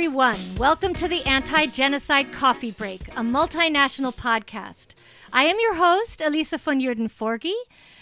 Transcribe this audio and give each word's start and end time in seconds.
everyone. 0.00 0.38
Welcome 0.56 0.94
to 0.94 1.08
the 1.08 1.22
Anti 1.26 1.66
Genocide 1.66 2.32
Coffee 2.32 2.70
Break, 2.70 3.08
a 3.08 3.20
multinational 3.20 4.16
podcast. 4.16 4.94
I 5.30 5.44
am 5.44 5.60
your 5.60 5.74
host, 5.74 6.22
Elisa 6.22 6.56
von 6.56 6.80
Joeden 6.80 7.52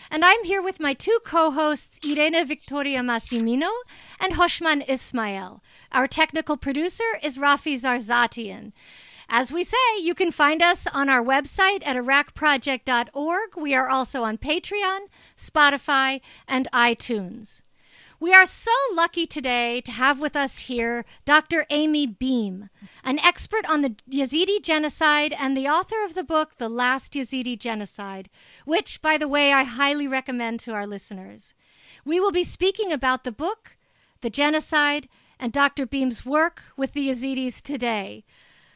and 0.09 0.25
I'm 0.25 0.45
here 0.45 0.63
with 0.63 0.79
my 0.79 0.95
two 0.95 1.19
co 1.25 1.51
hosts, 1.51 1.99
Irene 2.09 2.47
Victoria 2.47 3.01
Massimino 3.01 3.69
and 4.21 4.35
Hoshman 4.35 4.89
Ismail. 4.89 5.61
Our 5.91 6.07
technical 6.07 6.57
producer 6.57 7.19
is 7.21 7.37
Rafi 7.37 7.75
Zarzatian. 7.75 8.71
As 9.29 9.53
we 9.53 9.65
say, 9.65 9.99
you 10.01 10.15
can 10.15 10.31
find 10.31 10.63
us 10.63 10.87
on 10.87 11.09
our 11.09 11.25
website 11.25 11.85
at 11.85 11.97
iraqproject.org. 11.97 13.57
We 13.57 13.75
are 13.75 13.89
also 13.89 14.23
on 14.23 14.39
Patreon, 14.39 15.01
Spotify, 15.37 16.21
and 16.47 16.69
iTunes. 16.73 17.63
We 18.21 18.35
are 18.35 18.47
so 18.47 18.73
lucky 18.93 19.29
today 19.29 19.81
to 19.83 19.93
have 19.93 20.19
with 20.19 20.35
us 20.35 20.59
here 20.59 21.05
Dr. 21.25 21.67
Amy 21.71 22.05
Beam, 22.05 22.69
an 23.05 23.21
expert 23.21 23.65
on 23.71 23.83
the 23.83 23.95
Yazidi 24.11 24.61
genocide 24.61 25.33
and 25.39 25.57
the 25.57 25.69
author 25.69 26.05
of 26.05 26.15
the 26.15 26.25
book, 26.25 26.59
The 26.59 26.69
Last 26.69 27.13
Yazidi 27.13 27.57
Genocide, 27.57 28.29
which, 28.65 29.01
by 29.01 29.19
the 29.19 29.29
way, 29.29 29.53
I 29.53 29.63
highly 29.63 30.09
recommend 30.09 30.59
to 30.61 30.73
our 30.73 30.85
listeners. 30.85 31.55
We 32.05 32.19
will 32.19 32.33
be 32.33 32.43
speaking 32.43 32.93
about 32.93 33.23
the 33.23 33.31
book, 33.31 33.77
the 34.21 34.31
genocide, 34.31 35.09
and 35.39 35.53
Dr. 35.53 35.87
Beam's 35.87 36.27
work 36.27 36.65
with 36.77 36.95
the 36.95 37.09
Yazidis 37.09 37.63
today. 37.63 38.25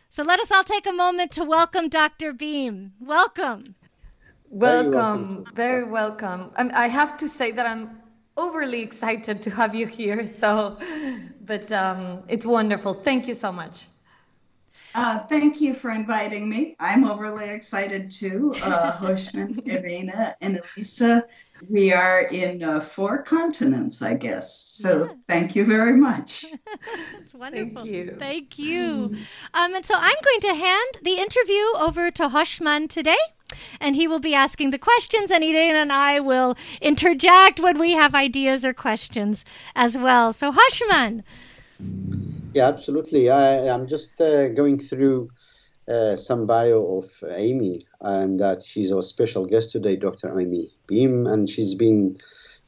So 0.09 0.23
let 0.23 0.39
us 0.39 0.53
all 0.53 0.63
take 0.63 0.87
a 0.87 0.93
moment 0.93 1.33
to 1.33 1.45
welcome 1.45 1.89
Dr. 1.89 2.33
Beam. 2.33 2.93
Welcome. 3.01 3.75
Welcome, 4.51 5.47
very 5.53 5.85
welcome. 5.85 6.53
Um, 6.55 6.71
I 6.75 6.87
have 6.87 7.17
to 7.17 7.27
say 7.27 7.51
that 7.51 7.67
I'm 7.67 8.02
overly 8.37 8.81
excited 8.81 9.43
to 9.43 9.51
have 9.51 9.75
you 9.75 9.87
here. 9.87 10.27
So, 10.43 10.77
but 11.45 11.71
um, 11.71 12.25
it's 12.29 12.45
wonderful. 12.45 12.95
Thank 12.95 13.29
you 13.29 13.35
so 13.35 13.53
much. 13.53 13.87
Uh, 14.95 15.21
thank 15.21 15.61
you 15.61 15.73
for 15.73 15.91
inviting 15.91 16.49
me. 16.49 16.77
I'm 16.79 17.05
overly 17.05 17.49
excited 17.51 18.11
too. 18.11 18.55
Uh, 18.63 18.93
Hoshman, 19.01 19.67
Irina, 19.67 20.35
and 20.41 20.59
Elisa. 20.59 21.25
We 21.69 21.93
are 21.93 22.27
in 22.31 22.63
uh, 22.63 22.81
four 22.81 23.23
continents, 23.23 24.03
I 24.03 24.15
guess. 24.15 24.53
So 24.53 25.05
yeah. 25.05 25.15
thank 25.29 25.55
you 25.55 25.65
very 25.65 25.97
much. 25.97 26.45
It's 27.23 27.35
wonderful. 27.35 27.83
Thank 27.83 27.95
you. 27.95 28.17
Thank 28.19 28.59
you. 28.59 29.17
Um, 29.55 29.75
and 29.75 29.87
so 29.87 29.95
I'm 29.97 30.17
going 30.25 30.41
to 30.41 30.55
hand 30.55 30.99
the 31.03 31.15
interview 31.15 31.65
over 31.79 32.11
to 32.11 32.29
Hoshman 32.29 32.89
today 32.89 33.17
and 33.81 33.97
he 33.97 34.07
will 34.09 34.21
be 34.21 34.35
asking 34.35 34.71
the 34.71 34.79
questions, 34.79 35.31
and 35.31 35.43
Irene 35.45 35.77
and 35.77 35.93
I 35.93 36.21
will 36.21 36.57
interject 36.81 37.61
when 37.61 37.79
we 37.79 37.93
have 37.93 38.15
ideas 38.15 38.65
or 38.65 38.73
questions 38.73 39.45
as 39.75 39.97
well. 39.97 40.33
So, 40.33 40.53
Hoshman. 40.53 41.23
Yeah, 42.55 42.69
absolutely. 42.69 43.31
I, 43.31 43.67
am 43.75 43.87
just 43.87 44.21
uh, 44.21 44.49
going 44.49 44.79
through 44.79 45.31
uh, 45.89 46.17
some 46.17 46.47
bio 46.47 46.99
of 46.99 47.25
Amy, 47.35 47.87
and 48.01 48.39
that 48.41 48.63
she's 48.63 48.93
our 48.93 49.03
special 49.03 49.47
guest 49.47 49.73
today, 49.73 49.97
Dr. 49.97 50.39
Amy 50.39 50.71
Beam, 50.87 51.27
and 51.27 51.49
she's 51.49 51.75
been 51.75 52.17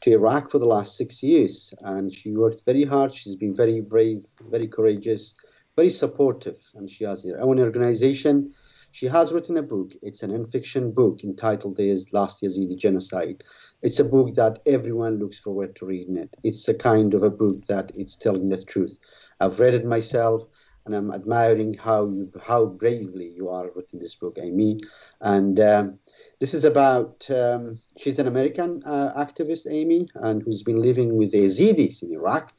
to 0.00 0.12
Iraq 0.12 0.50
for 0.50 0.58
the 0.58 0.66
last 0.66 0.96
six 0.96 1.22
years, 1.22 1.72
and 1.82 2.12
she 2.12 2.32
worked 2.32 2.62
very 2.66 2.84
hard. 2.84 3.14
She's 3.14 3.36
been 3.36 3.54
very 3.54 3.80
brave, 3.80 4.24
very 4.50 4.69
courageous, 4.69 5.34
very 5.76 5.91
supportive, 5.91 6.58
and 6.74 6.91
she 6.91 7.04
has 7.04 7.24
her 7.24 7.41
own 7.41 7.58
organization 7.60 8.52
she 8.95 9.06
has 9.06 9.33
written 9.33 9.56
a 9.56 9.62
book. 9.62 9.92
It's 10.03 10.23
an 10.23 10.31
non-fiction 10.31 10.92
book 10.92 11.25
entitled 11.25 11.77
"The 11.77 11.97
Last 12.12 12.45
Yazidi 12.45 12.77
Genocide." 12.77 13.42
It's 13.83 13.98
a 13.98 14.05
book 14.05 14.37
that 14.37 14.61
everyone 14.67 15.19
looks 15.19 15.37
forward 15.37 15.75
to 15.77 15.87
reading 15.87 16.17
it. 16.17 16.37
It's 16.45 16.69
a 16.69 16.75
kind 16.75 17.12
of 17.12 17.25
a 17.25 17.31
book 17.42 17.59
that 17.67 17.91
it's 17.97 18.15
telling 18.15 18.50
the 18.50 18.62
truth. 18.62 19.00
I've 19.41 19.59
read 19.59 19.75
it 19.75 19.84
myself, 19.84 20.47
and 20.87 20.95
I'm 20.95 21.11
admiring 21.11 21.75
how 21.75 22.06
you, 22.06 22.31
how 22.41 22.66
bravely 22.66 23.33
you 23.34 23.49
are 23.49 23.69
writing 23.75 23.99
this 23.99 24.15
book, 24.15 24.38
Amy. 24.41 24.78
And 25.21 25.59
um, 25.59 25.99
this 26.38 26.54
is 26.54 26.65
about 26.65 27.28
um, 27.31 27.81
she's 27.99 28.21
an 28.21 28.28
American 28.28 28.81
uh, 28.87 29.12
activist, 29.25 29.66
Amy, 29.69 30.09
and 30.15 30.41
who's 30.41 30.62
been 30.62 30.81
living 30.81 31.16
with 31.16 31.33
the 31.33 31.44
Yazidis 31.47 32.04
in 32.04 32.12
Iraq 32.12 32.54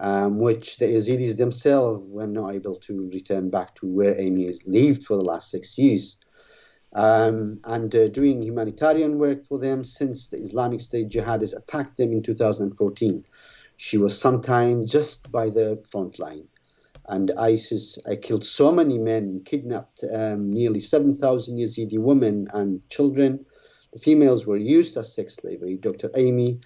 um, 0.00 0.38
which 0.38 0.78
the 0.78 0.86
Yazidis 0.86 1.36
themselves 1.36 2.04
were 2.08 2.26
not 2.26 2.54
able 2.54 2.74
to 2.74 3.10
return 3.12 3.50
back 3.50 3.74
to 3.76 3.86
where 3.86 4.18
Amy 4.18 4.58
lived 4.66 5.04
for 5.04 5.16
the 5.16 5.22
last 5.22 5.50
six 5.50 5.76
years. 5.76 6.16
Um, 6.92 7.60
and 7.64 7.94
uh, 7.94 8.08
doing 8.08 8.42
humanitarian 8.42 9.18
work 9.18 9.46
for 9.46 9.58
them 9.58 9.84
since 9.84 10.28
the 10.28 10.38
Islamic 10.38 10.80
State 10.80 11.10
jihadists 11.10 11.56
attacked 11.56 11.98
them 11.98 12.12
in 12.12 12.22
2014. 12.22 13.24
She 13.76 13.98
was 13.98 14.18
sometime 14.18 14.86
just 14.86 15.30
by 15.30 15.50
the 15.50 15.82
front 15.90 16.18
line. 16.18 16.48
And 17.06 17.30
ISIS 17.36 17.98
uh, 18.06 18.16
killed 18.20 18.44
so 18.44 18.72
many 18.72 18.98
men, 18.98 19.42
kidnapped 19.44 20.02
um, 20.12 20.50
nearly 20.50 20.80
7,000 20.80 21.58
Yazidi 21.58 21.98
women 21.98 22.48
and 22.52 22.88
children. 22.88 23.44
The 23.92 23.98
females 23.98 24.46
were 24.46 24.56
used 24.56 24.96
as 24.96 25.14
sex 25.14 25.34
slavery. 25.34 25.76
Dr. 25.76 26.10
Amy 26.16 26.60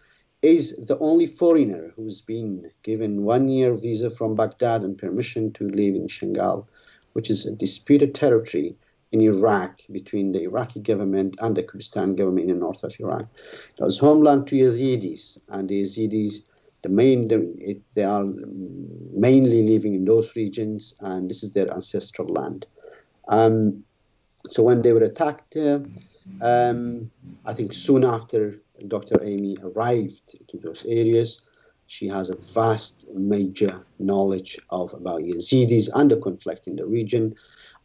is 0.44 0.74
the 0.76 0.98
only 0.98 1.26
foreigner 1.26 1.92
who's 1.96 2.20
been 2.20 2.70
given 2.82 3.22
one 3.24 3.48
year 3.48 3.74
visa 3.74 4.10
from 4.10 4.34
Baghdad 4.34 4.82
and 4.82 4.98
permission 4.98 5.52
to 5.52 5.68
live 5.68 5.94
in 5.94 6.06
Shangal, 6.06 6.66
which 7.14 7.30
is 7.30 7.46
a 7.46 7.54
disputed 7.54 8.14
territory 8.14 8.76
in 9.12 9.20
Iraq 9.20 9.80
between 9.90 10.32
the 10.32 10.42
Iraqi 10.42 10.80
government 10.80 11.36
and 11.40 11.56
the 11.56 11.62
Kurdistan 11.62 12.14
government 12.14 12.50
in 12.50 12.56
the 12.56 12.60
north 12.60 12.82
of 12.84 12.94
Iraq. 12.98 13.26
It 13.78 13.82
was 13.82 13.98
homeland 13.98 14.46
to 14.48 14.56
Yazidis, 14.56 15.38
and 15.48 15.68
the 15.68 15.82
Yazidis, 15.82 16.42
the 16.82 16.88
main, 16.88 17.28
they 17.94 18.04
are 18.04 18.24
mainly 19.12 19.62
living 19.62 19.94
in 19.94 20.04
those 20.04 20.36
regions, 20.36 20.94
and 21.00 21.30
this 21.30 21.42
is 21.42 21.54
their 21.54 21.72
ancestral 21.72 22.28
land. 22.28 22.66
Um, 23.28 23.84
so 24.48 24.62
when 24.62 24.82
they 24.82 24.92
were 24.92 25.04
attacked, 25.04 25.56
uh, 25.56 25.80
um, 26.42 27.10
I 27.46 27.52
think 27.52 27.72
soon 27.72 28.04
after 28.04 28.60
Dr. 28.88 29.22
Amy 29.22 29.56
arrived 29.62 30.36
to 30.48 30.58
those 30.58 30.84
areas, 30.86 31.42
she 31.86 32.08
has 32.08 32.30
a 32.30 32.36
vast, 32.36 33.06
major 33.14 33.84
knowledge 33.98 34.58
of 34.70 34.92
about 34.94 35.20
Yazidis 35.22 35.90
and 35.94 36.10
the 36.10 36.16
conflict 36.16 36.66
in 36.66 36.76
the 36.76 36.86
region. 36.86 37.34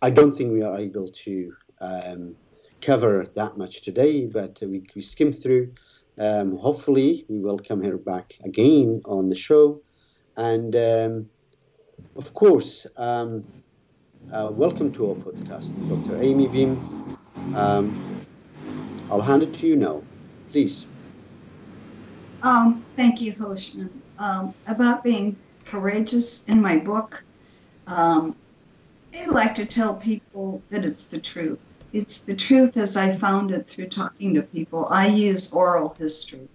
I 0.01 0.09
don't 0.09 0.31
think 0.31 0.53
we 0.53 0.63
are 0.63 0.77
able 0.77 1.07
to 1.07 1.53
um, 1.81 2.35
cover 2.81 3.25
that 3.35 3.57
much 3.57 3.81
today, 3.81 4.25
but 4.25 4.59
we, 4.61 4.83
we 4.95 5.01
skim 5.01 5.33
through. 5.33 5.73
Um, 6.17 6.57
hopefully, 6.57 7.25
we 7.27 7.39
will 7.39 7.59
come 7.59 7.81
here 7.81 7.97
back 7.97 8.33
again 8.43 9.01
on 9.05 9.29
the 9.29 9.35
show. 9.35 9.81
And 10.37 10.75
um, 10.75 11.29
of 12.15 12.33
course, 12.33 12.87
um, 12.95 13.45
uh, 14.31 14.49
welcome 14.51 14.91
to 14.93 15.09
our 15.09 15.15
podcast, 15.15 15.75
Dr. 15.89 16.21
Amy 16.21 16.47
Beam. 16.47 17.17
Um, 17.53 18.25
I'll 19.11 19.21
hand 19.21 19.43
it 19.43 19.53
to 19.55 19.67
you 19.67 19.75
now. 19.75 20.03
Please. 20.51 20.85
Um, 22.41 22.83
thank 22.95 23.21
you, 23.21 23.33
Hoshman. 23.33 23.89
Um, 24.17 24.53
about 24.67 25.03
being 25.03 25.35
courageous 25.65 26.47
in 26.49 26.61
my 26.61 26.77
book, 26.77 27.23
um, 27.87 28.35
I 29.15 29.25
like 29.25 29.55
to 29.55 29.65
tell 29.65 29.95
people 29.95 30.61
that 30.69 30.85
it's 30.85 31.07
the 31.07 31.19
truth. 31.19 31.59
It's 31.91 32.19
the 32.21 32.35
truth 32.35 32.77
as 32.77 32.95
I 32.95 33.09
found 33.09 33.51
it 33.51 33.67
through 33.67 33.87
talking 33.87 34.35
to 34.35 34.41
people. 34.41 34.87
I 34.89 35.07
use 35.07 35.53
oral 35.53 35.95
history. 35.97 36.47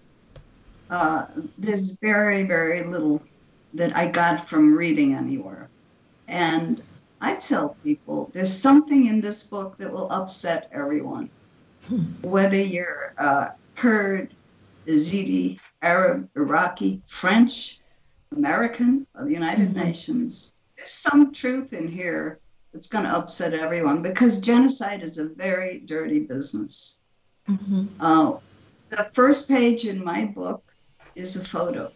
Uh, 0.89 1.27
there's 1.59 1.99
very, 1.99 2.45
very 2.45 2.85
little 2.85 3.23
that 3.75 3.97
I 3.97 4.11
got 4.11 4.49
from 4.49 4.77
reading 4.77 5.15
anywhere. 5.15 5.69
And 6.29 6.81
I 7.21 7.35
tell 7.37 7.77
people 7.83 8.31
there's 8.33 8.53
something 8.53 9.07
in 9.07 9.21
this 9.21 9.49
book 9.49 9.77
that 9.79 9.93
will 9.93 10.11
upset 10.11 10.69
everyone. 10.73 11.31
Hmm. 11.89 12.05
Whether 12.23 12.61
you're 12.61 13.13
uh, 13.19 13.49
Kurd, 13.75 14.35
Yazidi, 14.87 15.59
Arab, 15.83 16.29
Iraqi, 16.35 17.03
French, 17.07 17.81
American, 18.33 19.07
or 19.15 19.25
the 19.25 19.33
United 19.33 19.71
mm-hmm. 19.71 19.87
Nations. 19.87 20.57
There's 20.77 20.91
some 20.91 21.33
truth 21.33 21.73
in 21.73 21.89
here 21.89 22.39
that's 22.73 22.89
going 22.89 23.05
to 23.05 23.17
upset 23.17 23.55
everyone 23.55 24.03
because 24.03 24.41
genocide 24.41 25.03
is 25.03 25.19
a 25.19 25.29
very 25.29 25.79
dirty 25.79 26.21
business. 26.21 27.03
Mm-hmm. 27.49 27.87
Uh, 28.01 28.39
the 28.91 29.11
first 29.13 29.49
page 29.49 29.85
in 29.85 30.05
my 30.05 30.25
book 30.25 30.65
is 31.15 31.37
a 31.37 31.45
photo. 31.45 31.93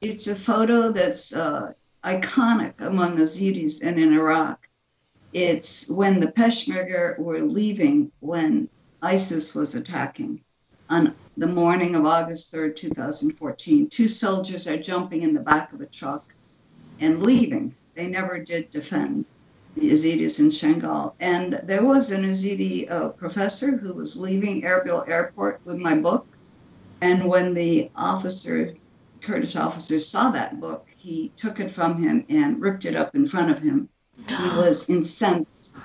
It's 0.00 0.28
a 0.28 0.34
photo 0.34 0.92
that's 0.92 1.34
uh, 1.34 1.72
iconic 2.04 2.80
among 2.80 3.16
Yazidis 3.16 3.82
and 3.84 3.98
in 3.98 4.12
Iraq. 4.12 4.68
It's 5.32 5.90
when 5.90 6.20
the 6.20 6.32
Peshmerga 6.32 7.18
were 7.18 7.40
leaving 7.40 8.12
when 8.20 8.68
ISIS 9.02 9.54
was 9.54 9.74
attacking 9.74 10.44
on 10.90 11.14
the 11.36 11.46
morning 11.46 11.94
of 11.94 12.06
August 12.06 12.52
3rd, 12.52 12.76
2014. 12.76 13.88
Two 13.88 14.08
soldiers 14.08 14.66
are 14.66 14.78
jumping 14.78 15.22
in 15.22 15.34
the 15.34 15.40
back 15.40 15.72
of 15.72 15.80
a 15.80 15.86
truck 15.86 16.34
and 17.00 17.22
leaving. 17.22 17.74
They 17.94 18.08
never 18.08 18.38
did 18.38 18.70
defend 18.70 19.24
the 19.74 19.90
Yazidis 19.90 20.40
in 20.40 20.48
Shangal. 20.48 21.14
And 21.20 21.60
there 21.64 21.84
was 21.84 22.10
an 22.10 22.24
Yazidi 22.24 22.90
uh, 22.90 23.10
professor 23.10 23.76
who 23.76 23.92
was 23.92 24.16
leaving 24.16 24.62
Erbil 24.62 25.08
Airport 25.08 25.60
with 25.64 25.78
my 25.78 25.94
book. 25.94 26.26
And 27.00 27.28
when 27.28 27.54
the 27.54 27.90
officer 27.94 28.74
Kurdish 29.20 29.56
officer 29.56 30.00
saw 30.00 30.30
that 30.30 30.60
book, 30.60 30.88
he 30.96 31.32
took 31.36 31.60
it 31.60 31.70
from 31.70 32.00
him 32.00 32.24
and 32.28 32.60
ripped 32.60 32.84
it 32.84 32.96
up 32.96 33.14
in 33.14 33.26
front 33.26 33.50
of 33.50 33.58
him. 33.58 33.88
He 34.26 34.48
was 34.56 34.88
incensed. 34.88 35.76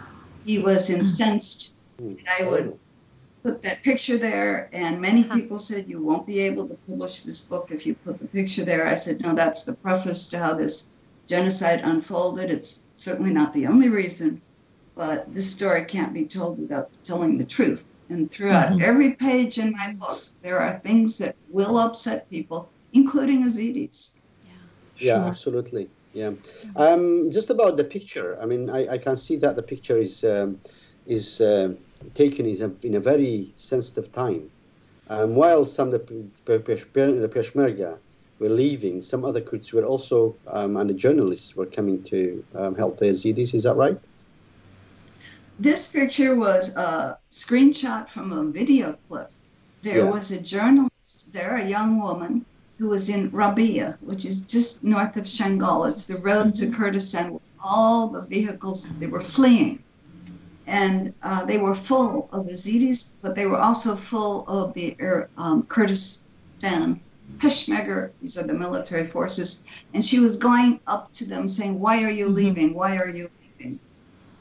He 0.45 0.59
was 0.59 0.89
incensed 0.89 1.75
that 1.97 2.41
I 2.41 2.49
would 2.49 2.79
put 3.43 3.61
that 3.61 3.83
picture 3.83 4.17
there. 4.17 4.69
And 4.73 5.01
many 5.01 5.23
people 5.23 5.59
said, 5.59 5.87
You 5.87 6.01
won't 6.01 6.25
be 6.25 6.39
able 6.41 6.67
to 6.67 6.75
publish 6.87 7.21
this 7.21 7.47
book 7.47 7.69
if 7.71 7.85
you 7.85 7.93
put 7.95 8.19
the 8.19 8.27
picture 8.27 8.63
there. 8.63 8.87
I 8.87 8.95
said, 8.95 9.21
No, 9.21 9.33
that's 9.33 9.65
the 9.65 9.73
preface 9.75 10.29
to 10.29 10.39
how 10.39 10.53
this 10.55 10.89
genocide 11.27 11.81
unfolded. 11.83 12.49
It's 12.49 12.85
certainly 12.95 13.33
not 13.33 13.53
the 13.53 13.67
only 13.67 13.89
reason, 13.89 14.41
but 14.95 15.31
this 15.33 15.51
story 15.51 15.85
can't 15.85 16.13
be 16.13 16.25
told 16.25 16.59
without 16.59 16.91
telling 17.03 17.37
the 17.37 17.45
truth. 17.45 17.85
And 18.09 18.29
throughout 18.29 18.73
mm-hmm. 18.73 18.81
every 18.81 19.13
page 19.13 19.57
in 19.57 19.71
my 19.71 19.93
book, 19.93 20.23
there 20.41 20.59
are 20.59 20.79
things 20.79 21.17
that 21.19 21.35
will 21.49 21.77
upset 21.77 22.29
people, 22.29 22.69
including 22.91 23.43
Yazidis. 23.43 24.17
Yeah, 24.43 24.51
yeah 24.97 25.15
sure. 25.15 25.27
absolutely. 25.29 25.89
Yeah. 26.13 26.33
Um, 26.75 27.31
just 27.31 27.49
about 27.49 27.75
the 27.75 27.83
picture, 27.83 28.37
I 28.39 28.45
mean, 28.45 28.69
I, 28.69 28.93
I 28.93 28.97
can 28.99 29.17
see 29.17 29.35
that 29.37 29.55
the 29.55 29.63
picture 29.63 29.97
is 29.97 30.23
um, 30.23 30.59
is 31.07 31.41
uh, 31.41 31.73
taken 32.13 32.45
is 32.45 32.61
a, 32.61 32.71
in 32.83 32.95
a 32.95 32.99
very 32.99 33.53
sensitive 33.55 34.11
time. 34.11 34.49
Um, 35.09 35.35
while 35.35 35.65
some 35.65 35.93
of 35.93 36.07
the, 36.07 36.25
the 36.45 36.59
Peshmerga 36.59 37.97
were 38.39 38.49
leaving, 38.49 39.01
some 39.01 39.25
other 39.25 39.41
Kurds 39.41 39.73
were 39.73 39.85
also, 39.85 40.35
um, 40.47 40.77
and 40.77 40.89
the 40.89 40.93
journalists 40.93 41.55
were 41.55 41.65
coming 41.65 42.03
to 42.03 42.43
um, 42.55 42.75
help 42.75 42.99
the 42.99 43.05
Yazidis. 43.05 43.53
Is 43.53 43.63
that 43.63 43.75
right? 43.75 43.99
This 45.59 45.91
picture 45.91 46.35
was 46.35 46.75
a 46.75 47.17
screenshot 47.29 48.09
from 48.09 48.31
a 48.31 48.43
video 48.45 48.97
clip. 49.07 49.29
There 49.81 49.99
yeah. 49.99 50.09
was 50.09 50.31
a 50.31 50.43
journalist 50.43 51.33
there, 51.33 51.57
a 51.57 51.65
young 51.65 51.99
woman, 51.99 52.45
who 52.79 52.89
was 52.89 53.09
in 53.09 53.29
Rabia, 53.29 53.97
which 54.01 54.25
is 54.25 54.45
just 54.45 54.83
north 54.83 55.15
of 55.15 55.25
Shangal. 55.25 55.89
It's 55.89 56.07
the 56.07 56.17
road 56.17 56.55
to 56.55 56.71
Kurdistan 56.71 57.33
with 57.33 57.43
all 57.63 58.07
the 58.07 58.21
vehicles, 58.21 58.89
they 58.89 59.07
were 59.07 59.21
fleeing. 59.21 59.83
And 60.65 61.13
uh, 61.21 61.45
they 61.45 61.57
were 61.57 61.75
full 61.75 62.29
of 62.31 62.45
Yazidis, 62.45 63.13
but 63.21 63.35
they 63.35 63.45
were 63.45 63.59
also 63.59 63.95
full 63.95 64.47
of 64.47 64.73
the 64.73 64.95
um, 65.37 65.63
Kurdistan 65.63 67.01
Peshmerga, 67.37 68.11
these 68.21 68.37
are 68.37 68.45
the 68.45 68.53
military 68.53 69.05
forces. 69.05 69.63
And 69.93 70.03
she 70.03 70.19
was 70.19 70.37
going 70.37 70.79
up 70.87 71.11
to 71.13 71.25
them 71.25 71.47
saying, 71.47 71.79
Why 71.79 72.03
are 72.03 72.09
you 72.09 72.25
mm-hmm. 72.25 72.35
leaving? 72.35 72.73
Why 72.73 72.97
are 72.97 73.09
you 73.09 73.29
leaving? 73.59 73.79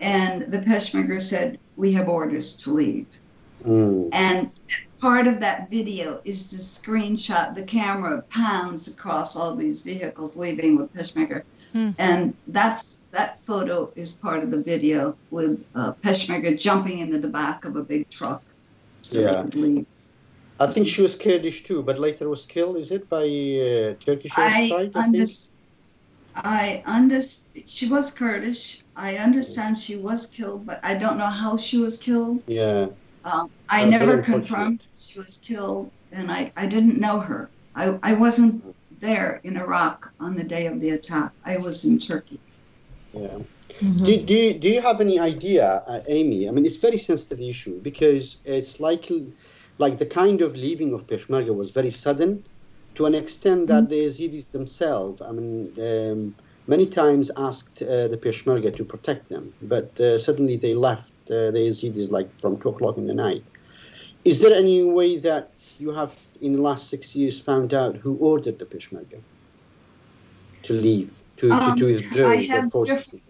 And 0.00 0.42
the 0.42 0.58
Peshmerga 0.58 1.20
said, 1.20 1.58
We 1.76 1.92
have 1.94 2.08
orders 2.08 2.56
to 2.58 2.72
leave. 2.72 3.06
Mm. 3.64 4.08
And 4.12 4.50
part 5.00 5.26
of 5.28 5.40
that 5.40 5.70
video 5.70 6.20
is 6.24 6.50
the 6.50 6.56
screenshot. 6.56 7.54
The 7.54 7.64
camera 7.64 8.22
pounds 8.22 8.92
across 8.92 9.36
all 9.36 9.54
these 9.54 9.82
vehicles 9.82 10.36
leaving 10.36 10.76
with 10.76 10.92
Peshmerga. 10.92 11.42
Mm. 11.74 11.94
And 11.98 12.34
that's 12.48 13.00
that 13.12 13.40
photo 13.46 13.92
is 13.94 14.18
part 14.18 14.42
of 14.42 14.50
the 14.50 14.58
video 14.58 15.16
with 15.30 15.64
uh, 15.74 15.92
Peshmerga 16.02 16.60
jumping 16.60 16.98
into 16.98 17.18
the 17.18 17.28
back 17.28 17.64
of 17.64 17.76
a 17.76 17.82
big 17.82 18.08
truck 18.10 18.42
so 19.02 19.20
yeah. 19.20 19.30
they 19.30 19.42
could 19.42 19.54
leave. 19.54 19.86
I 20.58 20.66
think 20.66 20.86
she 20.86 21.02
was 21.02 21.16
Kurdish 21.16 21.64
too, 21.64 21.82
but 21.82 21.98
later 21.98 22.28
was 22.28 22.46
killed. 22.46 22.76
Is 22.76 22.90
it 22.90 23.08
by 23.08 23.24
uh, 23.24 23.94
Turkish 24.04 24.32
I 24.36 24.68
side? 24.68 24.92
I, 24.94 25.00
under- 25.00 25.24
I 26.34 26.82
understand 26.86 27.66
she 27.66 27.88
was 27.88 28.12
Kurdish. 28.12 28.82
I 28.96 29.16
understand 29.16 29.76
she 29.76 29.96
was 29.96 30.26
killed, 30.26 30.66
but 30.66 30.80
I 30.84 30.98
don't 30.98 31.18
know 31.18 31.26
how 31.26 31.56
she 31.56 31.78
was 31.78 31.98
killed. 31.98 32.44
Yeah. 32.46 32.88
Um, 33.24 33.50
I 33.68 33.88
never 33.88 34.22
confirmed 34.22 34.82
she 34.94 35.18
was 35.18 35.38
killed, 35.38 35.92
and 36.10 36.30
I, 36.30 36.52
I 36.56 36.66
didn't 36.66 36.98
know 36.98 37.20
her. 37.20 37.50
I, 37.74 37.98
I 38.02 38.14
wasn't 38.14 38.74
there 39.00 39.40
in 39.44 39.56
Iraq 39.56 40.12
on 40.20 40.34
the 40.34 40.44
day 40.44 40.66
of 40.66 40.80
the 40.80 40.90
attack. 40.90 41.32
I 41.44 41.58
was 41.58 41.84
in 41.84 41.98
Turkey. 41.98 42.40
Yeah. 43.14 43.38
Mm-hmm. 43.80 44.04
Do, 44.04 44.16
do, 44.18 44.58
do 44.58 44.68
you 44.68 44.80
have 44.80 45.00
any 45.00 45.18
idea, 45.18 45.82
uh, 45.86 46.00
Amy? 46.08 46.48
I 46.48 46.52
mean, 46.52 46.66
it's 46.66 46.76
a 46.76 46.80
very 46.80 46.98
sensitive 46.98 47.40
issue 47.40 47.80
because 47.80 48.38
it's 48.44 48.78
like 48.80 49.10
like 49.78 49.98
the 49.98 50.06
kind 50.06 50.42
of 50.42 50.54
leaving 50.54 50.92
of 50.92 51.06
Peshmerga 51.06 51.54
was 51.54 51.70
very 51.70 51.90
sudden 51.90 52.44
to 52.94 53.06
an 53.06 53.14
extent 53.14 53.66
that 53.68 53.84
mm-hmm. 53.84 53.92
the 53.92 54.06
Yazidis 54.06 54.50
themselves, 54.50 55.22
I 55.22 55.32
mean, 55.32 55.72
um, 55.80 56.34
many 56.66 56.86
times 56.86 57.30
asked 57.36 57.82
uh, 57.82 58.08
the 58.08 58.18
Peshmerga 58.18 58.74
to 58.76 58.84
protect 58.84 59.28
them, 59.28 59.52
but 59.62 59.98
uh, 59.98 60.18
suddenly 60.18 60.56
they 60.56 60.74
left 60.74 61.12
uh, 61.30 61.50
the 61.50 61.60
Yazidis 61.68 62.10
like 62.10 62.28
from 62.40 62.58
2 62.58 62.68
o'clock 62.68 62.98
in 62.98 63.06
the 63.06 63.14
night. 63.14 63.44
Is 64.24 64.40
there 64.40 64.54
any 64.54 64.84
way 64.84 65.16
that 65.18 65.52
you 65.78 65.90
have 65.92 66.16
in 66.40 66.52
the 66.52 66.62
last 66.62 66.88
six 66.88 67.16
years 67.16 67.40
found 67.40 67.74
out 67.74 67.96
who 67.96 68.16
ordered 68.18 68.58
the 68.58 68.66
Peshmerga 68.66 69.20
to 70.64 70.72
leave, 70.72 71.20
to, 71.42 71.50
um, 71.50 71.76
to, 71.76 71.80
to 71.80 71.86
withdraw 71.86 72.30
their 72.30 72.70
forces? 72.70 73.20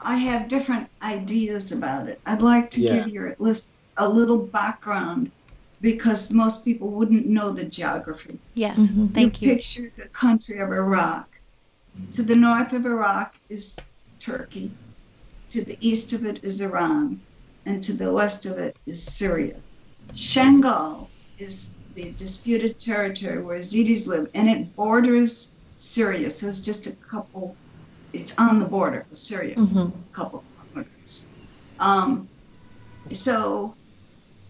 I 0.00 0.16
have 0.16 0.48
different 0.48 0.88
ideas 1.02 1.72
about 1.72 2.08
it. 2.08 2.20
I'd 2.24 2.40
like 2.40 2.70
to 2.72 2.80
yeah. 2.80 2.94
give 2.94 3.08
your 3.08 3.34
list 3.38 3.72
a 3.96 4.08
little 4.08 4.38
background 4.38 5.32
because 5.80 6.32
most 6.32 6.64
people 6.64 6.90
wouldn't 6.90 7.26
know 7.26 7.50
the 7.50 7.64
geography. 7.64 8.38
Yes, 8.54 8.78
mm-hmm. 8.78 9.08
thank 9.08 9.42
you. 9.42 9.48
you. 9.48 9.54
Picture 9.56 9.92
the 9.96 10.04
country 10.04 10.58
of 10.60 10.70
Iraq. 10.70 11.28
To 12.12 12.22
the 12.22 12.36
north 12.36 12.72
of 12.72 12.86
Iraq 12.86 13.34
is 13.48 13.76
Turkey. 14.20 14.70
To 15.50 15.64
the 15.64 15.76
east 15.80 16.12
of 16.12 16.24
it 16.24 16.44
is 16.44 16.60
Iran. 16.60 17.20
And 17.66 17.82
to 17.82 17.92
the 17.92 18.12
west 18.12 18.46
of 18.46 18.58
it 18.58 18.76
is 18.86 19.02
Syria. 19.02 19.56
Shangal 20.12 21.08
is 21.38 21.74
the 21.94 22.12
disputed 22.12 22.78
territory 22.78 23.42
where 23.42 23.58
Yazidis 23.58 24.06
live, 24.06 24.30
and 24.32 24.48
it 24.48 24.76
borders 24.76 25.52
Syria. 25.78 26.30
So 26.30 26.48
it's 26.48 26.60
just 26.60 26.86
a 26.86 26.96
couple, 26.96 27.56
it's 28.12 28.38
on 28.38 28.58
the 28.58 28.66
border 28.66 29.06
of 29.10 29.18
Syria, 29.18 29.56
mm-hmm. 29.56 29.78
a 29.78 29.92
couple 30.12 30.44
kilometers. 30.72 31.28
Um, 31.80 32.28
so 33.10 33.74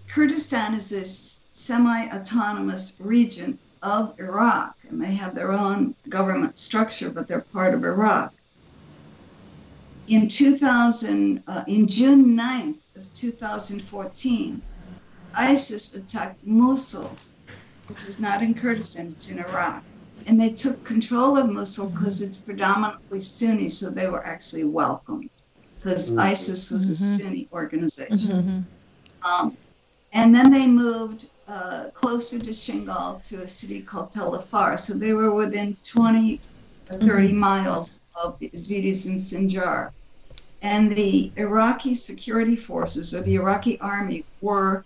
Kurdistan 0.08 0.74
is 0.74 0.90
this 0.90 1.42
semi 1.52 2.08
autonomous 2.08 2.98
region 3.02 3.58
of 3.82 4.18
Iraq, 4.18 4.76
and 4.88 5.00
they 5.00 5.14
have 5.14 5.34
their 5.34 5.52
own 5.52 5.94
government 6.08 6.58
structure, 6.58 7.10
but 7.10 7.28
they're 7.28 7.40
part 7.40 7.74
of 7.74 7.84
Iraq. 7.84 8.32
In 10.08 10.28
2000, 10.28 11.42
uh, 11.46 11.64
in 11.68 11.86
June 11.86 12.36
9th 12.36 12.78
of 12.96 13.14
2014, 13.14 14.62
ISIS 15.34 15.94
attacked 15.94 16.44
Mosul, 16.46 17.14
which 17.88 18.02
is 18.04 18.18
not 18.18 18.42
in 18.42 18.54
Kurdistan, 18.54 19.06
it's 19.06 19.30
in 19.30 19.38
Iraq. 19.38 19.84
And 20.28 20.38
they 20.38 20.52
took 20.52 20.84
control 20.84 21.38
of 21.38 21.50
Mosul 21.50 21.88
because 21.88 22.20
it's 22.20 22.42
predominantly 22.42 23.18
Sunni, 23.20 23.70
so 23.70 23.90
they 23.90 24.08
were 24.08 24.24
actually 24.24 24.64
welcomed 24.64 25.30
because 25.76 26.10
mm-hmm. 26.10 26.20
ISIS 26.20 26.70
was 26.70 26.84
mm-hmm. 26.84 26.92
a 26.92 26.96
Sunni 26.96 27.48
organization. 27.50 28.66
Mm-hmm. 29.24 29.26
Um, 29.26 29.56
and 30.12 30.34
then 30.34 30.50
they 30.50 30.66
moved 30.66 31.30
uh, 31.48 31.86
closer 31.94 32.38
to 32.38 32.50
Shingal 32.50 33.22
to 33.28 33.42
a 33.42 33.46
city 33.46 33.80
called 33.80 34.12
Tel 34.12 34.34
Afar. 34.34 34.76
So 34.76 34.94
they 34.94 35.14
were 35.14 35.32
within 35.32 35.78
20 35.82 36.40
or 36.90 36.98
30 36.98 37.28
mm-hmm. 37.28 37.38
miles 37.38 38.02
of 38.22 38.38
the 38.38 38.50
Yazidis 38.50 39.06
in 39.06 39.16
Sinjar. 39.16 39.92
And 40.60 40.92
the 40.92 41.32
Iraqi 41.36 41.94
security 41.94 42.56
forces 42.56 43.14
or 43.14 43.22
the 43.22 43.36
Iraqi 43.36 43.80
army 43.80 44.24
were 44.42 44.84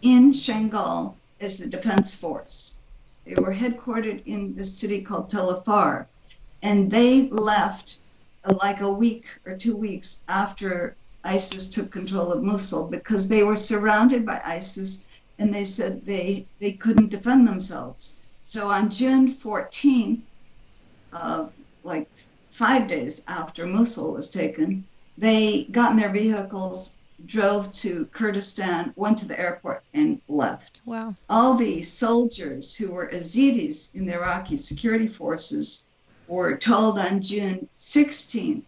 in 0.00 0.32
Shangal 0.32 1.14
as 1.38 1.58
the 1.58 1.68
defense 1.68 2.18
force. 2.18 2.79
They 3.24 3.34
were 3.34 3.52
headquartered 3.52 4.22
in 4.26 4.56
the 4.56 4.64
city 4.64 5.02
called 5.02 5.30
Tel 5.30 5.50
Afar. 5.50 6.08
And 6.62 6.90
they 6.90 7.28
left 7.28 8.00
uh, 8.44 8.54
like 8.60 8.80
a 8.80 8.90
week 8.90 9.26
or 9.46 9.56
two 9.56 9.76
weeks 9.76 10.22
after 10.28 10.96
ISIS 11.24 11.70
took 11.70 11.90
control 11.90 12.32
of 12.32 12.42
Mosul 12.42 12.88
because 12.88 13.28
they 13.28 13.42
were 13.42 13.56
surrounded 13.56 14.24
by 14.24 14.40
ISIS 14.44 15.06
and 15.38 15.52
they 15.52 15.64
said 15.64 16.04
they, 16.04 16.46
they 16.58 16.72
couldn't 16.72 17.10
defend 17.10 17.46
themselves. 17.46 18.20
So 18.42 18.68
on 18.68 18.90
June 18.90 19.28
14th, 19.28 20.20
uh, 21.12 21.46
like 21.84 22.08
five 22.50 22.88
days 22.88 23.22
after 23.26 23.66
Mosul 23.66 24.12
was 24.12 24.30
taken, 24.30 24.84
they 25.16 25.64
got 25.64 25.92
in 25.92 25.96
their 25.98 26.12
vehicles, 26.12 26.96
drove 27.26 27.70
to 27.72 28.06
Kurdistan, 28.06 28.92
went 28.96 29.18
to 29.18 29.28
the 29.28 29.38
airport, 29.38 29.82
and 29.94 30.20
left. 30.28 30.82
Wow. 30.84 31.14
All 31.28 31.54
the 31.54 31.82
soldiers 31.82 32.76
who 32.76 32.92
were 32.92 33.08
Yazidis 33.08 33.94
in 33.94 34.06
the 34.06 34.14
Iraqi 34.14 34.56
security 34.56 35.06
forces 35.06 35.86
were 36.28 36.56
told 36.56 36.98
on 36.98 37.22
June 37.22 37.68
16th 37.80 38.62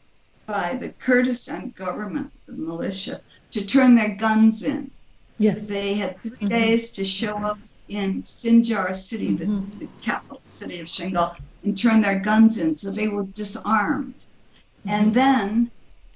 by 0.47 0.77
the 0.81 0.91
Kurdistan 0.91 1.71
government, 1.77 2.33
the 2.47 2.53
militia, 2.53 3.21
to 3.53 3.65
turn 3.65 3.95
their 3.95 4.15
guns 4.17 4.65
in. 4.65 4.91
Yes. 5.39 5.67
They 5.67 5.95
had 5.95 6.21
3 6.23 6.31
mm-hmm. 6.31 6.49
days 6.49 6.93
to 6.93 7.05
show 7.05 7.37
up 7.39 7.59
in 7.89 8.23
Sinjar 8.23 8.95
city, 8.95 9.37
mm-hmm. 9.37 9.79
the, 9.79 9.87
the, 9.87 9.93
capital 10.03 10.41
city 10.45 10.81
of 10.81 10.87
Shingal, 10.87 11.37
and 11.65 11.77
turn 11.77 12.01
their 12.01 12.21
guns 12.21 12.59
in. 12.59 12.77
So 12.77 12.91
they 12.91 13.09
were 13.09 13.25
disarmed. 13.25 14.15
Mm-hmm. 14.15 14.89
And 14.89 15.15
then 15.15 15.71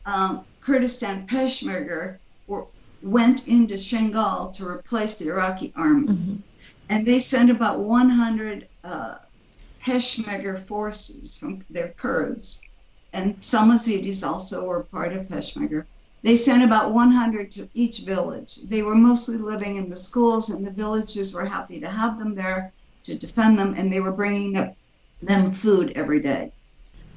um, 0.05 0.45
Kurdistan 0.61 1.27
Peshmerga 1.27 2.19
went 3.07 3.47
into 3.47 3.75
Shingal 3.75 4.53
to 4.55 4.67
replace 4.67 5.17
the 5.17 5.29
Iraqi 5.29 5.73
army. 5.77 6.09
Mm-hmm. 6.09 6.37
And 6.89 7.07
they 7.07 7.19
sent 7.19 7.51
about 7.51 7.81
100 7.81 8.69
uh, 8.85 9.15
Peshmerga 9.81 10.59
forces 10.59 11.39
from 11.39 11.65
their 11.71 11.89
Kurds, 11.89 12.63
and 13.13 13.37
some 13.41 13.71
Yazidis 13.71 14.27
also 14.27 14.67
were 14.67 14.83
part 14.83 15.13
of 15.13 15.29
Peshmerga. 15.29 15.85
They 16.23 16.37
sent 16.37 16.65
about 16.65 16.93
100 16.93 17.53
to 17.53 17.69
each 17.73 18.01
village. 18.01 18.57
They 18.63 18.83
were 18.83 18.97
mostly 18.97 19.39
living 19.39 19.77
in 19.77 19.89
the 19.89 19.97
schools, 19.97 20.51
and 20.51 20.67
the 20.67 20.73
villages 20.73 21.35
were 21.35 21.45
happy 21.45 21.79
to 21.81 21.89
have 21.89 22.19
them 22.19 22.35
there 22.35 22.73
to 23.05 23.15
defend 23.15 23.59
them, 23.59 23.75
and 23.77 23.93
they 23.93 24.01
were 24.01 24.13
bringing 24.13 24.75
them 25.23 25.53
food 25.53 25.93
every 25.95 26.21
day. 26.21 26.53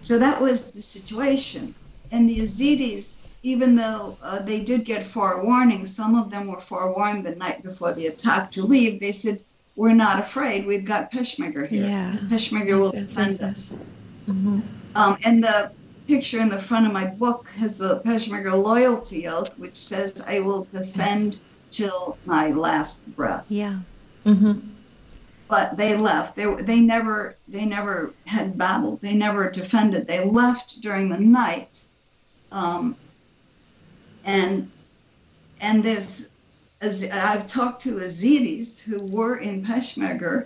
So 0.01 0.19
that 0.19 0.39
was 0.39 0.73
the 0.73 0.81
situation. 0.81 1.73
And 2.11 2.29
the 2.29 2.37
Yazidis, 2.37 3.21
even 3.41 3.75
though 3.75 4.17
uh, 4.21 4.41
they 4.41 4.63
did 4.63 4.83
get 4.85 5.05
forewarning, 5.05 5.85
some 5.85 6.15
of 6.15 6.29
them 6.29 6.47
were 6.47 6.59
forewarned 6.59 7.25
the 7.25 7.35
night 7.35 7.63
before 7.63 7.93
the 7.93 8.07
attack 8.07 8.51
to 8.51 8.63
leave. 8.65 8.99
They 8.99 9.11
said, 9.11 9.43
"We're 9.75 9.93
not 9.93 10.19
afraid. 10.19 10.65
We've 10.65 10.85
got 10.85 11.11
Peshmerga 11.11 11.67
here. 11.67 11.87
Yeah. 11.87 12.15
Peshmerga 12.29 12.79
will 12.79 12.91
Yes, 12.93 12.95
yes, 12.95 13.09
defend 13.09 13.31
yes, 13.31 13.41
us." 13.41 13.71
yes. 13.71 14.35
Mhm. 14.35 14.63
Um, 14.95 15.17
and 15.25 15.43
the 15.43 15.71
picture 16.07 16.39
in 16.39 16.49
the 16.49 16.59
front 16.59 16.85
of 16.85 16.93
my 16.93 17.05
book 17.05 17.49
has 17.55 17.77
the 17.77 18.01
Peshmerga 18.01 18.61
loyalty 18.61 19.27
oath, 19.27 19.57
which 19.57 19.77
says, 19.77 20.23
"I 20.27 20.39
will 20.41 20.67
defend 20.71 21.39
till 21.71 22.17
my 22.25 22.51
last 22.51 23.05
breath." 23.15 23.49
Yeah. 23.49 23.79
Mhm. 24.25 24.61
But 25.47 25.77
they 25.77 25.95
left. 25.95 26.35
They 26.35 26.53
they 26.55 26.81
never 26.81 27.35
they 27.47 27.65
never 27.65 28.13
had 28.25 28.57
battled. 28.57 29.01
They 29.01 29.15
never 29.15 29.49
defended. 29.49 30.07
They 30.07 30.25
left 30.25 30.81
during 30.81 31.09
the 31.09 31.17
night, 31.17 31.85
um, 32.51 32.95
and 34.25 34.69
and 35.61 35.83
this 35.83 36.31
as 36.81 37.09
I've 37.11 37.47
talked 37.47 37.81
to 37.83 37.95
Yazidis 37.97 38.81
who 38.81 39.01
were 39.01 39.35
in 39.37 39.63
Peshmerga, 39.65 40.45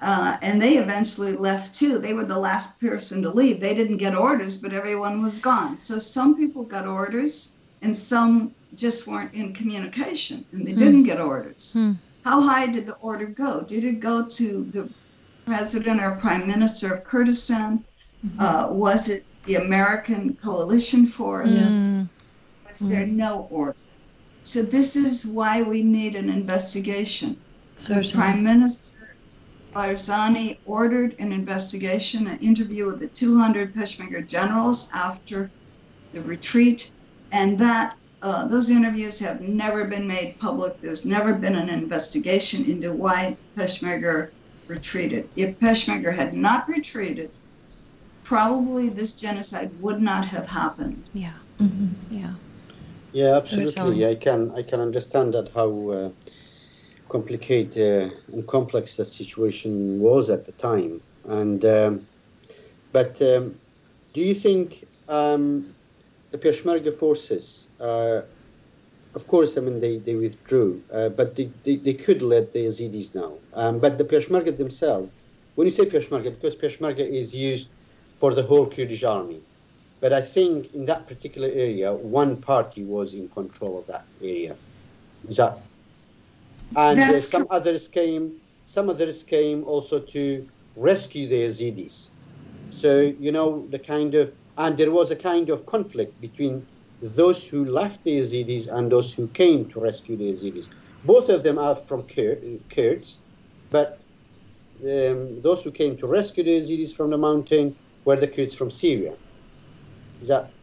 uh, 0.00 0.36
and 0.40 0.60
they 0.60 0.78
eventually 0.78 1.32
left 1.36 1.74
too. 1.74 1.98
They 1.98 2.14
were 2.14 2.24
the 2.24 2.38
last 2.38 2.80
person 2.80 3.22
to 3.22 3.30
leave. 3.30 3.60
They 3.60 3.74
didn't 3.74 3.98
get 3.98 4.14
orders, 4.14 4.62
but 4.62 4.72
everyone 4.72 5.22
was 5.22 5.40
gone. 5.40 5.78
So 5.78 5.98
some 5.98 6.36
people 6.36 6.64
got 6.64 6.86
orders, 6.86 7.54
and 7.82 7.94
some 7.94 8.54
just 8.74 9.06
weren't 9.06 9.34
in 9.34 9.52
communication, 9.52 10.44
and 10.52 10.66
they 10.66 10.72
Hmm. 10.72 10.78
didn't 10.78 11.02
get 11.04 11.20
orders. 11.20 11.74
Hmm. 11.74 11.92
How 12.24 12.40
high 12.40 12.72
did 12.72 12.86
the 12.86 12.94
order 12.96 13.26
go? 13.26 13.60
Did 13.62 13.84
it 13.84 14.00
go 14.00 14.26
to 14.26 14.64
the 14.70 14.88
president 15.44 16.00
or 16.00 16.12
prime 16.12 16.46
minister 16.46 16.94
of 16.94 17.04
Kurdistan? 17.04 17.84
Uh, 18.38 18.68
was 18.70 19.08
it 19.10 19.26
the 19.46 19.56
American 19.56 20.34
coalition 20.34 21.04
force? 21.04 21.72
Mm. 21.72 22.08
Was 22.80 22.88
there 22.88 23.06
no 23.06 23.46
order? 23.50 23.76
So 24.44 24.62
this 24.62 24.96
is 24.96 25.24
why 25.26 25.62
we 25.62 25.82
need 25.82 26.16
an 26.16 26.28
investigation. 26.28 27.36
The 27.76 27.82
Certainly. 27.82 28.12
Prime 28.12 28.42
Minister 28.42 28.98
Barzani 29.74 30.58
ordered 30.66 31.16
an 31.18 31.32
investigation, 31.32 32.26
an 32.26 32.38
interview 32.38 32.86
with 32.86 33.00
the 33.00 33.06
200 33.06 33.74
Peshmerga 33.74 34.26
generals 34.28 34.90
after 34.94 35.50
the 36.12 36.20
retreat, 36.22 36.92
and 37.30 37.58
that 37.58 37.96
uh, 38.20 38.46
those 38.46 38.70
interviews 38.70 39.20
have 39.20 39.40
never 39.40 39.84
been 39.84 40.06
made 40.06 40.34
public. 40.38 40.80
There's 40.80 41.06
never 41.06 41.34
been 41.34 41.56
an 41.56 41.68
investigation 41.70 42.64
into 42.66 42.92
why 42.92 43.36
Peshmerga 43.56 44.30
retreated. 44.68 45.28
If 45.36 45.58
Peshmerga 45.58 46.14
had 46.14 46.34
not 46.34 46.68
retreated, 46.68 47.30
probably 48.24 48.88
this 48.88 49.20
genocide 49.20 49.70
would 49.80 50.00
not 50.00 50.26
have 50.26 50.46
happened. 50.46 51.02
Yeah. 51.14 51.32
Mhm. 51.58 51.90
Yeah. 52.10 52.34
Yeah, 53.12 53.36
absolutely. 53.36 54.06
I 54.06 54.14
can 54.14 54.50
I 54.52 54.62
can 54.62 54.80
understand 54.80 55.34
that 55.34 55.50
how 55.54 55.88
uh, 55.90 56.10
complicated 57.08 57.76
uh, 57.76 58.14
and 58.32 58.46
complex 58.48 58.96
that 58.96 59.04
situation 59.04 60.00
was 60.00 60.30
at 60.30 60.46
the 60.46 60.52
time. 60.52 61.02
And 61.24 61.64
um, 61.64 62.06
but 62.92 63.20
um, 63.20 63.54
do 64.14 64.20
you 64.20 64.34
think 64.34 64.86
um, 65.08 65.74
the 66.30 66.38
Peshmerga 66.38 66.92
forces? 66.92 67.68
Uh, 67.78 68.22
of 69.14 69.26
course, 69.26 69.58
I 69.58 69.60
mean 69.60 69.78
they, 69.80 69.98
they 69.98 70.14
withdrew, 70.14 70.82
uh, 70.90 71.10
but 71.10 71.36
they, 71.36 71.52
they, 71.64 71.76
they 71.76 71.94
could 71.94 72.22
let 72.22 72.52
the 72.52 72.60
Yazidis 72.66 73.14
now. 73.14 73.34
Um, 73.52 73.78
but 73.78 73.98
the 73.98 74.04
Peshmerga 74.04 74.56
themselves, 74.56 75.12
when 75.54 75.66
you 75.66 75.72
say 75.72 75.84
Peshmerga, 75.84 76.30
because 76.30 76.56
Peshmerga 76.56 77.06
is 77.06 77.34
used 77.34 77.68
for 78.16 78.32
the 78.34 78.42
whole 78.42 78.66
Kurdish 78.66 79.04
army, 79.04 79.42
but 80.02 80.12
I 80.12 80.20
think 80.20 80.74
in 80.74 80.84
that 80.86 81.06
particular 81.06 81.48
area, 81.48 81.92
one 81.94 82.42
party 82.42 82.82
was 82.82 83.14
in 83.14 83.28
control 83.28 83.78
of 83.78 83.86
that 83.86 84.04
area. 84.20 84.56
Is 85.28 85.36
that? 85.36 85.60
And 86.76 86.98
uh, 86.98 87.18
some 87.18 87.46
others 87.50 87.86
came. 87.86 88.32
Some 88.64 88.90
others 88.90 89.22
came 89.22 89.62
also 89.62 90.00
to 90.00 90.48
rescue 90.74 91.28
the 91.28 91.42
Yazidis. 91.42 92.08
So 92.70 93.14
you 93.20 93.30
know 93.30 93.68
the 93.70 93.78
kind 93.78 94.16
of, 94.16 94.32
and 94.58 94.76
there 94.76 94.90
was 94.90 95.12
a 95.12 95.16
kind 95.16 95.50
of 95.50 95.66
conflict 95.66 96.20
between 96.20 96.66
those 97.00 97.46
who 97.48 97.64
left 97.64 98.02
the 98.02 98.18
Yazidis 98.18 98.66
and 98.74 98.90
those 98.90 99.14
who 99.14 99.28
came 99.28 99.70
to 99.70 99.78
rescue 99.78 100.16
the 100.16 100.32
Yazidis. 100.32 100.66
Both 101.04 101.28
of 101.28 101.44
them 101.44 101.58
are 101.58 101.76
from 101.76 102.02
Kur- 102.08 102.40
Kurds, 102.74 103.18
but 103.70 104.02
um, 104.82 105.40
those 105.42 105.62
who 105.62 105.70
came 105.70 105.96
to 105.98 106.08
rescue 106.08 106.42
the 106.42 106.58
Yazidis 106.58 106.92
from 106.96 107.10
the 107.10 107.18
mountain 107.18 107.76
were 108.04 108.16
the 108.16 108.26
Kurds 108.26 108.54
from 108.54 108.70
Syria. 108.72 109.14
Is 110.22 110.28
that 110.28 110.54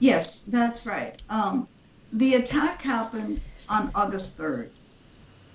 Yes, 0.00 0.42
that's 0.44 0.84
right. 0.84 1.16
Um, 1.28 1.68
the 2.10 2.34
attack 2.34 2.82
happened 2.82 3.40
on 3.68 3.92
August 3.94 4.36
3rd, 4.36 4.72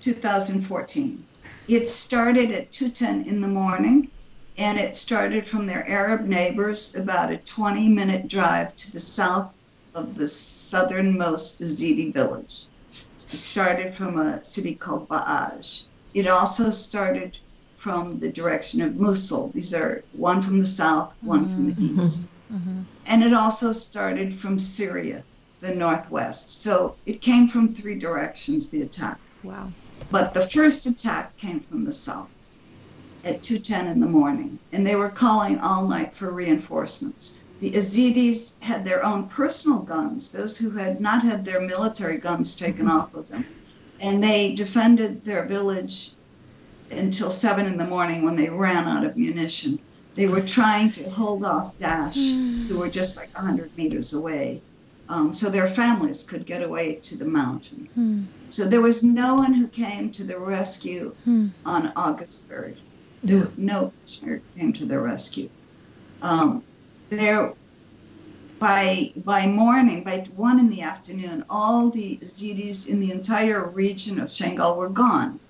2014. 0.00 1.26
It 1.68 1.88
started 1.88 2.50
at 2.52 2.72
2:10 2.72 3.26
in 3.26 3.42
the 3.42 3.48
morning, 3.48 4.10
and 4.56 4.78
it 4.78 4.96
started 4.96 5.46
from 5.46 5.66
their 5.66 5.86
Arab 5.86 6.26
neighbors, 6.26 6.94
about 6.94 7.32
a 7.32 7.36
20-minute 7.38 8.28
drive 8.28 8.74
to 8.76 8.92
the 8.92 9.00
south 9.00 9.54
of 9.94 10.14
the 10.14 10.28
southernmost 10.28 11.60
Yazidi 11.60 12.12
village. 12.12 12.70
It 12.88 13.38
started 13.38 13.94
from 13.94 14.18
a 14.18 14.42
city 14.44 14.76
called 14.76 15.08
Ba'aj. 15.08 15.88
It 16.14 16.26
also 16.26 16.70
started 16.70 17.36
from 17.76 18.18
the 18.18 18.32
direction 18.32 18.80
of 18.80 18.96
Mosul. 18.96 19.52
These 19.52 19.74
are 19.74 20.04
one 20.12 20.40
from 20.40 20.56
the 20.56 20.64
south, 20.66 21.14
one 21.20 21.48
from 21.48 21.66
the 21.66 21.74
Mhm. 21.74 21.98
east 21.98 22.30
Mm-hmm. 22.54 22.82
and 23.06 23.24
it 23.24 23.32
also 23.32 23.72
started 23.72 24.32
from 24.32 24.60
Syria, 24.60 25.24
the 25.58 25.74
northwest. 25.74 26.62
So 26.62 26.94
it 27.04 27.20
came 27.20 27.48
from 27.48 27.74
three 27.74 27.96
directions, 27.96 28.70
the 28.70 28.82
attack. 28.82 29.18
Wow. 29.42 29.72
But 30.12 30.34
the 30.34 30.42
first 30.42 30.86
attack 30.86 31.36
came 31.36 31.58
from 31.58 31.84
the 31.84 31.90
south 31.90 32.28
at 33.24 33.42
2:10 33.42 33.90
in 33.90 34.00
the 34.00 34.06
morning, 34.06 34.58
and 34.72 34.86
they 34.86 34.94
were 34.94 35.08
calling 35.08 35.58
all 35.58 35.88
night 35.88 36.14
for 36.14 36.30
reinforcements. 36.30 37.40
The 37.58 37.70
Yazidis 37.70 38.62
had 38.62 38.84
their 38.84 39.04
own 39.04 39.28
personal 39.28 39.80
guns, 39.80 40.30
those 40.30 40.58
who 40.58 40.70
had 40.70 41.00
not 41.00 41.22
had 41.22 41.44
their 41.44 41.60
military 41.60 42.18
guns 42.18 42.54
taken 42.54 42.86
off 42.86 43.14
of 43.14 43.28
them, 43.28 43.44
and 44.00 44.22
they 44.22 44.54
defended 44.54 45.24
their 45.24 45.44
village 45.46 46.12
until 46.90 47.30
seven 47.30 47.66
in 47.66 47.78
the 47.78 47.86
morning 47.86 48.22
when 48.22 48.36
they 48.36 48.50
ran 48.50 48.86
out 48.86 49.04
of 49.04 49.16
munition. 49.16 49.78
They 50.16 50.28
were 50.28 50.42
trying 50.42 50.92
to 50.92 51.10
hold 51.10 51.44
off 51.44 51.76
Daesh, 51.78 52.68
who 52.68 52.78
were 52.78 52.90
just 52.90 53.18
like 53.18 53.30
100 53.36 53.72
meters 53.76 54.12
away, 54.12 54.62
um, 55.08 55.32
so 55.34 55.50
their 55.50 55.66
families 55.66 56.24
could 56.24 56.46
get 56.46 56.62
away 56.62 57.00
to 57.04 57.16
the 57.16 57.24
mountain. 57.26 57.88
Hmm. 57.94 58.24
So 58.50 58.68
there 58.68 58.82
was 58.82 59.02
no 59.02 59.34
one 59.34 59.52
who 59.52 59.68
came 59.68 60.12
to 60.12 60.24
the 60.24 60.38
rescue 60.38 61.16
Hmm. 61.24 61.48
on 61.64 61.92
August 61.96 62.48
3rd. 62.48 62.80
There, 63.22 63.52
no 63.56 63.92
Peshmerga 64.06 64.42
came 64.56 64.72
to 64.74 64.86
their 64.86 65.00
rescue. 65.02 65.48
Um, 66.22 66.64
there, 67.10 67.54
by 68.60 69.10
by 69.24 69.46
morning, 69.46 70.04
by 70.04 70.18
one 70.34 70.60
in 70.60 70.68
the 70.68 70.82
afternoon, 70.82 71.44
all 71.50 71.90
the 71.90 72.18
Yazidis 72.22 72.88
in 72.88 73.00
the 73.00 73.12
entire 73.12 73.68
region 73.70 74.20
of 74.20 74.28
Shangal 74.28 74.76
were 74.76 74.90
gone. 74.90 75.40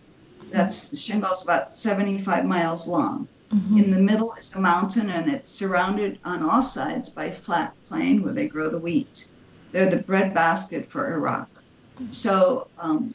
That's 0.50 0.94
Shangal's 0.94 1.44
about 1.44 1.74
75 1.74 2.44
miles 2.44 2.88
long. 2.88 3.28
Mhm. 3.52 3.78
In 3.78 3.90
the 3.90 4.00
middle 4.00 4.32
is 4.38 4.54
a 4.54 4.60
mountain, 4.60 5.10
and 5.10 5.30
it's 5.30 5.58
surrounded 5.58 6.18
on 6.24 6.42
all 6.42 6.62
sides 6.62 7.10
by 7.10 7.30
flat 7.30 7.74
plain 7.86 8.22
where 8.22 8.32
they 8.32 8.48
grow 8.48 8.68
the 8.70 8.80
wheat. 8.80 9.32
They're 9.72 9.90
the 9.90 10.02
breadbasket 10.02 10.90
for 10.90 11.12
Iraq. 11.12 11.48
So 12.10 12.68
um, 12.78 13.12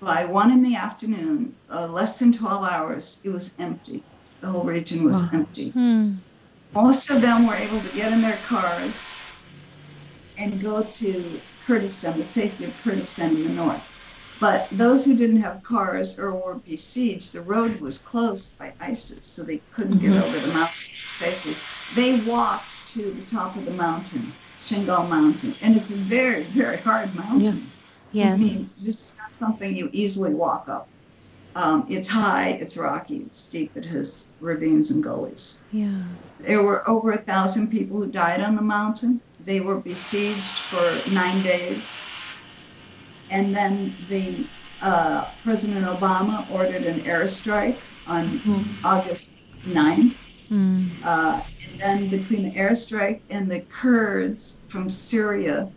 by 0.00 0.24
one 0.26 0.50
in 0.50 0.62
the 0.62 0.76
afternoon, 0.76 1.56
uh, 1.70 1.86
less 1.88 2.18
than 2.18 2.32
12 2.32 2.64
hours, 2.64 3.20
it 3.24 3.30
was 3.30 3.54
empty. 3.58 4.04
The 4.40 4.48
whole 4.48 4.64
region 4.64 5.04
was 5.04 5.22
Wow. 5.22 5.28
empty. 5.32 5.70
Hmm. 5.70 6.14
Most 6.74 7.10
of 7.10 7.20
them 7.22 7.46
were 7.46 7.54
able 7.54 7.80
to 7.80 7.92
get 7.92 8.12
in 8.12 8.20
their 8.22 8.38
cars 8.38 9.14
and 10.38 10.60
go 10.60 10.82
to 10.98 11.42
Kurdistan, 11.60 12.18
the 12.18 12.24
safety 12.24 12.64
of 12.64 12.76
Kurdistan 12.78 13.36
in 13.36 13.42
the 13.44 13.50
north. 13.50 13.82
But 14.42 14.66
those 14.72 15.04
who 15.04 15.14
didn't 15.16 15.40
have 15.42 15.62
cars 15.62 16.18
or 16.18 16.34
were 16.34 16.58
besieged, 16.58 17.32
the 17.32 17.42
road 17.42 17.80
was 17.80 18.00
closed 18.00 18.58
by 18.58 18.74
ISIS, 18.80 19.24
so 19.24 19.44
they 19.44 19.62
couldn't 19.70 20.00
get 20.00 20.10
Mhm. 20.14 20.22
over 20.24 20.40
the 20.40 20.48
mountain 20.48 20.74
safely. 21.06 21.54
They 21.94 22.20
walked 22.22 22.88
to 22.88 23.12
the 23.12 23.24
top 23.24 23.56
of 23.56 23.66
the 23.66 23.70
mountain, 23.86 24.34
Shingal 24.60 25.08
Mountain, 25.08 25.54
and 25.60 25.76
it's 25.76 25.92
a 25.92 25.96
very, 25.96 26.42
very 26.50 26.78
hard 26.78 27.14
mountain. 27.14 27.70
I 27.72 28.16
Yes. 28.18 28.40
mean, 28.40 28.68
this 28.82 28.96
is 28.96 29.14
not 29.16 29.38
something 29.38 29.76
you 29.76 29.88
easily 29.92 30.34
walk 30.34 30.68
up. 30.68 30.90
Um, 31.54 31.86
it's 31.88 32.08
high, 32.08 32.48
it's 32.62 32.76
rocky, 32.76 33.18
it's 33.18 33.38
steep, 33.38 33.70
it 33.76 33.84
has 33.84 34.32
ravines 34.40 34.90
and 34.90 35.04
gullies. 35.04 35.62
Yeah. 35.70 36.02
There 36.40 36.64
were 36.64 36.82
over 36.90 37.12
a 37.12 37.16
thousand 37.30 37.70
people 37.70 37.98
who 38.02 38.10
died 38.10 38.40
on 38.42 38.56
the 38.56 38.62
mountain. 38.62 39.22
They 39.38 39.60
were 39.60 39.80
besieged 39.80 40.58
for 40.68 41.04
nine 41.06 41.42
days. 41.42 42.11
And 43.32 43.56
then 43.56 43.92
the 44.08 44.46
uh, 44.82 45.24
President 45.42 45.86
Obama 45.86 46.48
ordered 46.50 46.82
an 46.82 47.00
airstrike 47.00 47.80
on 48.06 48.26
mm. 48.26 48.84
August 48.84 49.38
9th. 49.62 50.18
Mm. 50.50 50.86
Uh, 51.02 51.40
and 51.72 51.80
then 51.80 52.08
between 52.10 52.42
the 52.44 52.50
airstrike 52.50 53.22
and 53.30 53.50
the 53.50 53.60
Kurds 53.60 54.60
from 54.68 54.90
Syria, 54.90 55.70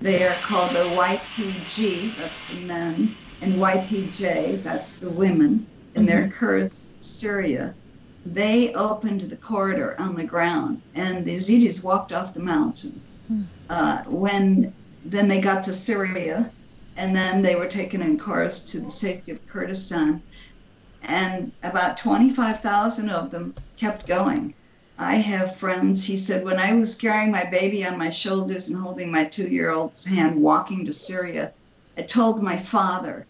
they 0.00 0.26
are 0.26 0.34
called 0.42 0.70
the 0.70 0.84
YPG, 0.96 2.16
that's 2.16 2.54
the 2.54 2.66
men, 2.66 3.14
and 3.42 3.52
YPJ, 3.54 4.62
that's 4.62 4.96
the 4.96 5.10
women, 5.10 5.66
and 5.94 6.06
mm-hmm. 6.06 6.06
they're 6.06 6.28
Kurds, 6.28 6.88
Syria. 7.00 7.74
They 8.24 8.72
opened 8.74 9.22
the 9.22 9.36
corridor 9.36 9.94
on 9.98 10.14
the 10.14 10.24
ground, 10.24 10.80
and 10.94 11.26
the 11.26 11.34
Yazidis 11.34 11.84
walked 11.84 12.12
off 12.12 12.32
the 12.32 12.40
mountain. 12.40 13.00
Mm. 13.30 13.44
Uh, 13.68 14.02
when 14.04 14.72
then 15.04 15.28
they 15.28 15.40
got 15.40 15.64
to 15.64 15.72
Syria, 15.72 16.50
and 16.96 17.14
then 17.14 17.42
they 17.42 17.56
were 17.56 17.66
taken 17.66 18.02
in 18.02 18.18
cars 18.18 18.72
to 18.72 18.80
the 18.80 18.90
safety 18.90 19.32
of 19.32 19.46
Kurdistan. 19.46 20.22
And 21.02 21.52
about 21.62 21.96
25,000 21.96 23.10
of 23.10 23.30
them 23.30 23.54
kept 23.76 24.06
going. 24.06 24.54
I 24.96 25.16
have 25.16 25.56
friends, 25.56 26.06
he 26.06 26.16
said, 26.16 26.44
when 26.44 26.58
I 26.58 26.72
was 26.72 26.96
carrying 26.96 27.32
my 27.32 27.44
baby 27.50 27.84
on 27.84 27.98
my 27.98 28.10
shoulders 28.10 28.68
and 28.68 28.78
holding 28.78 29.10
my 29.10 29.24
two 29.24 29.48
year 29.48 29.70
old's 29.70 30.06
hand 30.06 30.40
walking 30.40 30.84
to 30.86 30.92
Syria, 30.92 31.52
I 31.98 32.02
told 32.02 32.42
my 32.42 32.56
father, 32.56 33.26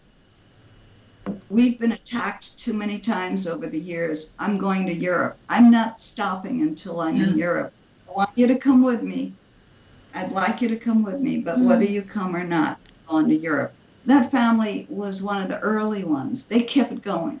We've 1.49 1.79
been 1.79 1.91
attacked 1.91 2.59
too 2.59 2.73
many 2.73 2.99
times 2.99 3.47
over 3.47 3.65
the 3.65 3.79
years. 3.79 4.35
I'm 4.37 4.57
going 4.57 4.85
to 4.87 4.93
Europe. 4.93 5.37
I'm 5.49 5.71
not 5.71 5.99
stopping 5.99 6.61
until 6.61 7.01
I'm 7.01 7.19
in 7.19 7.37
Europe. 7.37 7.73
I 8.07 8.11
want 8.11 8.29
you 8.35 8.47
to 8.47 8.57
come 8.57 8.83
with 8.83 9.01
me. 9.01 9.33
I'd 10.13 10.31
like 10.31 10.61
you 10.61 10.69
to 10.69 10.77
come 10.77 11.03
with 11.03 11.19
me, 11.19 11.39
but 11.39 11.57
mm. 11.57 11.65
whether 11.65 11.83
you 11.83 12.03
come 12.03 12.35
or 12.35 12.43
not, 12.43 12.79
going 13.07 13.29
to 13.29 13.35
Europe. 13.35 13.73
That 14.05 14.31
family 14.31 14.85
was 14.89 15.23
one 15.23 15.41
of 15.41 15.49
the 15.49 15.59
early 15.59 16.03
ones. 16.03 16.45
They 16.45 16.61
kept 16.61 17.01
going. 17.01 17.39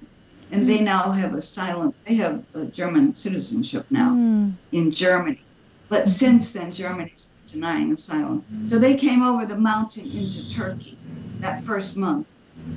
And 0.51 0.63
mm. 0.63 0.67
they 0.67 0.83
now 0.83 1.11
have 1.11 1.33
asylum. 1.33 1.93
They 2.05 2.15
have 2.15 2.43
a 2.53 2.65
German 2.65 3.15
citizenship 3.15 3.85
now 3.89 4.13
mm. 4.13 4.53
in 4.71 4.91
Germany. 4.91 5.41
But 5.89 6.01
mm-hmm. 6.01 6.09
since 6.09 6.53
then, 6.53 6.71
Germany's 6.71 7.31
denying 7.47 7.93
asylum. 7.93 8.43
So 8.65 8.79
they 8.79 8.95
came 8.95 9.21
over 9.23 9.45
the 9.45 9.57
mountain 9.57 10.11
into 10.11 10.47
Turkey 10.47 10.97
that 11.39 11.61
first 11.61 11.97
month. 11.97 12.27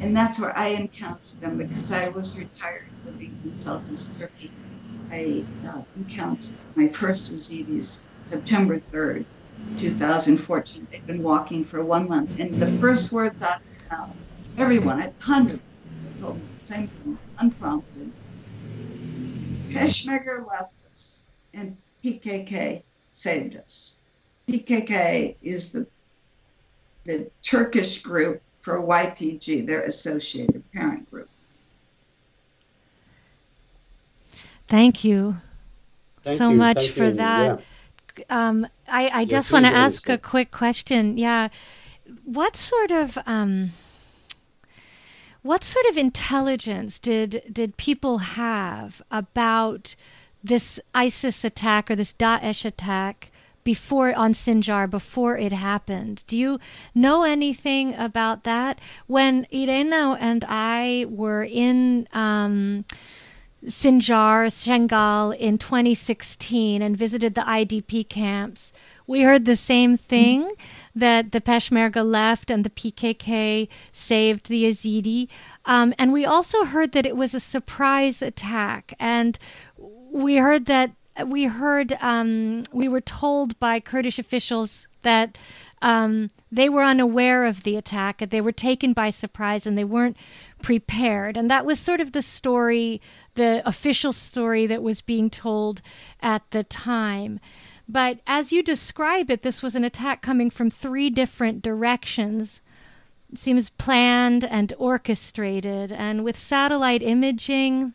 And 0.01 0.17
that's 0.17 0.41
where 0.41 0.57
I 0.57 0.69
encountered 0.69 1.41
them 1.41 1.57
because 1.57 1.93
I 1.93 2.09
was 2.09 2.39
retired 2.39 2.89
living 3.05 3.39
in 3.45 3.57
southeast 3.57 4.21
Turkey. 4.21 4.51
I 5.11 5.45
uh, 5.67 5.83
encountered 5.97 6.51
my 6.75 6.89
first 6.89 7.33
Yazidis 7.33 8.05
September 8.25 8.77
3rd, 8.79 9.25
2014. 9.77 10.89
They've 10.91 11.07
been 11.07 11.23
walking 11.23 11.65
for 11.65 11.83
one 11.83 12.09
month. 12.09 12.39
And 12.41 12.61
the 12.61 12.67
first 12.79 13.13
words 13.13 13.43
out 13.43 13.57
of 13.57 13.63
their 13.89 13.99
mouth, 13.99 14.17
everyone, 14.57 15.13
hundreds, 15.21 15.71
told 16.19 16.37
me 16.37 16.43
the 16.59 16.65
same 16.65 16.89
thing, 16.89 17.19
unprompted. 17.39 18.13
Peshmerga 19.71 20.47
left 20.47 20.75
us, 20.91 21.25
and 21.55 21.77
PKK 22.05 22.83
saved 23.13 23.57
us. 23.57 24.01
PKK 24.49 25.37
is 25.43 25.73
the 25.73 25.87
the 27.05 27.31
Turkish 27.43 28.03
group 28.03 28.43
for 28.61 28.83
YPG, 28.83 29.67
their 29.67 29.83
associated 29.83 30.63
parent 30.73 31.11
group. 31.11 31.29
Thank 34.69 35.05
you 35.05 35.37
Thank 36.23 36.39
so 36.39 36.51
you. 36.51 36.57
much 36.57 36.77
Thank 36.77 36.93
for 36.93 37.05
you. 37.05 37.13
that. 37.13 37.61
Yeah. 38.19 38.25
Um, 38.29 38.67
I, 38.91 39.21
I 39.21 39.25
just 39.25 39.53
want 39.53 39.65
to 39.67 39.73
ask 39.73 40.09
a 40.09 40.19
quick 40.19 40.51
question. 40.51 41.19
Yeah. 41.19 41.49
What 42.25 42.57
sort 42.57 42.91
of. 42.91 43.19
Um, 43.27 43.71
what 45.43 45.63
sort 45.63 45.87
of 45.87 45.97
intelligence 45.97 46.99
did 46.99 47.43
did 47.51 47.77
people 47.77 48.19
have 48.19 49.01
about 49.11 49.95
this 50.43 50.81
ISIS 50.95 51.45
attack 51.45 51.91
or 51.91 51.97
this 51.97 52.13
Daesh 52.13 52.65
attack 52.65 53.31
before 53.65 54.15
on 54.15 54.33
Sinjar 54.33 54.89
before 54.89 55.37
it 55.37 55.53
happened. 55.53 56.25
Do 56.27 56.39
you 56.39 56.59
know 56.95 57.23
anything 57.23 57.95
about 57.95 58.45
that? 58.45 58.81
When 59.07 59.47
Irena 59.51 60.17
and 60.19 60.43
I 60.49 61.05
were 61.09 61.45
in 61.45 62.09
um, 62.15 62.87
Sinjar, 63.67 64.47
Shengal 64.47 65.37
in 65.37 65.59
2016 65.59 66.81
and 66.81 66.97
visited 66.97 67.35
the 67.35 67.43
IDP 67.43 68.09
camps, 68.09 68.73
we 69.07 69.23
heard 69.23 69.47
the 69.47 69.57
same 69.57 69.97
thing 69.97 70.43
mm-hmm. 70.43 70.99
that 70.99 71.33
the 71.33 71.41
Peshmerga 71.41 72.05
left 72.05 72.51
and 72.51 72.65
the 72.65 72.71
PKK 72.71 73.69
saved 73.93 74.49
the 74.49 74.65
Yazidi. 74.65 75.29
Um, 75.65 75.95
and 75.99 76.13
we 76.13 76.25
also 76.25 76.65
heard 76.65 76.93
that 76.93 77.07
it 77.07 77.17
was 77.17 77.35
a 77.35 77.41
surprise 77.41 78.23
attack. 78.23 78.95
And 79.01 79.39
we 80.11 80.37
heard 80.37 80.67
that 80.67 80.93
we 81.27 81.45
heard 81.45 81.97
um, 82.01 82.63
we 82.73 82.87
were 82.87 83.01
told 83.01 83.59
by 83.59 83.81
Kurdish 83.81 84.21
officials 84.21 84.87
that 85.03 85.37
um, 85.83 86.29
they 86.51 86.69
were 86.69 86.83
unaware 86.83 87.45
of 87.45 87.63
the 87.63 87.77
attack, 87.77 88.23
they 88.31 88.41
were 88.41 88.53
taken 88.53 88.93
by 88.93 89.11
surprise, 89.11 89.67
and 89.67 89.79
they 89.79 89.85
weren't 89.85 90.17
prepared. 90.63 91.37
And 91.37 91.51
that 91.51 91.65
was 91.65 91.79
sort 91.79 92.01
of 92.01 92.13
the 92.13 92.23
story, 92.23 93.01
the 93.39 93.63
official 93.67 94.13
story 94.13 94.67
that 94.67 94.83
was 94.83 95.01
being 95.01 95.31
told 95.31 95.81
at 96.21 96.43
the 96.51 96.65
time. 96.65 97.41
But 97.89 98.19
as 98.27 98.53
you 98.53 98.63
describe 98.63 99.31
it, 99.31 99.43
this 99.43 99.63
was 99.63 99.75
an 99.75 99.85
attack 99.85 100.21
coming 100.21 100.51
from 100.51 100.71
three 100.71 101.09
different 101.09 101.63
directions. 101.63 102.61
It 103.33 103.39
seems 103.39 103.71
planned 103.71 104.45
and 104.45 104.75
orchestrated, 104.77 105.93
and 105.93 106.25
with 106.25 106.37
satellite 106.37 107.03
imaging 107.03 107.95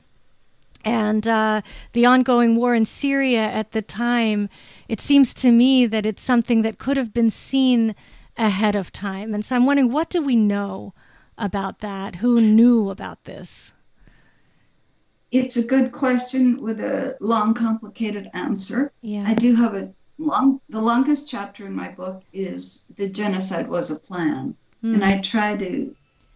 and 0.86 1.28
uh, 1.28 1.62
the 1.92 2.06
ongoing 2.06 2.56
war 2.56 2.74
in 2.74 2.86
Syria 2.86 3.44
at 3.44 3.72
the 3.72 3.82
time, 3.82 4.50
it 4.88 5.00
seems 5.00 5.34
to 5.36 5.52
me 5.52 5.86
that 5.86 6.06
it's 6.06 6.22
something 6.22 6.62
that 6.62 6.78
could 6.78 6.98
have 6.98 7.14
been 7.14 7.30
seen 7.30 7.96
ahead 8.38 8.76
of 8.76 8.92
time. 8.92 9.34
And 9.34 9.46
so 9.46 9.56
I'm 9.56 9.66
wondering, 9.66 9.92
what 9.92 10.10
do 10.10 10.22
we 10.22 10.36
know 10.36 10.94
about 11.38 11.80
that? 11.80 12.18
Who 12.18 12.40
knew 12.40 12.90
about 12.90 13.24
this? 13.26 13.73
It's 15.34 15.58
a 15.58 15.68
good 15.68 15.92
question 15.92 16.62
with 16.62 16.80
a 16.80 17.18
long, 17.20 17.54
complicated 17.54 18.30
answer. 18.34 18.92
Yeah. 19.02 19.26
I 19.28 19.34
do 19.34 19.56
have 19.56 19.74
a 19.74 19.92
long, 20.18 20.62
the 20.70 20.80
longest 20.80 21.30
chapter 21.30 21.66
in 21.66 21.74
my 21.74 21.90
book 21.90 22.24
is 22.32 22.86
The 22.96 23.10
Genocide 23.10 23.68
Was 23.68 23.92
a 23.92 24.00
Plan. 24.00 24.56
Mm. 24.84 24.94
And 24.94 25.04
I 25.04 25.20
try 25.22 25.58
to 25.58 25.96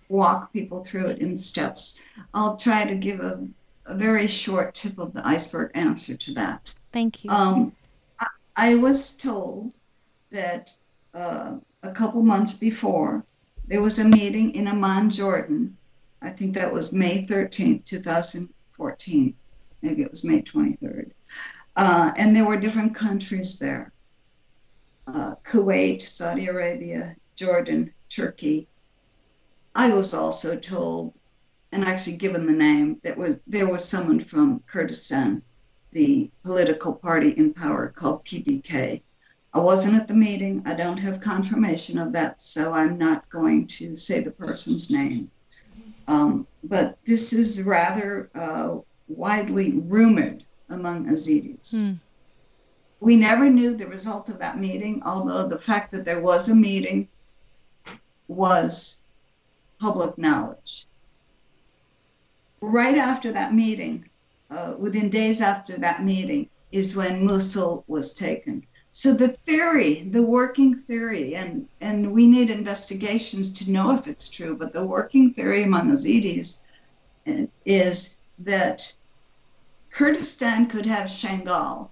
walk 0.09 0.51
people 0.51 0.83
through 0.83 1.07
it 1.07 1.21
in 1.21 1.37
steps. 1.37 2.03
I'll 2.33 2.57
try 2.57 2.85
to 2.85 2.95
give 2.95 3.19
a 3.19 3.47
a 3.87 3.95
very 3.95 4.27
short 4.27 4.75
tip 4.75 4.99
of 4.99 5.13
the 5.13 5.25
iceberg 5.25 5.71
answer 5.73 6.15
to 6.15 6.33
that. 6.33 6.73
Thank 6.91 7.23
you. 7.23 7.29
Um, 7.29 7.73
I, 8.19 8.27
I, 8.55 8.75
was 8.75 9.15
told 9.15 9.73
that 10.31 10.71
uh, 11.13 11.57
a 11.83 11.91
couple 11.93 12.21
months 12.21 12.57
before 12.57 13.23
there 13.67 13.81
was 13.81 13.99
a 13.99 14.07
meeting 14.07 14.55
in 14.55 14.67
Amman, 14.67 15.09
Jordan. 15.09 15.77
I 16.21 16.29
think 16.29 16.55
that 16.55 16.73
was 16.73 16.93
May 16.93 17.25
13th, 17.25 17.85
2014. 18.77 19.35
Maybe 19.81 20.01
it 20.01 20.11
was 20.11 20.25
May 20.25 20.41
23rd. 20.41 21.11
Uh, 21.75 22.11
and 22.17 22.35
there 22.35 22.45
were 22.45 22.57
different 22.57 22.95
countries 22.95 23.59
there 23.59 23.91
uh, 25.07 25.35
Kuwait, 25.43 26.01
Saudi 26.01 26.47
Arabia, 26.47 27.15
Jordan, 27.35 27.93
Turkey. 28.09 28.67
I 29.73 29.93
was 29.93 30.13
also 30.13 30.57
told 30.57 31.19
and 31.71 31.83
actually 31.83 32.17
given 32.17 32.45
the 32.45 32.53
name 32.53 32.99
that 33.03 33.17
was 33.17 33.39
there 33.45 33.69
was 33.69 33.87
someone 33.87 34.19
from 34.19 34.61
Kurdistan, 34.67 35.41
the 35.91 36.31
political 36.43 36.93
party 36.93 37.29
in 37.31 37.53
power 37.53 37.89
called 37.89 38.25
PDK. 38.25 39.01
I 39.53 39.59
wasn't 39.59 39.95
at 39.95 40.07
the 40.07 40.13
meeting. 40.13 40.63
I 40.65 40.75
don't 40.75 40.99
have 40.99 41.19
confirmation 41.19 41.97
of 41.99 42.13
that, 42.13 42.41
so 42.41 42.73
I'm 42.73 42.97
not 42.97 43.29
going 43.29 43.67
to 43.67 43.97
say 43.97 44.21
the 44.21 44.31
person's 44.31 44.91
name. 44.91 45.31
Um, 46.07 46.47
but 46.63 46.97
this 47.05 47.33
is 47.33 47.63
rather 47.63 48.29
uh, 48.33 48.77
widely 49.07 49.79
rumored 49.79 50.45
among 50.69 51.07
Yazidis. 51.07 51.73
Mm. 51.73 51.99
We 52.99 53.15
never 53.15 53.49
knew 53.49 53.75
the 53.75 53.87
result 53.87 54.29
of 54.29 54.39
that 54.39 54.59
meeting, 54.59 55.03
although 55.05 55.47
the 55.47 55.57
fact 55.57 55.91
that 55.91 56.05
there 56.05 56.21
was 56.21 56.49
a 56.49 56.55
meeting 56.55 57.07
was 58.27 59.03
public 59.79 60.17
knowledge 60.17 60.87
right 62.61 62.97
after 62.97 63.31
that 63.31 63.53
meeting, 63.53 64.09
uh, 64.49 64.75
within 64.77 65.09
days 65.09 65.41
after 65.41 65.77
that 65.77 66.03
meeting, 66.03 66.49
is 66.71 66.95
when 66.95 67.25
Mosul 67.25 67.83
was 67.87 68.13
taken. 68.13 68.65
So 68.91 69.13
the 69.13 69.29
theory, 69.29 70.03
the 70.03 70.23
working 70.23 70.75
theory, 70.75 71.35
and, 71.35 71.67
and 71.79 72.13
we 72.13 72.27
need 72.27 72.49
investigations 72.49 73.53
to 73.53 73.71
know 73.71 73.91
if 73.91 74.07
it's 74.07 74.31
true, 74.31 74.55
but 74.55 74.73
the 74.73 74.85
working 74.85 75.33
theory 75.33 75.63
among 75.63 75.91
Yazidis 75.91 76.61
is 77.65 78.19
that 78.39 78.93
Kurdistan 79.91 80.67
could 80.67 80.85
have 80.85 81.07
Shangal. 81.07 81.89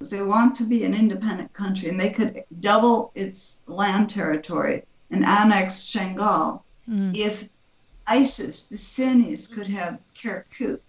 They 0.00 0.22
want 0.22 0.56
to 0.56 0.64
be 0.64 0.84
an 0.84 0.94
independent 0.94 1.52
country, 1.52 1.88
and 1.88 1.98
they 1.98 2.10
could 2.10 2.44
double 2.60 3.10
its 3.14 3.60
land 3.66 4.10
territory 4.10 4.84
and 5.10 5.24
annex 5.24 5.74
Shangal 5.74 6.62
mm. 6.88 7.16
if 7.16 7.48
ISIS, 8.06 8.68
the 8.68 8.76
Sunnis, 8.76 9.52
could 9.52 9.68
have 9.68 9.98
Kirkuk. 10.14 10.80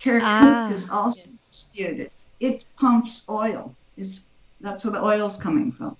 Kirkuk 0.00 0.22
ah. 0.22 0.68
is 0.70 0.90
also 0.90 1.30
disputed. 1.48 2.10
It 2.40 2.64
pumps 2.78 3.28
oil. 3.28 3.74
It's, 3.96 4.28
that's 4.60 4.84
where 4.84 4.92
the 4.92 5.04
oil's 5.04 5.40
coming 5.40 5.72
from. 5.72 5.96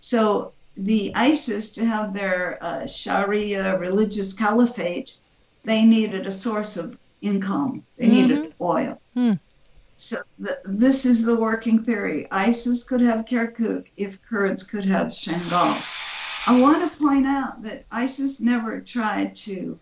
So 0.00 0.52
the 0.76 1.12
ISIS, 1.14 1.72
to 1.72 1.84
have 1.84 2.14
their 2.14 2.58
uh, 2.60 2.86
Sharia 2.86 3.78
religious 3.78 4.32
caliphate, 4.32 5.18
they 5.64 5.84
needed 5.84 6.26
a 6.26 6.30
source 6.30 6.76
of 6.76 6.98
income. 7.20 7.84
They 7.96 8.06
mm-hmm. 8.06 8.14
needed 8.14 8.54
oil. 8.60 9.00
Mm. 9.16 9.38
So 9.96 10.16
the, 10.38 10.56
this 10.64 11.06
is 11.06 11.24
the 11.24 11.36
working 11.36 11.84
theory. 11.84 12.26
ISIS 12.30 12.84
could 12.84 13.02
have 13.02 13.26
Kirkuk 13.26 13.86
if 13.96 14.22
Kurds 14.22 14.64
could 14.64 14.84
have 14.84 15.08
Shangal. 15.08 16.48
I 16.48 16.60
want 16.60 16.90
to 16.90 16.98
point 16.98 17.26
out 17.26 17.62
that 17.62 17.84
ISIS 17.92 18.40
never 18.40 18.80
tried 18.80 19.36
to, 19.36 19.78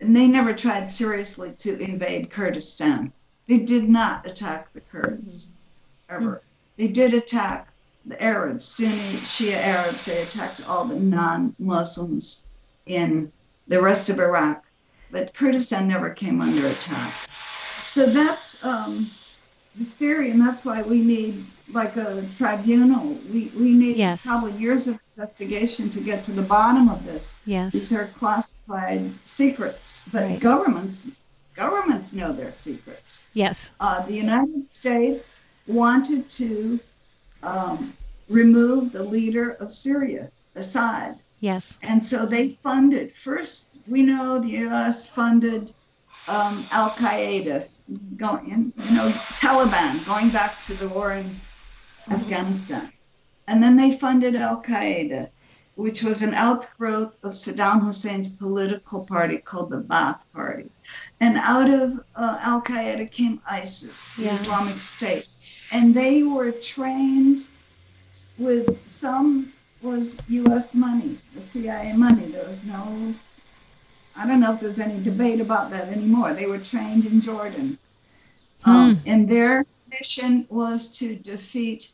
and 0.00 0.16
they 0.16 0.28
never 0.28 0.54
tried 0.54 0.90
seriously 0.90 1.52
to 1.58 1.78
invade 1.78 2.30
Kurdistan. 2.30 3.12
They 3.46 3.58
did 3.58 3.86
not 3.86 4.26
attack 4.26 4.72
the 4.72 4.80
Kurds 4.80 5.52
ever. 6.08 6.40
They 6.76 6.88
did 6.88 7.14
attack 7.14 7.68
the 8.06 8.22
Arabs, 8.22 8.64
Sunni 8.64 9.18
Shia 9.22 9.56
Arabs. 9.56 10.06
They 10.06 10.22
attacked 10.22 10.66
all 10.68 10.84
the 10.84 10.98
non-Muslims 10.98 12.46
in 12.86 13.32
the 13.68 13.80
rest 13.80 14.10
of 14.10 14.18
Iraq, 14.18 14.64
but 15.10 15.34
Kurdistan 15.34 15.88
never 15.88 16.10
came 16.10 16.40
under 16.40 16.66
attack. 16.66 17.10
So 17.86 18.06
that's 18.06 18.64
um, 18.64 19.06
the 19.76 19.84
theory, 19.84 20.30
and 20.30 20.40
that's 20.40 20.64
why 20.64 20.82
we 20.82 21.00
need 21.00 21.44
like 21.72 21.96
a 21.96 22.22
tribunal. 22.36 23.16
We 23.32 23.50
we 23.56 23.72
need 23.74 23.96
yes. 23.96 24.24
probably 24.24 24.52
years 24.52 24.88
of 24.88 24.98
investigation 25.16 25.88
to 25.90 26.00
get 26.00 26.24
to 26.24 26.32
the 26.32 26.42
bottom 26.42 26.88
of 26.88 27.04
this. 27.04 27.40
Yes. 27.46 27.72
These 27.72 27.92
are 27.92 28.06
classified 28.06 29.10
secrets, 29.24 30.08
but 30.12 30.22
right. 30.22 30.40
governments 30.40 31.10
governments 31.54 32.12
know 32.12 32.32
their 32.32 32.52
secrets. 32.52 33.30
Yes. 33.32 33.70
Uh, 33.80 34.04
the 34.06 34.14
United 34.14 34.70
States 34.70 35.43
wanted 35.66 36.28
to 36.30 36.80
um, 37.42 37.92
remove 38.28 38.92
the 38.92 39.02
leader 39.02 39.50
of 39.52 39.72
Syria, 39.72 40.30
Assad. 40.54 41.18
Yes. 41.40 41.78
And 41.82 42.02
so 42.02 42.26
they 42.26 42.50
funded. 42.50 43.12
First, 43.12 43.78
we 43.86 44.02
know 44.02 44.38
the 44.38 44.48
U.S. 44.48 45.10
funded 45.10 45.72
um, 46.28 46.64
Al 46.72 46.90
Qaeda, 46.90 47.68
going, 48.16 48.46
you 48.48 48.94
know, 48.94 49.08
Taliban, 49.08 50.06
going 50.06 50.30
back 50.30 50.58
to 50.62 50.74
the 50.74 50.88
war 50.88 51.12
in 51.12 51.24
mm-hmm. 51.24 52.12
Afghanistan. 52.14 52.90
And 53.46 53.62
then 53.62 53.76
they 53.76 53.92
funded 53.92 54.36
Al 54.36 54.62
Qaeda, 54.62 55.28
which 55.74 56.02
was 56.02 56.22
an 56.22 56.32
outgrowth 56.32 57.18
of 57.22 57.32
Saddam 57.32 57.82
Hussein's 57.82 58.36
political 58.36 59.04
party 59.04 59.38
called 59.38 59.70
the 59.70 59.82
Ba'ath 59.82 60.22
Party. 60.32 60.70
And 61.20 61.36
out 61.36 61.68
of 61.68 61.92
uh, 62.16 62.38
Al 62.40 62.62
Qaeda 62.62 63.10
came 63.10 63.40
ISIS, 63.46 64.16
the 64.16 64.24
yeah. 64.24 64.32
Islamic 64.32 64.76
State. 64.76 65.28
And 65.74 65.94
they 65.94 66.22
were 66.22 66.52
trained 66.52 67.40
with 68.38 68.86
some 68.86 69.52
was 69.82 70.18
U.S. 70.28 70.74
money, 70.74 71.16
the 71.34 71.40
CIA 71.40 71.92
money. 71.94 72.24
There 72.26 72.46
was 72.46 72.64
no, 72.64 73.12
I 74.16 74.26
don't 74.26 74.40
know 74.40 74.54
if 74.54 74.60
there's 74.60 74.78
any 74.78 75.02
debate 75.02 75.40
about 75.40 75.70
that 75.70 75.88
anymore. 75.88 76.32
They 76.32 76.46
were 76.46 76.58
trained 76.58 77.04
in 77.04 77.20
Jordan. 77.20 77.78
Hmm. 78.62 78.70
Um, 78.70 79.00
and 79.06 79.28
their 79.28 79.66
mission 79.90 80.46
was 80.48 80.98
to 80.98 81.14
defeat 81.16 81.92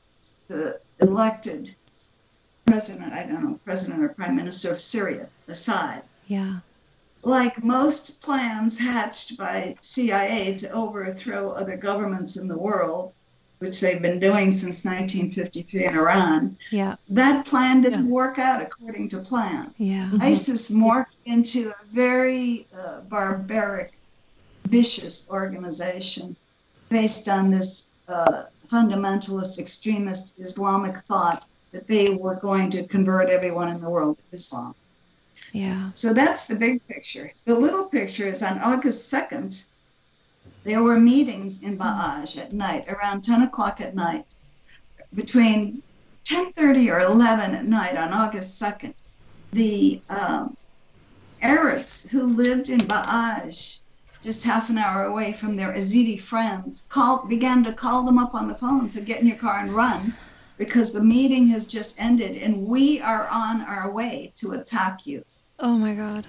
the 0.48 0.80
elected 1.00 1.74
president, 2.66 3.12
I 3.12 3.26
don't 3.26 3.42
know, 3.42 3.60
president 3.64 4.02
or 4.02 4.10
prime 4.10 4.36
minister 4.36 4.70
of 4.70 4.78
Syria, 4.78 5.28
Assad. 5.48 6.02
Yeah. 6.28 6.60
Like 7.22 7.62
most 7.62 8.22
plans 8.22 8.78
hatched 8.78 9.36
by 9.36 9.76
CIA 9.80 10.56
to 10.58 10.70
overthrow 10.70 11.50
other 11.50 11.76
governments 11.76 12.36
in 12.36 12.48
the 12.48 12.56
world, 12.56 13.12
which 13.60 13.80
they've 13.80 14.00
been 14.00 14.18
doing 14.18 14.52
since 14.52 14.84
1953 14.86 15.84
in 15.84 15.94
Iran, 15.94 16.56
yeah. 16.70 16.96
that 17.10 17.46
plan 17.46 17.82
didn't 17.82 18.06
yeah. 18.06 18.10
work 18.10 18.38
out 18.38 18.62
according 18.62 19.10
to 19.10 19.18
plan. 19.18 19.72
Yeah. 19.76 20.08
Mm-hmm. 20.08 20.22
ISIS 20.22 20.70
morphed 20.70 21.14
into 21.26 21.70
a 21.70 21.74
very 21.92 22.66
uh, 22.76 23.02
barbaric, 23.02 23.92
vicious 24.64 25.30
organization 25.30 26.36
based 26.88 27.28
on 27.28 27.50
this 27.50 27.90
uh, 28.08 28.44
fundamentalist, 28.66 29.58
extremist 29.58 30.38
Islamic 30.38 30.96
thought 31.00 31.46
that 31.72 31.86
they 31.86 32.14
were 32.14 32.36
going 32.36 32.70
to 32.70 32.86
convert 32.86 33.28
everyone 33.28 33.68
in 33.68 33.82
the 33.82 33.90
world 33.90 34.16
to 34.16 34.22
Islam. 34.32 34.74
Yeah. 35.52 35.90
So 35.94 36.14
that's 36.14 36.46
the 36.46 36.56
big 36.56 36.86
picture. 36.88 37.30
The 37.44 37.58
little 37.58 37.86
picture 37.86 38.26
is 38.26 38.42
on 38.42 38.58
August 38.58 39.12
2nd, 39.12 39.66
there 40.64 40.82
were 40.82 40.98
meetings 40.98 41.62
in 41.62 41.78
Ba'aj 41.78 42.38
at 42.38 42.52
night, 42.52 42.88
around 42.88 43.24
10 43.24 43.42
o'clock 43.42 43.80
at 43.80 43.94
night, 43.94 44.24
between 45.14 45.82
10.30 46.26 46.92
or 46.92 47.00
11 47.00 47.54
at 47.54 47.64
night 47.64 47.96
on 47.96 48.12
August 48.12 48.60
2nd. 48.60 48.94
The 49.52 50.02
um, 50.08 50.54
Arabs 51.40 52.10
who 52.10 52.24
lived 52.24 52.68
in 52.68 52.78
Ba'aj 52.80 53.80
just 54.22 54.44
half 54.44 54.68
an 54.68 54.78
hour 54.78 55.04
away 55.04 55.32
from 55.32 55.56
their 55.56 55.72
Yazidi 55.72 56.20
friends, 56.20 56.86
called, 56.88 57.28
began 57.28 57.64
to 57.64 57.72
call 57.72 58.04
them 58.04 58.18
up 58.18 58.34
on 58.34 58.48
the 58.48 58.54
phone, 58.54 58.90
said, 58.90 59.06
get 59.06 59.20
in 59.20 59.26
your 59.26 59.38
car 59.38 59.60
and 59.60 59.74
run 59.74 60.12
because 60.58 60.92
the 60.92 61.02
meeting 61.02 61.46
has 61.48 61.66
just 61.66 62.00
ended 62.00 62.36
and 62.36 62.66
we 62.66 63.00
are 63.00 63.26
on 63.32 63.62
our 63.62 63.92
way 63.92 64.32
to 64.36 64.52
attack 64.52 65.06
you. 65.06 65.22
Oh 65.58 65.76
my 65.78 65.94
God. 65.94 66.26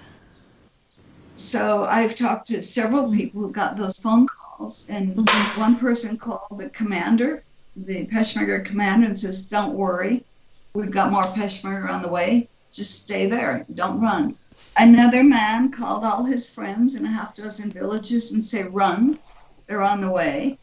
So 1.34 1.84
I've 1.84 2.14
talked 2.14 2.48
to 2.48 2.60
several 2.60 3.12
people 3.12 3.40
who 3.40 3.52
got 3.52 3.76
those 3.76 3.98
phone 3.98 4.26
calls, 4.26 4.88
and 4.90 5.16
mm-hmm. 5.16 5.60
one 5.60 5.78
person 5.78 6.18
called 6.18 6.58
the 6.58 6.68
commander, 6.68 7.42
the 7.74 8.06
Peshmerga 8.06 8.64
commander, 8.64 9.06
and 9.06 9.18
says, 9.18 9.48
Don't 9.48 9.74
worry, 9.74 10.24
we've 10.74 10.90
got 10.90 11.10
more 11.10 11.22
Peshmerga 11.22 11.88
on 11.88 12.02
the 12.02 12.08
way. 12.08 12.48
Just 12.70 13.02
stay 13.02 13.26
there, 13.26 13.64
don't 13.74 14.00
run. 14.00 14.36
Another 14.76 15.24
man 15.24 15.70
called 15.70 16.04
all 16.04 16.24
his 16.24 16.48
friends 16.50 16.96
in 16.96 17.04
a 17.04 17.10
half 17.10 17.34
dozen 17.34 17.70
villages 17.70 18.32
and 18.32 18.44
said, 18.44 18.74
Run, 18.74 19.18
they're 19.66 19.82
on 19.82 20.00
the 20.00 20.12
way. 20.12 20.58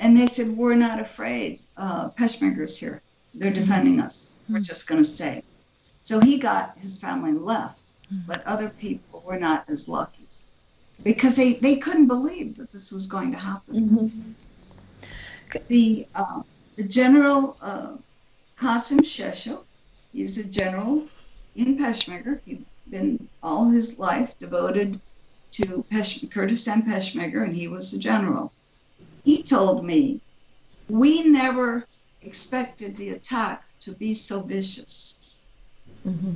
And 0.00 0.16
they 0.16 0.26
said, 0.26 0.48
We're 0.48 0.74
not 0.74 1.00
afraid. 1.00 1.60
Uh, 1.76 2.08
Peshmerga's 2.10 2.78
here. 2.78 3.02
They're 3.34 3.52
mm-hmm. 3.52 3.60
defending 3.60 4.00
us. 4.00 4.38
We're 4.48 4.56
mm-hmm. 4.56 4.64
just 4.64 4.88
going 4.88 5.00
to 5.00 5.08
stay. 5.08 5.42
So 6.02 6.20
he 6.20 6.38
got 6.38 6.78
his 6.78 7.00
family 7.00 7.32
left, 7.32 7.92
mm-hmm. 8.06 8.26
but 8.26 8.46
other 8.46 8.68
people 8.68 9.13
were 9.24 9.38
not 9.38 9.64
as 9.68 9.88
lucky 9.88 10.26
because 11.02 11.36
they, 11.36 11.54
they 11.54 11.76
couldn't 11.76 12.06
believe 12.06 12.56
that 12.56 12.72
this 12.72 12.92
was 12.92 13.06
going 13.06 13.32
to 13.32 13.38
happen. 13.38 13.74
Mm-hmm. 13.74 15.58
The, 15.68 16.06
uh, 16.14 16.42
the 16.76 16.88
general 16.88 17.56
uh, 17.62 17.96
Qasim 18.56 19.00
Shesho, 19.00 19.64
he's 20.12 20.38
a 20.38 20.48
general 20.48 21.06
in 21.54 21.78
Peshmerga. 21.78 22.40
He'd 22.44 22.64
been 22.88 23.28
all 23.42 23.70
his 23.70 23.98
life 23.98 24.36
devoted 24.38 25.00
to 25.52 25.84
Pesh- 25.90 26.28
Kurdistan 26.30 26.82
Peshmerga, 26.82 27.44
and 27.44 27.54
he 27.54 27.68
was 27.68 27.94
a 27.94 27.98
general. 27.98 28.52
He 29.24 29.42
told 29.42 29.84
me, 29.84 30.20
We 30.88 31.28
never 31.28 31.86
expected 32.22 32.96
the 32.96 33.10
attack 33.10 33.64
to 33.80 33.92
be 33.92 34.14
so 34.14 34.42
vicious. 34.42 35.36
Mm-hmm. 36.06 36.32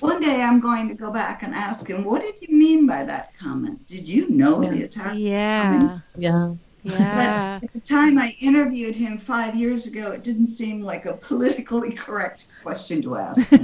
One 0.00 0.20
day 0.20 0.42
I'm 0.42 0.60
going 0.60 0.88
to 0.88 0.94
go 0.94 1.12
back 1.12 1.42
and 1.42 1.54
ask 1.54 1.88
him, 1.88 2.04
What 2.04 2.22
did 2.22 2.40
you 2.40 2.56
mean 2.56 2.86
by 2.86 3.04
that 3.04 3.36
comment? 3.38 3.86
Did 3.86 4.08
you 4.08 4.28
know 4.30 4.62
yeah. 4.62 4.70
the 4.70 4.82
attack? 4.82 5.14
Yeah. 5.16 5.98
Yeah. 6.16 6.54
Yeah. 6.82 7.58
But 7.60 7.64
at 7.68 7.72
the 7.74 7.80
time 7.80 8.18
I 8.18 8.32
interviewed 8.40 8.96
him 8.96 9.18
five 9.18 9.54
years 9.54 9.86
ago, 9.86 10.12
it 10.12 10.24
didn't 10.24 10.46
seem 10.46 10.80
like 10.80 11.04
a 11.04 11.14
politically 11.14 11.92
correct 11.92 12.46
question 12.62 13.02
to 13.02 13.16
ask. 13.16 13.52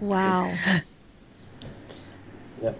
Wow. 0.00 0.54
Yeah. 2.60 2.72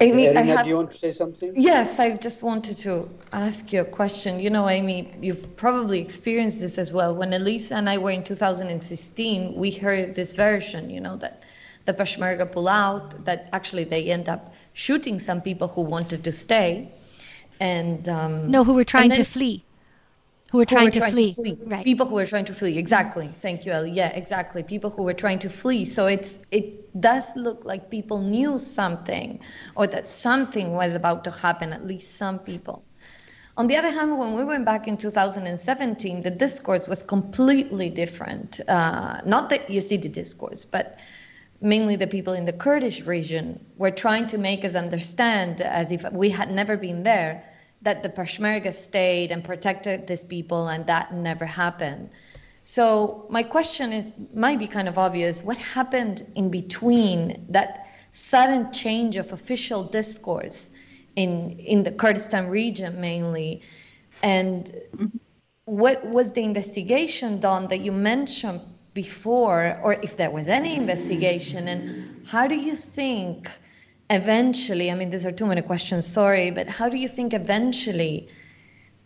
Amy, 0.00 0.26
Erina, 0.26 0.44
have, 0.44 0.64
do 0.64 0.70
you 0.70 0.76
want 0.76 0.92
to 0.92 0.98
say 0.98 1.12
something? 1.12 1.52
Yes, 1.56 1.98
I 1.98 2.16
just 2.16 2.42
wanted 2.42 2.76
to 2.78 3.08
ask 3.32 3.72
you 3.72 3.80
a 3.80 3.84
question. 3.84 4.38
You 4.40 4.50
know, 4.50 4.68
Amy, 4.68 5.12
you've 5.22 5.56
probably 5.56 6.00
experienced 6.00 6.60
this 6.60 6.76
as 6.76 6.92
well. 6.92 7.16
When 7.16 7.32
Elisa 7.32 7.74
and 7.76 7.88
I 7.88 7.96
were 7.96 8.10
in 8.10 8.22
2016, 8.22 9.54
we 9.54 9.70
heard 9.70 10.14
this 10.14 10.34
version, 10.34 10.90
you 10.90 11.00
know, 11.00 11.16
that 11.16 11.44
the 11.86 11.94
Peshmerga 11.94 12.52
pull 12.52 12.68
out, 12.68 13.24
that 13.24 13.48
actually 13.52 13.84
they 13.84 14.10
end 14.10 14.28
up 14.28 14.52
shooting 14.74 15.18
some 15.18 15.40
people 15.40 15.68
who 15.68 15.80
wanted 15.80 16.24
to 16.24 16.32
stay. 16.32 16.92
And 17.58 18.06
um, 18.08 18.50
no, 18.50 18.64
who 18.64 18.74
were 18.74 18.84
trying 18.84 19.08
then, 19.08 19.18
to 19.18 19.24
flee. 19.24 19.64
Who 20.50 20.58
were 20.58 20.64
trying, 20.64 20.84
were 20.86 20.90
to, 20.92 20.98
trying 20.98 21.12
flee. 21.12 21.34
to, 21.34 21.42
flee. 21.42 21.58
Right. 21.64 21.84
People 21.84 22.06
who 22.06 22.14
were 22.14 22.26
trying 22.26 22.44
to 22.44 22.54
flee. 22.54 22.78
Exactly. 22.78 23.28
Thank 23.28 23.66
you, 23.66 23.72
Ellie. 23.72 23.90
Yeah, 23.90 24.10
exactly. 24.10 24.62
People 24.62 24.90
who 24.90 25.02
were 25.02 25.14
trying 25.14 25.38
to 25.40 25.50
flee. 25.50 25.84
So 25.84 26.06
it's 26.06 26.38
it 26.50 27.00
does 27.00 27.34
look 27.36 27.64
like 27.64 27.90
people 27.90 28.22
knew 28.22 28.56
something, 28.58 29.40
or 29.74 29.86
that 29.88 30.06
something 30.06 30.72
was 30.72 30.94
about 30.94 31.24
to 31.24 31.30
happen. 31.30 31.72
At 31.72 31.86
least 31.86 32.16
some 32.16 32.38
people. 32.38 32.84
On 33.58 33.66
the 33.66 33.76
other 33.76 33.90
hand, 33.90 34.18
when 34.18 34.34
we 34.34 34.44
went 34.44 34.66
back 34.66 34.86
in 34.86 34.98
2017, 34.98 36.22
the 36.22 36.30
discourse 36.30 36.86
was 36.86 37.02
completely 37.02 37.88
different. 37.88 38.60
Uh, 38.68 39.22
not 39.24 39.48
that 39.48 39.70
you 39.70 39.80
see 39.80 39.96
the 39.96 40.10
Yazidi 40.10 40.12
discourse, 40.12 40.66
but 40.66 41.00
mainly 41.62 41.96
the 41.96 42.06
people 42.06 42.34
in 42.34 42.44
the 42.44 42.52
Kurdish 42.52 43.00
region 43.02 43.64
were 43.78 43.90
trying 43.90 44.26
to 44.26 44.36
make 44.36 44.62
us 44.62 44.74
understand, 44.74 45.62
as 45.62 45.90
if 45.90 46.04
we 46.12 46.28
had 46.28 46.50
never 46.50 46.76
been 46.76 47.02
there, 47.02 47.42
that 47.86 48.02
the 48.02 48.08
Peshmerga 48.08 48.72
stayed 48.72 49.30
and 49.30 49.44
protected 49.44 50.08
these 50.08 50.24
people, 50.24 50.66
and 50.66 50.84
that 50.88 51.14
never 51.14 51.46
happened. 51.46 52.10
So 52.64 53.26
my 53.30 53.44
question 53.44 53.92
is 53.92 54.12
might 54.34 54.58
be 54.58 54.66
kind 54.66 54.88
of 54.88 54.98
obvious. 54.98 55.40
What 55.40 55.56
happened 55.56 56.24
in 56.34 56.50
between 56.50 57.46
that 57.50 57.86
sudden 58.10 58.72
change 58.72 59.14
of 59.14 59.32
official 59.32 59.84
discourse 59.84 60.70
in 61.14 61.60
in 61.60 61.84
the 61.84 61.92
Kurdistan 61.92 62.48
region 62.48 63.00
mainly, 63.00 63.62
and 64.20 64.64
mm-hmm. 64.64 65.06
what 65.66 66.04
was 66.04 66.32
the 66.32 66.42
investigation 66.42 67.38
done 67.38 67.68
that 67.68 67.80
you 67.86 67.92
mentioned 67.92 68.62
before, 68.94 69.78
or 69.84 69.92
if 69.92 70.16
there 70.16 70.32
was 70.32 70.48
any 70.48 70.74
investigation, 70.74 71.68
and 71.68 72.26
how 72.26 72.48
do 72.48 72.56
you 72.56 72.74
think? 72.74 73.48
Eventually, 74.10 74.90
I 74.90 74.94
mean, 74.94 75.10
these 75.10 75.26
are 75.26 75.32
too 75.32 75.46
many 75.46 75.62
questions, 75.62 76.06
sorry, 76.06 76.50
but 76.50 76.68
how 76.68 76.88
do 76.88 76.96
you 76.96 77.08
think 77.08 77.34
eventually 77.34 78.28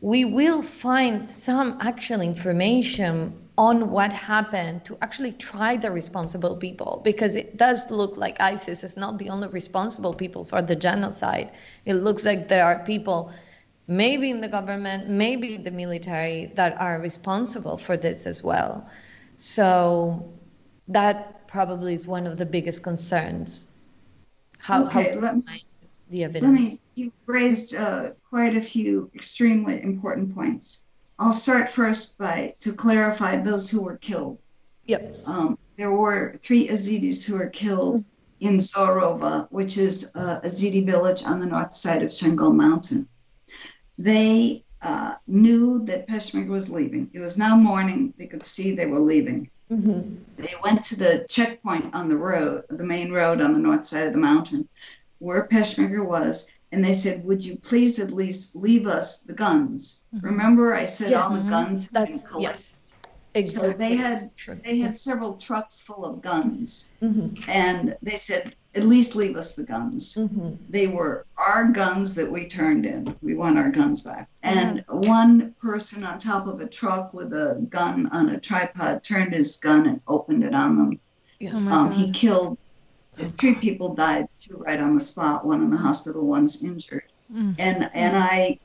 we 0.01 0.25
will 0.25 0.63
find 0.63 1.29
some 1.29 1.79
actual 1.81 2.21
information 2.21 3.49
on 3.57 3.91
what 3.91 4.13
happened 4.13 4.85
to 4.87 4.97
actually 5.03 5.33
try 5.33 5.77
the 5.77 5.91
responsible 5.91 6.57
people? 6.57 7.01
Because 7.05 7.37
it 7.37 7.57
does 7.57 7.91
look 7.91 8.17
like 8.17 8.41
ISIS 8.41 8.85
is 8.85 8.97
not 8.97 9.19
the 9.19 9.29
only 9.29 9.49
responsible 9.49 10.15
people 10.15 10.45
for 10.45 10.63
the 10.63 10.77
genocide. 10.77 11.53
It 11.85 11.95
looks 11.95 12.25
like 12.25 12.49
there 12.49 12.65
are 12.65 12.85
people. 12.85 13.33
Maybe 13.87 14.31
in 14.31 14.41
the 14.41 14.49
government, 14.49 15.09
maybe 15.09 15.57
the 15.57 15.71
military 15.71 16.53
that 16.55 16.81
are 16.81 17.01
responsible 17.01 17.77
for 17.77 17.97
this 17.97 18.25
as 18.27 18.43
well. 18.43 18.89
So 19.37 20.33
that 20.89 21.49
probably 21.49 21.95
is 21.95 22.07
one 22.07 22.27
of 22.27 22.39
the 22.39 22.47
biggest 22.47 22.83
concerns 22.83 23.67
how, 24.61 24.87
okay, 24.87 25.15
how 25.15 25.21
let, 25.21 25.37
me, 25.37 25.65
the 26.11 26.25
evidence? 26.25 26.45
Let 26.45 26.61
me, 26.61 26.79
you 26.95 27.13
raised 27.27 27.75
uh, 27.77 28.11
quite 28.29 28.57
a 28.57 28.61
few 28.61 29.11
extremely 29.15 29.83
important 29.83 30.35
points. 30.35 30.85
I'll 31.19 31.33
start 31.33 31.69
first 31.69 32.19
by 32.19 32.55
to 32.61 32.73
clarify 32.73 33.37
those 33.37 33.71
who 33.71 33.85
were 33.85 33.97
killed. 33.97 34.41
Yep. 34.87 35.19
Um, 35.27 35.59
there 35.77 35.91
were 35.91 36.35
three 36.43 36.69
Yazidis 36.69 37.29
who 37.29 37.39
were 37.39 37.51
killed 37.51 38.05
in 38.41 38.57
Zorova, 38.59 39.47
which 39.51 39.77
is 39.77 40.13
a 40.15 40.41
Yazidi 40.45 40.85
village 40.87 41.25
on 41.25 41.41
the 41.41 41.47
north 41.47 41.75
side 41.75 42.03
of 42.03 42.11
Shangal 42.11 42.55
Mountain. 42.55 43.09
They 43.99 44.65
uh, 44.81 45.15
knew 45.27 45.85
that 45.85 46.09
Peshmerga 46.09 46.49
was 46.49 46.71
leaving. 46.71 47.11
It 47.13 47.21
was 47.21 47.37
now 47.37 47.57
morning. 47.57 48.15
They 48.19 48.27
could 48.27 48.45
see 48.45 48.75
they 48.75 48.87
were 48.87 48.99
leaving. 48.99 49.51
Mm-hmm. 49.71 50.17
They 50.37 50.55
went 50.63 50.85
to 50.85 50.99
the 50.99 51.27
checkpoint 51.29 51.95
on 51.95 52.09
the 52.09 52.17
road, 52.17 52.65
the 52.69 52.85
main 52.85 53.13
road 53.13 53.41
on 53.41 53.53
the 53.53 53.59
north 53.59 53.87
side 53.87 54.09
of 54.09 54.13
the 54.13 54.19
mountain, 54.19 54.69
where 55.19 55.47
Peshmerga 55.47 56.07
was, 56.07 56.53
and 56.73 56.85
they 56.85 56.95
said, 56.95 57.25
"Would 57.25 57.45
you 57.45 57.57
please 57.57 57.99
at 57.99 58.11
least 58.11 58.57
leave 58.57 58.87
us 58.87 59.23
the 59.23 59.35
guns?" 59.35 60.05
Mm-hmm. 60.15 60.27
Remember, 60.27 60.75
I 60.75 60.87
said 60.87 61.13
all 61.13 61.31
the 61.31 61.49
guns 61.49 61.89
had 61.95 62.09
been 62.09 62.21
collected. 62.21 62.61
Yeah. 62.61 62.67
Exactly. 63.33 63.71
So 63.71 63.79
they 63.79 63.95
had 63.95 64.19
they 64.65 64.79
had 64.79 64.97
several 64.97 65.37
trucks 65.37 65.83
full 65.83 66.05
of 66.05 66.21
guns, 66.21 66.95
mm-hmm. 67.01 67.49
and 67.49 67.97
they 68.03 68.17
said, 68.17 68.57
at 68.75 68.85
least 68.85 69.17
leave 69.17 69.37
us 69.37 69.57
the 69.57 69.65
guns. 69.65 70.17
Mm-hmm. 70.17 70.55
They 70.69 70.87
were 70.87 71.27
our 71.37 71.69
guns 71.69 72.15
that 72.15 72.31
we 72.31 72.47
turned 72.47 72.87
in. 72.87 73.17
We 73.21 73.35
want 73.35 73.59
our 73.59 73.71
guns 73.71 74.05
back. 74.05 74.29
And 74.43 74.85
one 74.89 75.55
person 75.61 76.05
on 76.05 76.19
top 76.19 76.47
of 76.47 76.61
a 76.61 76.67
truck 76.67 77.13
with 77.13 77.33
a 77.33 77.67
gun 77.69 78.07
on 78.07 78.29
a 78.29 78.39
tripod 78.39 79.03
turned 79.03 79.33
his 79.33 79.57
gun 79.57 79.87
and 79.87 80.01
opened 80.07 80.45
it 80.45 80.55
on 80.55 80.77
them. 80.77 81.01
Oh 81.43 81.73
um, 81.73 81.93
he 81.93 82.13
killed 82.13 82.59
three 83.17 83.57
people 83.57 83.95
died, 83.95 84.29
two 84.39 84.57
right 84.57 84.81
on 84.81 84.95
the 84.95 85.01
spot, 85.01 85.45
one 85.45 85.63
in 85.63 85.71
the 85.71 85.77
hospital, 85.77 86.25
one's 86.25 86.65
injured. 86.65 87.05
Mm. 87.33 87.57
And 87.59 87.91
and 87.93 88.17
I 88.17 88.59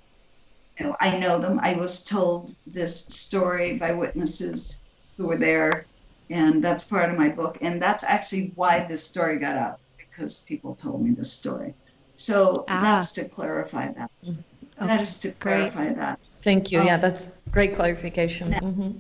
you 0.77 0.85
know, 0.85 0.95
I 0.99 1.17
know 1.19 1.39
them. 1.39 1.59
I 1.61 1.77
was 1.77 2.03
told 2.03 2.55
this 2.67 3.05
story 3.05 3.77
by 3.77 3.93
witnesses 3.93 4.83
who 5.17 5.27
were 5.27 5.37
there, 5.37 5.85
and 6.29 6.63
that's 6.63 6.87
part 6.87 7.09
of 7.09 7.17
my 7.17 7.29
book. 7.29 7.59
And 7.61 7.81
that's 7.81 8.03
actually 8.03 8.51
why 8.55 8.85
this 8.85 9.07
story 9.07 9.39
got 9.39 9.55
out 9.55 9.79
because 10.15 10.43
people 10.43 10.75
told 10.75 11.01
me 11.01 11.11
this 11.11 11.31
story. 11.31 11.73
So 12.15 12.65
ah. 12.67 12.81
that's 12.81 13.13
to 13.13 13.27
clarify 13.27 13.91
that. 13.91 14.11
Okay. 14.23 14.37
That 14.79 15.01
is 15.01 15.19
to 15.19 15.31
clarify 15.33 15.85
great. 15.85 15.97
that. 15.97 16.19
Thank 16.41 16.71
you. 16.71 16.79
Um, 16.79 16.87
yeah, 16.87 16.97
that's 16.97 17.29
great 17.51 17.75
clarification. 17.75 18.51
Now, 18.51 18.59
mm-hmm. 18.59 18.91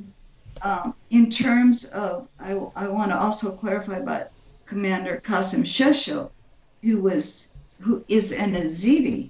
um, 0.61 0.93
in 1.09 1.29
terms 1.29 1.85
of, 1.85 2.27
I, 2.39 2.53
I 2.75 2.89
want 2.89 3.11
to 3.11 3.17
also 3.17 3.55
clarify 3.55 3.97
about 3.97 4.27
Commander 4.65 5.21
Qasim 5.23 5.61
Shesho, 5.63 6.31
who 6.81 7.01
was 7.01 7.51
who 7.81 8.03
is 8.07 8.31
an 8.31 8.53
Yazidi 8.53 9.29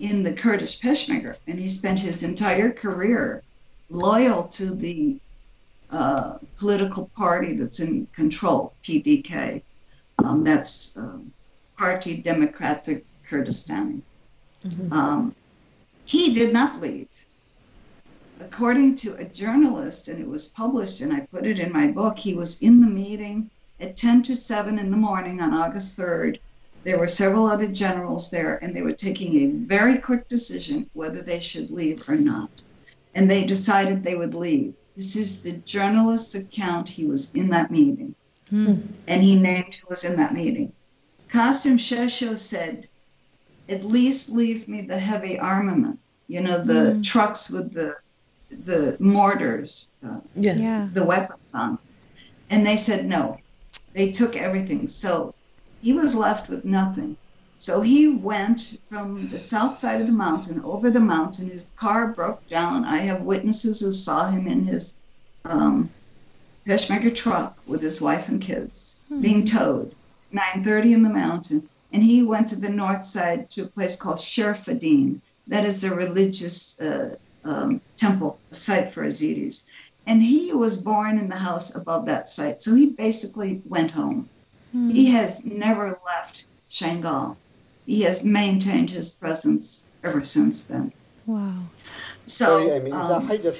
in 0.00 0.22
the 0.22 0.32
Kurdish 0.32 0.80
Peshmerga, 0.80 1.36
and 1.46 1.58
he 1.58 1.68
spent 1.68 2.00
his 2.00 2.22
entire 2.22 2.72
career 2.72 3.42
loyal 3.90 4.44
to 4.44 4.74
the 4.74 5.18
uh, 5.90 6.38
political 6.56 7.10
party 7.14 7.56
that's 7.56 7.78
in 7.80 8.06
control, 8.14 8.72
PDK. 8.82 9.62
Um, 10.18 10.44
that's 10.44 10.96
um, 10.96 11.32
Party 11.76 12.16
Democratic 12.16 13.04
Kurdistan. 13.26 14.02
Mm-hmm. 14.66 14.92
Um, 14.92 15.34
he 16.04 16.34
did 16.34 16.52
not 16.52 16.80
leave. 16.80 17.08
According 18.40 18.96
to 18.96 19.14
a 19.16 19.24
journalist, 19.24 20.08
and 20.08 20.20
it 20.20 20.28
was 20.28 20.48
published, 20.48 21.00
and 21.00 21.12
I 21.12 21.20
put 21.20 21.46
it 21.46 21.58
in 21.58 21.72
my 21.72 21.88
book, 21.88 22.18
he 22.18 22.34
was 22.34 22.62
in 22.62 22.80
the 22.80 22.86
meeting 22.86 23.50
at 23.80 23.96
10 23.96 24.22
to 24.22 24.36
7 24.36 24.78
in 24.78 24.90
the 24.90 24.96
morning 24.96 25.40
on 25.40 25.52
August 25.52 25.98
3rd. 25.98 26.38
There 26.84 26.98
were 26.98 27.06
several 27.06 27.46
other 27.46 27.68
generals 27.68 28.30
there, 28.30 28.62
and 28.62 28.74
they 28.74 28.82
were 28.82 28.92
taking 28.92 29.36
a 29.36 29.66
very 29.66 29.98
quick 29.98 30.28
decision 30.28 30.90
whether 30.92 31.22
they 31.22 31.40
should 31.40 31.70
leave 31.70 32.06
or 32.08 32.16
not. 32.16 32.50
And 33.14 33.30
they 33.30 33.44
decided 33.44 34.02
they 34.02 34.16
would 34.16 34.34
leave. 34.34 34.74
This 34.96 35.16
is 35.16 35.42
the 35.42 35.52
journalist's 35.52 36.34
account. 36.34 36.88
He 36.88 37.06
was 37.06 37.32
in 37.34 37.50
that 37.50 37.70
meeting. 37.70 38.14
Hmm. 38.54 38.74
And 39.08 39.20
he 39.20 39.34
named 39.34 39.74
who 39.74 39.88
was 39.88 40.04
in 40.04 40.18
that 40.18 40.32
meeting. 40.32 40.72
Qasim 41.28 41.74
Shesho 41.74 42.38
said, 42.38 42.88
at 43.68 43.82
least 43.82 44.30
leave 44.30 44.68
me 44.68 44.82
the 44.82 44.96
heavy 44.96 45.40
armament, 45.40 45.98
you 46.28 46.40
know, 46.40 46.62
the 46.62 46.92
hmm. 46.92 47.00
trucks 47.00 47.50
with 47.50 47.72
the 47.72 47.96
the 48.50 48.96
mortars, 49.00 49.90
uh, 50.06 50.20
yes. 50.36 50.60
Yeah. 50.60 50.88
the 50.92 51.04
weapons 51.04 51.52
on. 51.52 51.78
And 52.48 52.64
they 52.64 52.76
said 52.76 53.06
no. 53.06 53.38
They 53.92 54.12
took 54.12 54.36
everything. 54.36 54.86
So 54.86 55.34
he 55.82 55.92
was 55.92 56.14
left 56.14 56.48
with 56.48 56.64
nothing. 56.64 57.16
So 57.58 57.80
he 57.80 58.10
went 58.10 58.78
from 58.88 59.30
the 59.30 59.40
south 59.40 59.78
side 59.78 60.00
of 60.00 60.06
the 60.06 60.12
mountain 60.12 60.62
over 60.62 60.92
the 60.92 61.00
mountain. 61.00 61.48
His 61.48 61.72
car 61.76 62.12
broke 62.12 62.46
down. 62.46 62.84
I 62.84 62.98
have 62.98 63.22
witnesses 63.22 63.80
who 63.80 63.92
saw 63.92 64.28
him 64.28 64.46
in 64.46 64.62
his 64.62 64.94
um, 65.44 65.90
Peshmerga 66.66 67.14
truck 67.14 67.58
with 67.66 67.82
his 67.82 68.00
wife 68.00 68.28
and 68.28 68.40
kids 68.40 68.98
hmm. 69.08 69.20
being 69.20 69.44
towed, 69.44 69.94
9:30 70.32 70.94
in 70.94 71.02
the 71.02 71.10
mountain, 71.10 71.68
and 71.92 72.02
he 72.02 72.22
went 72.22 72.48
to 72.48 72.56
the 72.56 72.70
north 72.70 73.04
side 73.04 73.50
to 73.50 73.62
a 73.62 73.66
place 73.66 74.00
called 74.00 74.16
Sherfadin. 74.16 75.20
That 75.48 75.64
is 75.64 75.84
a 75.84 75.94
religious 75.94 76.80
uh, 76.80 77.16
um, 77.44 77.80
temple, 77.96 78.38
a 78.50 78.54
site 78.54 78.88
for 78.88 79.04
Yazidis. 79.04 79.68
And 80.06 80.22
he 80.22 80.52
was 80.52 80.82
born 80.82 81.18
in 81.18 81.28
the 81.28 81.36
house 81.36 81.76
above 81.76 82.06
that 82.06 82.28
site, 82.28 82.62
so 82.62 82.74
he 82.74 82.90
basically 82.90 83.62
went 83.66 83.90
home. 83.90 84.28
Hmm. 84.72 84.90
He 84.90 85.12
has 85.12 85.44
never 85.44 85.98
left 86.04 86.46
Shangal. 86.70 87.36
He 87.86 88.02
has 88.02 88.24
maintained 88.24 88.90
his 88.90 89.16
presence 89.16 89.88
ever 90.02 90.22
since 90.22 90.64
then. 90.64 90.92
Wow. 91.26 91.64
So, 92.26 92.44
Sorry, 92.44 92.72
I 92.72 92.78
mean, 92.80 92.92
um, 92.94 93.30
is 93.30 93.54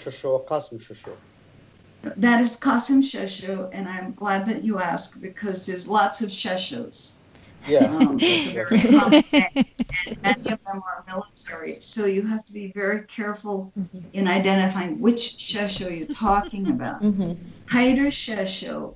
that 2.05 2.17
Haider 2.21 2.21
Shesho 2.21 2.21
or 2.21 2.21
Qasim 2.21 2.21
Shesho? 2.21 2.21
That 2.23 2.40
is 2.40 2.61
Qasim 2.61 3.03
Shesho, 3.03 3.71
and 3.73 3.88
I'm 3.88 4.12
glad 4.12 4.47
that 4.47 4.62
you 4.62 4.79
asked 4.79 5.23
because 5.23 5.67
there's 5.67 5.88
lots 5.88 6.23
of 6.23 6.31
Sheshos. 6.31 7.19
Yeah. 7.67 7.85
Um, 7.85 8.19
it's 8.21 8.51
a 8.51 8.53
very 8.53 8.79
common 8.79 9.25
name, 9.33 9.67
and 10.07 10.23
many 10.23 10.53
of 10.53 10.64
them 10.64 10.83
are 10.87 11.05
military. 11.07 11.81
So 11.81 12.07
you 12.07 12.27
have 12.27 12.45
to 12.45 12.53
be 12.53 12.73
very 12.73 13.05
careful 13.05 13.73
mm-hmm. 13.79 14.01
in 14.12 14.29
identifying 14.29 15.01
which 15.01 15.19
Shesho 15.19 15.97
you're 15.97 16.07
talking 16.07 16.69
about. 16.69 17.03
Mm-hmm. 17.03 17.33
Haider 17.67 18.09
Shesho 18.09 18.95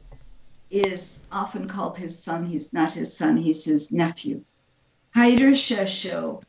is 0.71 1.25
often 1.33 1.67
called 1.67 1.97
his 1.97 2.23
son. 2.23 2.45
He's 2.45 2.73
not 2.73 2.93
his 2.93 3.17
son, 3.17 3.37
he's 3.39 3.65
his 3.65 3.91
nephew. 3.91 4.45
Haider 5.15 5.53
Shesho 5.53 6.43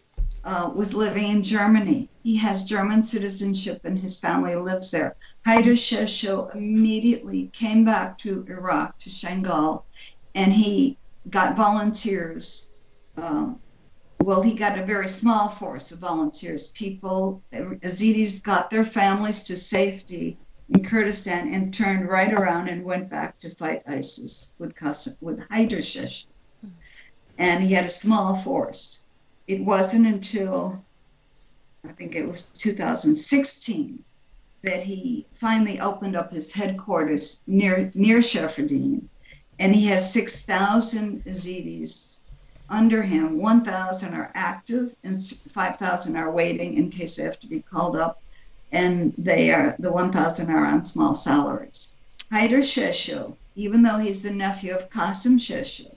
uh, 0.44 0.72
was 0.74 0.94
living 0.94 1.32
in 1.32 1.44
Germany. 1.44 2.10
He 2.24 2.38
has 2.38 2.66
German 2.66 3.04
citizenship 3.06 3.82
and 3.86 3.98
his 3.98 4.20
family 4.20 4.56
lives 4.56 4.92
there. 4.92 5.16
Haider 5.46 5.78
Shesho 5.78 6.54
immediately 6.54 7.50
came 7.54 7.86
back 7.86 8.18
to 8.20 8.46
Iraq, 8.48 9.00
to 9.00 9.10
Shangal, 9.10 9.84
and 10.36 10.52
he 10.52 10.98
got 11.30 11.56
volunteers. 11.56 12.74
Um, 13.18 13.60
well, 14.20 14.42
he 14.42 14.56
got 14.56 14.78
a 14.78 14.86
very 14.86 15.08
small 15.08 15.48
force 15.48 15.92
of 15.92 16.00
volunteers. 16.00 16.72
People, 16.74 17.42
Yazidis 17.54 18.44
got 18.44 18.70
their 18.70 18.84
families 18.84 19.44
to 19.44 19.56
safety 19.56 20.38
in 20.70 20.84
Kurdistan 20.84 21.54
and 21.54 21.74
turned 21.74 22.08
right 22.08 22.34
around 22.34 22.68
and 22.68 22.84
went 22.84 23.10
back 23.10 23.40
to 23.40 23.56
fight 23.56 23.84
ISIS 23.88 24.54
with 24.58 24.76
Qasim, 24.76 25.18
with 25.22 25.48
Haider 25.50 25.82
Shesh. 25.82 26.26
And 27.38 27.64
he 27.64 27.74
had 27.74 27.86
a 27.86 27.90
small 27.90 28.36
force. 28.36 29.06
It 29.48 29.66
wasn't 29.66 30.06
until 30.06 30.86
I 31.90 31.92
think 31.92 32.16
it 32.16 32.28
was 32.28 32.52
2016 32.52 34.04
that 34.62 34.84
he 34.84 35.26
finally 35.34 35.80
opened 35.80 36.16
up 36.16 36.32
his 36.32 36.54
headquarters 36.54 37.42
near 37.48 37.92
near 37.96 38.20
Shafardine, 38.20 39.06
and 39.58 39.76
he 39.76 39.88
has 39.88 40.14
6,000 40.14 41.24
Yazidis 41.26 42.22
under 42.70 43.02
him. 43.02 43.40
1,000 43.40 44.14
are 44.14 44.32
active, 44.36 44.96
and 45.04 45.20
5,000 45.20 46.16
are 46.16 46.30
waiting 46.30 46.76
in 46.76 46.92
case 46.92 47.16
they 47.16 47.24
have 47.24 47.40
to 47.40 47.48
be 47.48 47.62
called 47.62 47.96
up 47.96 48.22
and 48.72 49.16
they 49.18 49.52
are 49.52 49.76
the 49.80 49.92
1,000 49.92 50.50
are 50.52 50.66
on 50.66 50.86
small 50.86 51.16
salaries. 51.16 51.98
Haider 52.32 52.60
Shesho, 52.60 53.36
even 53.56 53.82
though 53.82 53.98
he's 53.98 54.22
the 54.22 54.32
nephew 54.32 54.76
of 54.76 54.92
Qasim 54.92 55.40
Shesho, 55.40 55.92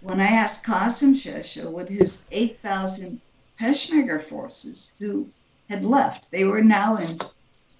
when 0.00 0.20
I 0.20 0.26
asked 0.26 0.66
Qasim 0.66 1.14
Shesho 1.14 1.70
with 1.70 1.88
his 1.88 2.26
8,000 2.32 3.20
Peshmerga 3.60 4.20
forces 4.20 4.94
who 4.98 5.28
had 5.68 5.84
left, 5.84 6.30
they 6.30 6.44
were 6.44 6.62
now 6.62 6.96
in 6.96 7.18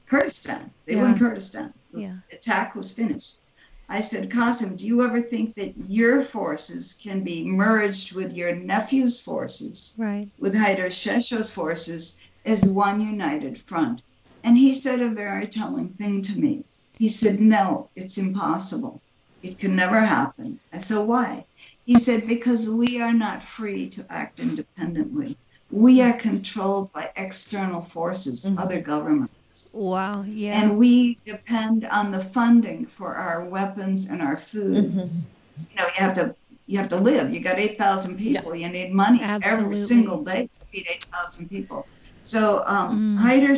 Kurdistan. 0.06 0.70
They 0.86 0.94
yeah. 0.94 1.02
were 1.02 1.08
in 1.08 1.18
Kurdistan. 1.18 1.72
The 1.92 2.00
yeah. 2.00 2.16
attack 2.32 2.74
was 2.74 2.94
finished. 2.94 3.40
I 3.88 4.00
said, 4.00 4.30
Qasim, 4.30 4.78
do 4.78 4.86
you 4.86 5.04
ever 5.04 5.20
think 5.20 5.56
that 5.56 5.74
your 5.76 6.22
forces 6.22 6.98
can 7.00 7.22
be 7.22 7.44
merged 7.44 8.14
with 8.14 8.34
your 8.34 8.56
nephew's 8.56 9.20
forces, 9.20 9.94
right. 9.98 10.28
with 10.38 10.54
Haider 10.54 10.86
Shesho's 10.86 11.50
forces, 11.50 12.20
as 12.44 12.68
one 12.68 13.00
united 13.00 13.58
front. 13.58 14.02
And 14.42 14.56
he 14.56 14.72
said 14.72 15.00
a 15.00 15.08
very 15.08 15.46
telling 15.46 15.90
thing 15.90 16.22
to 16.22 16.38
me. 16.38 16.64
He 16.98 17.08
said, 17.08 17.40
No, 17.40 17.88
it's 17.96 18.18
impossible. 18.18 19.00
It 19.42 19.58
can 19.58 19.76
never 19.76 20.00
happen. 20.00 20.60
I 20.72 20.78
said, 20.78 21.06
Why? 21.06 21.44
He 21.86 21.98
said, 21.98 22.28
Because 22.28 22.68
we 22.68 23.00
are 23.00 23.12
not 23.12 23.42
free 23.42 23.88
to 23.90 24.06
act 24.10 24.40
independently. 24.40 25.36
We 25.70 26.02
are 26.02 26.12
controlled 26.12 26.92
by 26.92 27.10
external 27.16 27.80
forces, 27.80 28.44
mm-hmm. 28.44 28.58
other 28.58 28.80
governments. 28.80 29.68
Wow, 29.72 30.22
yeah. 30.22 30.62
And 30.62 30.78
we 30.78 31.18
depend 31.24 31.84
on 31.84 32.12
the 32.12 32.20
funding 32.20 32.86
for 32.86 33.14
our 33.14 33.44
weapons 33.44 34.08
and 34.08 34.22
our 34.22 34.36
food. 34.36 34.84
Mm-hmm. 34.84 34.98
You 34.98 35.76
know, 35.76 35.84
you 35.84 36.04
have 36.04 36.14
to 36.14 36.36
you 36.66 36.78
have 36.78 36.88
to 36.90 36.96
live. 36.96 37.32
You 37.32 37.40
got 37.40 37.58
8,000 37.58 38.18
people. 38.18 38.54
Yeah. 38.54 38.68
You 38.68 38.72
need 38.72 38.92
money 38.92 39.20
Absolutely. 39.22 39.64
every 39.64 39.76
single 39.76 40.24
day 40.24 40.48
to 40.48 40.66
feed 40.66 40.86
8,000 40.88 41.48
people. 41.48 41.86
So 42.22 42.62
um, 42.66 43.18
mm. 43.18 43.22
Haider 43.22 43.54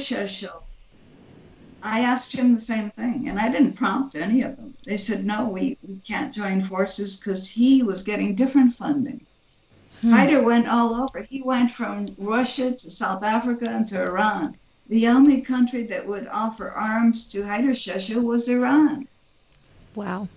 I 1.82 2.00
asked 2.00 2.34
him 2.34 2.54
the 2.54 2.60
same 2.60 2.90
thing, 2.90 3.28
and 3.28 3.38
I 3.38 3.50
didn't 3.52 3.74
prompt 3.74 4.16
any 4.16 4.42
of 4.42 4.56
them. 4.56 4.74
They 4.84 4.96
said, 4.96 5.24
no, 5.24 5.48
we, 5.48 5.78
we 5.86 5.96
can't 5.98 6.34
join 6.34 6.60
forces 6.60 7.16
because 7.16 7.48
he 7.48 7.82
was 7.84 8.02
getting 8.02 8.34
different 8.34 8.74
funding. 8.74 9.25
Hmm. 10.06 10.14
Haider 10.14 10.44
went 10.44 10.68
all 10.68 10.94
over. 10.94 11.22
He 11.22 11.42
went 11.42 11.72
from 11.72 12.06
Russia 12.16 12.70
to 12.70 12.90
South 12.90 13.24
Africa 13.24 13.66
and 13.68 13.88
to 13.88 14.00
Iran. 14.00 14.56
The 14.88 15.08
only 15.08 15.42
country 15.42 15.82
that 15.88 16.06
would 16.06 16.28
offer 16.28 16.70
arms 16.70 17.26
to 17.30 17.38
Haider 17.38 17.70
Shesho 17.70 18.22
was 18.22 18.48
Iran. 18.48 19.08
Wow. 19.96 20.28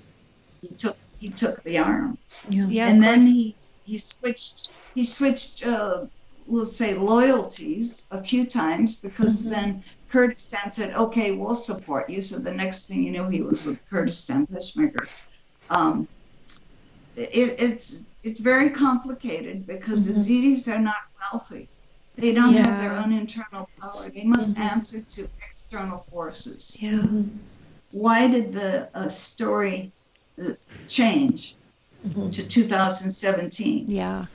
He 0.63 0.69
took 0.69 0.97
he 1.19 1.29
took 1.29 1.61
the 1.61 1.77
arms. 1.77 2.47
Yeah. 2.49 2.65
yeah 2.67 2.87
and 2.89 3.03
then 3.03 3.21
he 3.21 3.55
he 3.85 3.99
switched 3.99 4.69
he 4.95 5.03
switched 5.03 5.67
uh, 5.67 6.07
we'll 6.47 6.65
say 6.65 6.95
loyalties 6.95 8.07
a 8.09 8.23
few 8.23 8.47
times 8.47 9.01
because 9.01 9.41
mm-hmm. 9.41 9.51
then 9.51 9.83
Kurdistan 10.09 10.71
said, 10.71 10.95
okay, 10.95 11.33
we'll 11.33 11.53
support 11.53 12.09
you. 12.09 12.23
So 12.23 12.39
the 12.39 12.53
next 12.53 12.87
thing 12.87 13.03
you 13.03 13.11
know, 13.11 13.29
he 13.29 13.43
was 13.43 13.67
with 13.67 13.87
Kurdistan 13.91 14.47
Peshmerga. 14.47 15.07
Um, 15.69 16.07
it, 17.15 17.55
it's 17.59 18.07
it's 18.23 18.39
very 18.39 18.69
complicated 18.71 19.65
because 19.65 20.07
mm-hmm. 20.07 20.21
the 20.21 20.53
Yazidis 20.53 20.73
are 20.73 20.81
not 20.81 21.03
wealthy. 21.31 21.67
They 22.15 22.33
don't 22.33 22.53
yeah. 22.53 22.63
have 22.63 22.81
their 22.81 22.93
own 22.93 23.13
internal 23.13 23.69
power. 23.79 24.09
They 24.09 24.25
must 24.25 24.55
mm-hmm. 24.55 24.73
answer 24.75 25.01
to 25.01 25.27
external 25.47 25.99
forces. 25.99 26.77
Yeah. 26.81 27.03
Why 27.91 28.29
did 28.29 28.53
the 28.53 28.89
uh, 28.93 29.07
story 29.07 29.91
uh, 30.37 30.51
change 30.87 31.55
mm-hmm. 32.05 32.29
to 32.29 32.47
2017? 32.47 33.89
Yeah 33.89 34.25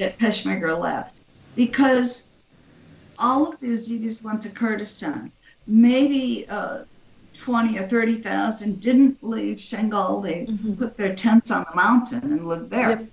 that 0.00 0.18
Peshmerga 0.18 0.78
left 0.78 1.14
because 1.54 2.30
all 3.18 3.52
of 3.52 3.60
the 3.60 3.68
Yazidis 3.68 4.24
went 4.24 4.42
to 4.42 4.50
Kurdistan. 4.50 5.30
Maybe 5.66 6.46
uh, 6.50 6.84
20 7.40 7.78
or 7.78 7.82
30,000 7.82 8.80
didn't 8.80 9.22
leave 9.22 9.56
Shangal. 9.56 10.22
They 10.22 10.46
mm-hmm. 10.46 10.74
put 10.74 10.96
their 10.96 11.14
tents 11.14 11.50
on 11.50 11.66
the 11.68 11.76
mountain 11.76 12.32
and 12.32 12.46
lived 12.46 12.70
there. 12.70 12.90
Yep. 12.90 13.06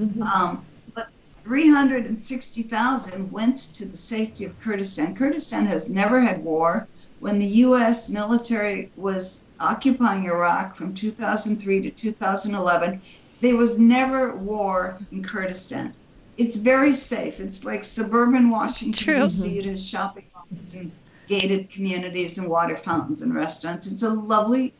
Mm-hmm. 0.00 0.22
Um, 0.22 0.64
but 0.94 1.08
360,000 1.44 3.30
went 3.30 3.58
to 3.74 3.86
the 3.86 3.96
safety 3.96 4.44
of 4.44 4.58
Kurdistan. 4.60 5.14
Kurdistan 5.14 5.66
has 5.66 5.88
never 5.88 6.20
had 6.20 6.42
war. 6.42 6.86
When 7.20 7.38
the 7.38 7.46
U.S. 7.66 8.10
military 8.10 8.92
was 8.96 9.42
occupying 9.58 10.24
Iraq 10.24 10.76
from 10.76 10.94
2003 10.94 11.80
to 11.82 11.90
2011, 11.90 13.00
there 13.40 13.56
was 13.56 13.78
never 13.78 14.36
war 14.36 14.98
in 15.10 15.24
Kurdistan 15.24 15.94
it's 16.38 16.56
very 16.56 16.92
safe. 16.92 17.40
It's 17.40 17.64
like 17.64 17.82
suburban 17.82 18.48
Washington 18.48 19.22
D.C. 19.22 19.58
It 19.58 19.64
has 19.64 19.86
shopping 19.86 20.26
malls 20.32 20.76
and 20.76 20.92
gated 21.28 21.70
communities 21.70 22.38
and 22.38 22.48
water 22.48 22.76
fountains 22.76 23.22
and 23.22 23.34
restaurants. 23.34 23.90
It's 23.92 24.02
a 24.02 24.12
lovely 24.12 24.72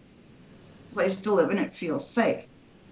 place 0.93 1.21
to 1.23 1.35
live 1.35 1.51
and 1.51 1.61
it 1.61 1.73
feels 1.73 2.09
safe. 2.09 2.47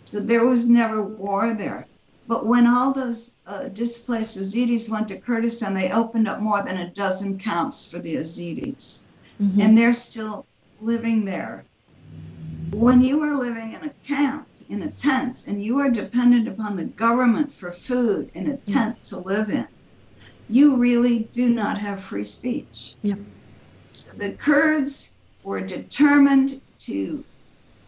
So 0.05 0.21
there 0.21 0.45
was 0.45 0.69
never 0.69 1.03
war 1.03 1.55
there. 1.55 1.87
But 2.29 2.47
when 2.47 2.66
all 2.66 2.92
those 2.92 3.37
uh, 3.47 3.69
displaced 3.69 4.38
Yazidis 4.38 4.90
went 4.90 5.09
to 5.09 5.21
Kurdistan, 5.21 5.75
they 5.75 5.92
opened 5.92 6.29
up 6.29 6.40
more 6.40 6.62
than 6.62 6.77
a 6.77 6.90
dozen 6.90 7.38
camps 7.38 7.90
for 7.90 7.99
the 7.99 8.16
Yazidis. 8.16 9.05
Mm-hmm. 9.40 9.61
And 9.61 9.79
they're 9.79 9.92
still 9.92 10.47
living 10.81 11.25
there. 11.25 11.64
When 12.71 13.01
you 13.01 13.23
are 13.23 13.37
living 13.37 13.73
in 13.73 13.85
a 13.85 13.92
camp, 14.07 14.47
in 14.69 14.83
a 14.83 14.90
tent 14.90 15.45
and 15.47 15.62
you 15.62 15.79
are 15.79 15.90
dependent 15.90 16.49
upon 16.49 16.77
the 16.77 16.85
government 16.85 17.53
for 17.53 17.71
food 17.71 18.31
in 18.35 18.51
a 18.51 18.57
tent 18.57 19.03
to 19.05 19.19
live 19.19 19.49
in, 19.49 19.66
you 20.49 20.77
really 20.77 21.21
do 21.33 21.51
not 21.51 21.79
have 21.79 22.01
free 22.01 22.25
speech. 22.25 22.95
Yep. 23.03 23.19
So 23.96 24.16
the 24.16 24.32
Kurds 24.32 25.16
were 25.42 25.61
determined 25.61 26.61
to, 26.80 27.24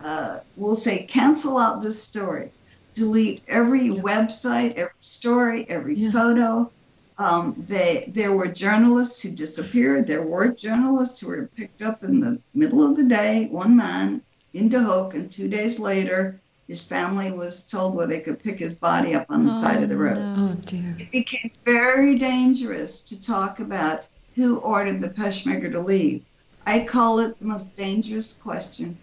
uh, 0.02 0.40
we'll 0.56 0.76
say, 0.76 1.04
cancel 1.04 1.58
out 1.58 1.82
this 1.82 2.02
story, 2.02 2.50
delete 2.94 3.42
every 3.46 3.88
yep. 3.88 4.04
website, 4.04 4.74
every 4.74 4.92
story, 5.00 5.66
every 5.68 5.94
yep. 5.94 6.12
photo. 6.12 6.70
Um, 7.18 7.64
they, 7.66 8.10
there 8.14 8.32
were 8.32 8.46
journalists 8.46 9.22
who 9.22 9.34
disappeared. 9.34 10.06
There 10.06 10.22
were 10.22 10.48
journalists 10.48 11.20
who 11.20 11.28
were 11.28 11.50
picked 11.56 11.82
up 11.82 12.04
in 12.04 12.20
the 12.20 12.38
middle 12.54 12.88
of 12.88 12.96
the 12.96 13.04
day, 13.04 13.48
one 13.50 13.76
man 13.76 14.22
in 14.54 14.68
Duhok, 14.68 15.14
and 15.14 15.30
two 15.30 15.48
days 15.48 15.78
later, 15.78 16.40
his 16.68 16.86
family 16.86 17.32
was 17.32 17.64
told 17.64 17.94
where 17.94 18.06
they 18.06 18.20
could 18.20 18.42
pick 18.42 18.58
his 18.58 18.76
body 18.76 19.14
up 19.14 19.26
on 19.30 19.44
the 19.44 19.52
oh, 19.52 19.60
side 19.60 19.82
of 19.82 19.88
the 19.88 19.96
road. 19.96 20.18
No. 20.18 20.50
Oh 20.50 20.54
dear. 20.64 20.96
It 20.98 21.10
became 21.10 21.50
very 21.64 22.16
dangerous 22.16 23.02
to 23.04 23.20
talk 23.22 23.58
about 23.58 24.04
who 24.38 24.58
ordered 24.58 25.00
the 25.00 25.08
Peshmerga 25.08 25.72
to 25.72 25.80
leave. 25.80 26.22
I 26.64 26.84
call 26.84 27.18
it 27.18 27.40
the 27.40 27.46
most 27.46 27.74
dangerous 27.74 28.38
question 28.38 28.96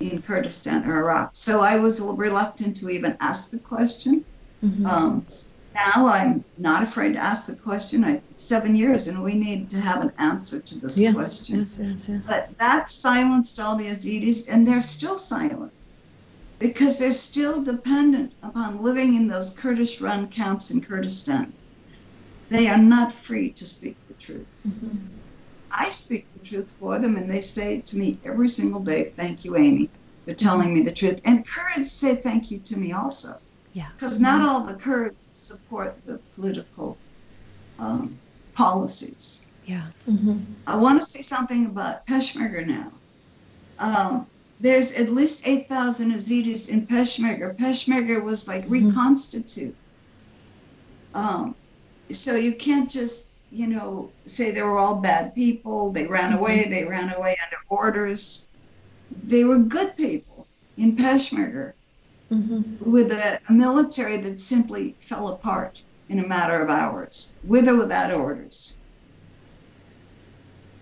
in 0.00 0.20
Kurdistan 0.20 0.84
or 0.84 0.98
Iraq. 0.98 1.30
So 1.34 1.60
I 1.60 1.76
was 1.76 2.00
reluctant 2.00 2.78
to 2.78 2.90
even 2.90 3.16
ask 3.20 3.52
the 3.52 3.60
question. 3.60 4.24
Mm-hmm. 4.64 4.84
Um, 4.86 5.26
now 5.76 6.08
I'm 6.08 6.44
not 6.58 6.82
afraid 6.82 7.12
to 7.12 7.20
ask 7.20 7.46
the 7.46 7.54
question. 7.54 8.04
I 8.04 8.20
seven 8.34 8.74
years, 8.74 9.06
and 9.06 9.22
we 9.22 9.36
need 9.36 9.70
to 9.70 9.76
have 9.76 10.00
an 10.00 10.12
answer 10.18 10.60
to 10.60 10.80
this 10.80 10.98
yes, 10.98 11.14
question. 11.14 11.60
Yes, 11.60 11.78
yes, 11.80 12.08
yes. 12.08 12.26
But 12.26 12.58
that 12.58 12.90
silenced 12.90 13.60
all 13.60 13.76
the 13.76 13.84
Yazidis, 13.84 14.52
and 14.52 14.66
they're 14.66 14.82
still 14.82 15.18
silent 15.18 15.72
because 16.58 16.98
they're 16.98 17.12
still 17.12 17.62
dependent 17.62 18.34
upon 18.42 18.82
living 18.82 19.14
in 19.14 19.28
those 19.28 19.56
Kurdish 19.56 20.00
run 20.00 20.26
camps 20.26 20.72
in 20.72 20.80
Kurdistan. 20.80 21.52
They 22.48 22.66
are 22.66 22.76
not 22.76 23.12
free 23.12 23.50
to 23.52 23.64
speak 23.64 23.96
truth. 24.20 24.66
Mm-hmm. 24.68 24.98
I 25.72 25.84
speak 25.86 26.26
the 26.34 26.46
truth 26.46 26.70
for 26.70 26.98
them, 26.98 27.16
and 27.16 27.30
they 27.30 27.40
say 27.40 27.80
to 27.80 27.96
me 27.96 28.18
every 28.24 28.48
single 28.48 28.80
day, 28.80 29.12
Thank 29.16 29.44
you, 29.44 29.56
Amy, 29.56 29.90
for 30.26 30.34
telling 30.34 30.72
me 30.74 30.82
the 30.82 30.92
truth. 30.92 31.20
And 31.24 31.46
Kurds 31.46 31.90
say 31.90 32.16
thank 32.16 32.50
you 32.50 32.58
to 32.58 32.78
me 32.78 32.92
also. 32.92 33.40
Yeah. 33.72 33.88
Because 33.94 34.20
not 34.20 34.42
all 34.42 34.64
the 34.64 34.74
Kurds 34.74 35.24
support 35.24 35.96
the 36.06 36.18
political 36.34 36.96
um, 37.78 38.18
policies. 38.54 39.50
Yeah. 39.64 39.86
Mm-hmm. 40.08 40.40
I 40.66 40.76
want 40.76 41.00
to 41.00 41.06
say 41.06 41.22
something 41.22 41.66
about 41.66 42.06
Peshmerga 42.06 42.66
now. 42.66 42.92
Um, 43.78 44.26
there's 44.58 45.00
at 45.00 45.08
least 45.08 45.46
8,000 45.46 46.12
Yazidis 46.12 46.68
in 46.70 46.86
Peshmerga. 46.86 47.56
Peshmerga 47.56 48.22
was 48.22 48.48
like 48.48 48.64
mm-hmm. 48.64 48.88
reconstituted. 48.88 49.76
Um, 51.14 51.54
so 52.10 52.34
you 52.36 52.54
can't 52.54 52.90
just, 52.90 53.29
you 53.50 53.66
know, 53.66 54.10
say 54.24 54.52
they 54.52 54.62
were 54.62 54.78
all 54.78 55.00
bad 55.00 55.34
people. 55.34 55.90
They 55.90 56.06
ran 56.06 56.30
mm-hmm. 56.30 56.38
away. 56.38 56.68
They 56.68 56.84
ran 56.84 57.12
away 57.12 57.36
under 57.44 57.56
orders. 57.68 58.48
They 59.22 59.44
were 59.44 59.58
good 59.58 59.96
people 59.96 60.46
in 60.76 60.96
Peshmerga 60.96 61.72
mm-hmm. 62.30 62.90
with 62.90 63.10
a, 63.12 63.40
a 63.48 63.52
military 63.52 64.16
that 64.16 64.40
simply 64.40 64.94
fell 64.98 65.28
apart 65.28 65.82
in 66.08 66.20
a 66.20 66.26
matter 66.26 66.60
of 66.60 66.70
hours, 66.70 67.36
with 67.44 67.68
or 67.68 67.76
without 67.76 68.12
orders. 68.12 68.76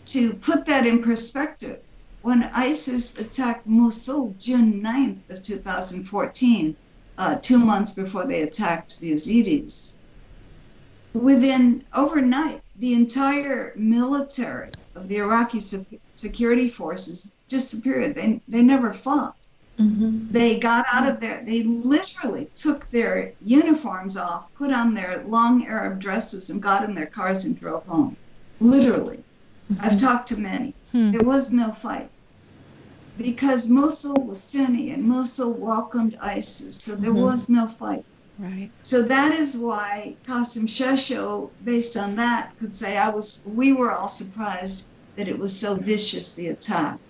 To 0.06 0.34
put 0.34 0.66
that 0.66 0.86
in 0.86 1.02
perspective, 1.02 1.80
when 2.22 2.42
ISIS 2.42 3.18
attacked 3.18 3.66
Mosul 3.66 4.34
June 4.38 4.82
9th 4.82 5.30
of 5.30 5.42
2014, 5.42 6.76
uh, 7.18 7.36
two 7.36 7.58
months 7.58 7.94
before 7.94 8.24
they 8.26 8.42
attacked 8.42 9.00
the 9.00 9.12
Yazidis, 9.12 9.94
within 11.12 11.84
overnight, 11.94 12.62
the 12.76 12.94
entire 12.94 13.72
military 13.76 14.70
of 14.94 15.08
the 15.08 15.18
Iraqi 15.18 15.60
security 16.10 16.68
forces 16.68 17.34
disappeared. 17.48 18.14
They, 18.14 18.40
they 18.48 18.62
never 18.62 18.92
fought. 18.92 19.36
Mm-hmm. 19.78 20.32
They 20.32 20.58
got 20.58 20.86
out 20.92 21.08
of 21.08 21.20
there. 21.20 21.42
They 21.44 21.62
literally 21.62 22.48
took 22.54 22.90
their 22.90 23.32
uniforms 23.40 24.16
off, 24.16 24.52
put 24.54 24.72
on 24.72 24.94
their 24.94 25.22
long 25.26 25.66
Arab 25.66 26.00
dresses, 26.00 26.50
and 26.50 26.60
got 26.60 26.84
in 26.84 26.94
their 26.94 27.06
cars 27.06 27.44
and 27.44 27.56
drove 27.56 27.86
home. 27.86 28.16
Literally. 28.60 29.22
Mm-hmm. 29.72 29.84
I've 29.84 30.00
talked 30.00 30.28
to 30.28 30.36
many. 30.36 30.74
Hmm. 30.92 31.12
There 31.12 31.22
was 31.22 31.52
no 31.52 31.70
fight 31.70 32.10
because 33.18 33.68
Mosul 33.68 34.24
was 34.24 34.40
Sunni 34.40 34.90
and 34.90 35.04
Mosul 35.04 35.52
welcomed 35.52 36.16
ISIS, 36.20 36.76
so 36.76 36.94
there 36.94 37.10
mm-hmm. 37.10 37.22
was 37.22 37.48
no 37.48 37.66
fight. 37.66 38.04
Right. 38.38 38.70
So 38.82 39.02
that 39.02 39.34
is 39.34 39.58
why 39.58 40.16
Qasim 40.26 40.64
Shesho, 40.64 41.50
based 41.64 41.96
on 41.96 42.16
that, 42.16 42.56
could 42.58 42.74
say 42.74 42.96
I 42.96 43.08
was. 43.08 43.44
We 43.46 43.72
were 43.72 43.90
all 43.90 44.08
surprised 44.08 44.88
that 45.16 45.26
it 45.26 45.38
was 45.38 45.58
so 45.58 45.74
vicious 45.74 46.36
the 46.36 46.48
attack. 46.48 47.00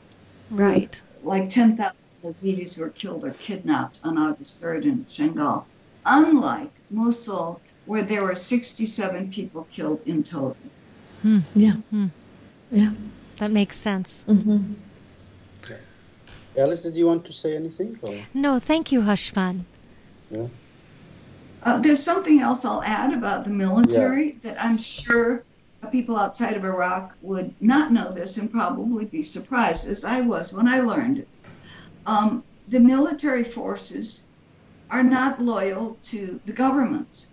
Right. 0.51 1.01
Like 1.23 1.51
ten 1.51 1.77
thousand 1.77 1.97
Yazidis 2.25 2.81
were 2.81 2.91
killed 2.91 3.25
or 3.25 3.33
kidnapped 3.33 4.01
on 4.05 4.17
August 4.17 4.63
third 4.63 4.87
in 4.87 5.05
Shangal, 5.05 5.65
unlike 6.07 6.73
Mosul, 6.91 7.61
where 7.85 8.03
there 8.03 8.23
were 8.23 8.35
sixty-seven 8.35 9.31
people 9.31 9.67
killed 9.71 10.01
in 10.07 10.23
total. 10.23 10.57
Hmm. 11.23 11.41
Yeah. 11.55 11.75
Hmm. 11.91 12.07
Yeah. 12.71 12.93
That 13.37 13.51
makes 13.51 13.77
sense. 13.77 14.25
Mm-hmm. 14.27 14.75
Alice, 16.57 16.83
did 16.83 16.97
you 16.97 17.07
want 17.07 17.25
to 17.25 17.33
say 17.33 17.55
anything? 17.55 17.99
Or? 18.03 18.15
No, 18.35 18.59
thank 18.59 18.91
you, 18.91 19.03
Hushman. 19.03 19.67
Yeah. 20.31 20.49
Uh, 21.69 21.79
there's 21.81 22.03
something 22.03 22.41
else 22.41 22.65
I'll 22.65 22.83
add 22.83 23.13
about 23.13 23.45
the 23.45 23.51
military 23.51 24.29
yeah. 24.29 24.35
that 24.43 24.65
I'm 24.65 24.79
sure 24.79 25.45
people 25.93 26.17
outside 26.17 26.57
of 26.57 26.65
Iraq 26.65 27.15
would 27.21 27.55
not 27.61 27.93
know 27.93 28.11
this 28.11 28.39
and 28.39 28.51
probably 28.51 29.05
be 29.05 29.21
surprised, 29.21 29.87
as 29.87 30.03
I 30.03 30.23
was 30.23 30.55
when 30.55 30.67
I 30.67 30.81
learned 30.81 31.19
it. 31.19 31.29
Um, 32.07 32.43
the 32.69 32.81
military 32.81 33.45
forces 33.45 34.29
are 34.91 35.03
not 35.03 35.43
loyal 35.43 35.99
to 36.05 36.41
the 36.47 36.55
government. 36.55 37.33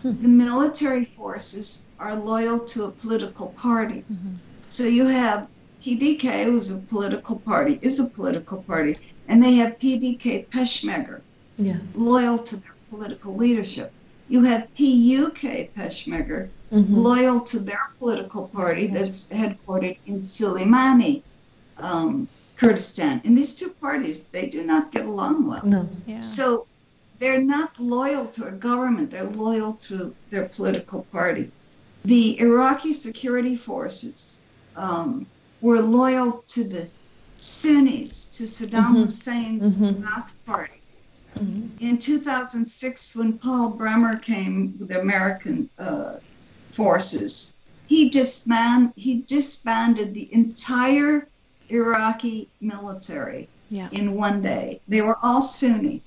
Hmm. 0.00 0.22
The 0.22 0.28
military 0.28 1.04
forces 1.04 1.90
are 1.98 2.14
loyal 2.16 2.60
to 2.60 2.84
a 2.84 2.90
political 2.90 3.48
party. 3.48 4.04
Mm-hmm. 4.10 4.36
So 4.70 4.84
you 4.84 5.06
have 5.08 5.48
PDK, 5.82 6.44
who's 6.44 6.72
a 6.72 6.78
political 6.78 7.38
party, 7.40 7.78
is 7.82 8.00
a 8.00 8.08
political 8.08 8.62
party, 8.62 8.96
and 9.28 9.42
they 9.42 9.56
have 9.56 9.78
PDK 9.78 10.46
Peshmerga, 10.48 11.20
yeah. 11.58 11.76
loyal 11.94 12.38
to 12.38 12.56
their 12.56 12.75
political 12.90 13.36
leadership. 13.36 13.92
You 14.28 14.42
have 14.42 14.62
PUK 14.74 15.72
Peshmerga, 15.74 16.48
mm-hmm. 16.72 16.94
loyal 16.94 17.40
to 17.40 17.58
their 17.60 17.90
political 17.98 18.48
party 18.48 18.88
that's 18.88 19.32
headquartered 19.32 19.98
in 20.06 20.22
Soleimani, 20.22 21.22
um, 21.78 22.28
Kurdistan. 22.56 23.20
And 23.24 23.36
these 23.36 23.54
two 23.54 23.70
parties, 23.80 24.28
they 24.28 24.48
do 24.48 24.64
not 24.64 24.90
get 24.90 25.06
along 25.06 25.46
well. 25.46 25.64
No. 25.64 25.88
Yeah. 26.06 26.20
So 26.20 26.66
they're 27.18 27.42
not 27.42 27.78
loyal 27.78 28.26
to 28.26 28.48
a 28.48 28.52
government, 28.52 29.10
they're 29.10 29.24
loyal 29.24 29.74
to 29.74 30.14
their 30.30 30.48
political 30.48 31.02
party. 31.04 31.52
The 32.04 32.38
Iraqi 32.40 32.92
security 32.92 33.56
forces 33.56 34.44
um, 34.76 35.26
were 35.60 35.80
loyal 35.80 36.44
to 36.48 36.64
the 36.64 36.90
Sunnis, 37.38 38.30
to 38.38 38.44
Saddam 38.44 38.80
mm-hmm. 38.80 39.02
Hussein's 39.02 39.78
mm-hmm. 39.78 40.04
Ba'ath 40.04 40.32
Party. 40.46 40.75
Mm-hmm. 41.36 41.76
In 41.80 41.98
2006, 41.98 43.16
when 43.16 43.38
Paul 43.38 43.70
Bremer 43.70 44.18
came 44.18 44.74
with 44.78 44.88
the 44.88 45.00
American 45.00 45.68
uh, 45.78 46.14
forces, 46.72 47.56
he, 47.86 48.08
he 48.08 49.22
disbanded 49.22 50.14
the 50.14 50.28
entire 50.32 51.28
Iraqi 51.68 52.48
military 52.60 53.48
yeah. 53.70 53.88
in 53.92 54.14
one 54.14 54.42
day. 54.42 54.80
They 54.88 55.02
were 55.02 55.18
all 55.22 55.42
Sunni. 55.42 56.02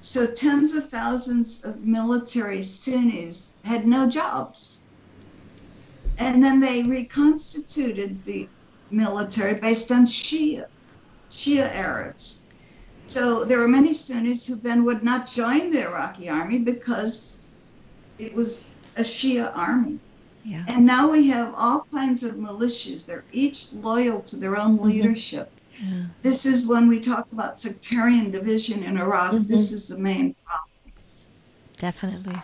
So 0.00 0.26
tens 0.26 0.74
of 0.74 0.90
thousands 0.90 1.64
of 1.64 1.84
military 1.84 2.62
Sunnis 2.62 3.54
had 3.64 3.86
no 3.86 4.08
jobs. 4.08 4.84
And 6.18 6.44
then 6.44 6.60
they 6.60 6.84
reconstituted 6.84 8.24
the 8.24 8.48
military 8.90 9.58
based 9.58 9.90
on 9.90 10.04
Shia, 10.04 10.66
Shia 11.30 11.74
Arabs. 11.74 12.46
So 13.14 13.44
there 13.44 13.60
were 13.60 13.68
many 13.68 13.92
Sunnis 13.92 14.48
who 14.48 14.56
then 14.56 14.84
would 14.86 15.04
not 15.04 15.28
join 15.28 15.70
the 15.70 15.82
Iraqi 15.82 16.28
army 16.28 16.58
because 16.58 17.40
it 18.18 18.34
was 18.34 18.74
a 18.96 19.02
Shia 19.02 19.56
army. 19.56 20.00
Yeah. 20.44 20.64
And 20.66 20.84
now 20.84 21.12
we 21.12 21.28
have 21.28 21.54
all 21.56 21.86
kinds 21.92 22.24
of 22.24 22.34
militias. 22.34 23.06
They're 23.06 23.22
each 23.30 23.72
loyal 23.72 24.20
to 24.22 24.36
their 24.36 24.58
own 24.58 24.78
mm-hmm. 24.78 24.86
leadership. 24.86 25.48
Yeah. 25.80 26.06
This 26.22 26.44
is 26.44 26.68
when 26.68 26.88
we 26.88 26.98
talk 26.98 27.30
about 27.30 27.60
sectarian 27.60 28.32
division 28.32 28.82
in 28.82 28.98
Iraq. 28.98 29.34
Mm-hmm. 29.34 29.46
This 29.46 29.70
is 29.70 29.86
the 29.86 29.98
main 29.98 30.34
problem. 30.44 30.70
Definitely. 31.78 32.42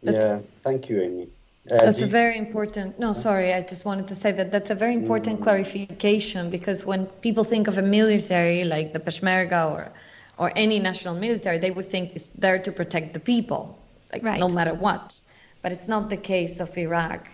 Yeah, 0.00 0.40
thank 0.62 0.88
you, 0.88 1.02
Amy. 1.02 1.28
Uh, 1.70 1.78
that's 1.78 2.02
a 2.02 2.06
very 2.06 2.36
important. 2.36 2.98
No, 2.98 3.14
sorry, 3.14 3.54
I 3.54 3.62
just 3.62 3.86
wanted 3.86 4.06
to 4.08 4.14
say 4.14 4.32
that 4.32 4.52
that's 4.52 4.70
a 4.70 4.74
very 4.74 4.92
important 4.92 5.40
mm. 5.40 5.44
clarification 5.44 6.50
because 6.50 6.84
when 6.84 7.06
people 7.22 7.42
think 7.42 7.68
of 7.68 7.78
a 7.78 7.82
military 7.82 8.64
like 8.64 8.92
the 8.92 9.00
Peshmerga 9.00 9.72
or, 9.72 9.90
or 10.36 10.52
any 10.56 10.78
national 10.78 11.14
military, 11.14 11.56
they 11.56 11.70
would 11.70 11.86
think 11.86 12.14
it's 12.14 12.28
there 12.30 12.58
to 12.58 12.70
protect 12.70 13.14
the 13.14 13.20
people, 13.20 13.78
like 14.12 14.22
right. 14.22 14.38
no 14.38 14.48
matter 14.48 14.74
what. 14.74 15.22
But 15.62 15.72
it's 15.72 15.88
not 15.88 16.10
the 16.10 16.18
case 16.18 16.60
of 16.60 16.76
Iraq, 16.76 17.28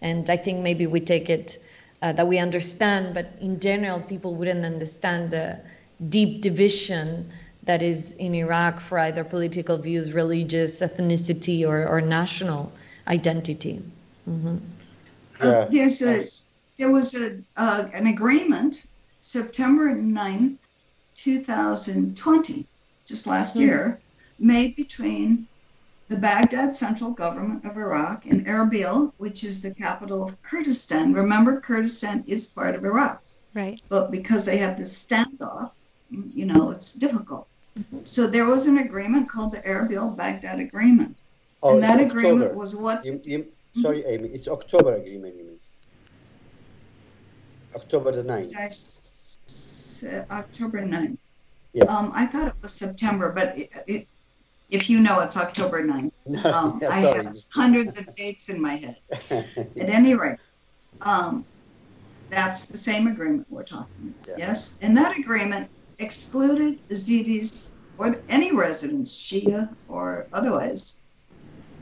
and 0.00 0.30
I 0.30 0.38
think 0.38 0.60
maybe 0.60 0.86
we 0.86 1.00
take 1.00 1.28
it 1.28 1.58
uh, 2.00 2.12
that 2.12 2.26
we 2.26 2.38
understand, 2.38 3.14
but 3.14 3.26
in 3.42 3.60
general, 3.60 4.00
people 4.00 4.34
wouldn't 4.34 4.64
understand 4.64 5.30
the 5.30 5.60
deep 6.08 6.40
division 6.40 7.30
that 7.64 7.82
is 7.82 8.12
in 8.12 8.34
Iraq 8.34 8.80
for 8.80 8.98
either 8.98 9.24
political 9.24 9.76
views, 9.76 10.12
religious, 10.12 10.80
ethnicity, 10.80 11.66
or, 11.66 11.86
or 11.86 12.00
national 12.00 12.72
identity. 13.06 13.82
Mm-hmm. 14.28 14.58
Yeah. 15.42 15.48
Uh, 15.48 15.64
there's 15.70 16.02
a 16.02 16.28
there 16.76 16.90
was 16.90 17.14
a 17.14 17.38
uh, 17.56 17.84
an 17.92 18.06
agreement 18.06 18.86
September 19.20 19.94
9th, 19.94 20.58
2020, 21.14 22.66
just 23.06 23.26
last 23.26 23.56
mm-hmm. 23.56 23.66
year, 23.66 24.00
made 24.38 24.76
between 24.76 25.46
the 26.08 26.16
Baghdad 26.16 26.76
central 26.76 27.12
government 27.12 27.64
of 27.64 27.76
Iraq 27.76 28.26
and 28.26 28.46
Erbil, 28.46 29.12
which 29.16 29.42
is 29.42 29.62
the 29.62 29.74
capital 29.74 30.22
of 30.22 30.40
Kurdistan. 30.42 31.14
Remember, 31.14 31.60
Kurdistan 31.60 32.24
is 32.26 32.52
part 32.52 32.74
of 32.74 32.84
Iraq. 32.84 33.22
Right. 33.54 33.80
But 33.88 34.10
because 34.10 34.44
they 34.44 34.58
have 34.58 34.76
this 34.76 35.06
standoff, 35.06 35.72
you 36.10 36.44
know, 36.44 36.70
it's 36.70 36.94
difficult. 36.94 37.48
Mm-hmm. 37.78 38.00
So 38.04 38.26
there 38.26 38.46
was 38.46 38.66
an 38.66 38.78
agreement 38.78 39.30
called 39.30 39.52
the 39.52 39.60
Erbil 39.60 40.14
Baghdad 40.14 40.60
Agreement. 40.60 41.16
Oh, 41.64 41.74
and 41.74 41.82
that 41.82 41.98
agreement 41.98 42.54
was 42.54 42.76
what? 42.76 43.06
You, 43.06 43.20
you, 43.24 43.46
sorry, 43.80 44.04
Amy, 44.04 44.28
it's 44.28 44.46
October 44.46 44.92
agreement, 44.92 45.34
you 45.34 45.44
mean? 45.44 45.58
October 47.74 48.12
the 48.12 48.22
9th. 48.22 48.52
Yes, 48.52 50.04
uh, 50.06 50.30
October 50.30 50.82
9th. 50.82 51.16
Yes. 51.72 51.88
Um, 51.88 52.12
I 52.14 52.26
thought 52.26 52.48
it 52.48 52.54
was 52.60 52.74
September, 52.74 53.32
but 53.34 53.56
it, 53.58 53.68
it, 53.86 54.08
if 54.68 54.90
you 54.90 55.00
know, 55.00 55.20
it's 55.20 55.38
October 55.38 55.82
9th. 55.82 56.12
Um, 56.44 56.80
yeah, 56.82 56.90
I 56.90 56.98
have 56.98 57.34
hundreds 57.50 57.96
of 57.96 58.14
dates 58.14 58.50
in 58.50 58.60
my 58.60 58.74
head. 58.74 58.96
At 59.30 59.88
any 59.88 60.14
rate, 60.14 60.38
um, 61.00 61.46
that's 62.28 62.68
the 62.68 62.76
same 62.76 63.06
agreement 63.06 63.46
we're 63.48 63.64
talking 63.64 64.14
about. 64.22 64.38
Yeah. 64.38 64.48
Yes, 64.48 64.78
and 64.82 64.98
that 64.98 65.18
agreement 65.18 65.70
excluded 65.98 66.86
Yazidis 66.90 67.72
or 67.96 68.16
any 68.28 68.54
residents, 68.54 69.16
Shia 69.16 69.74
or 69.88 70.26
otherwise, 70.32 71.00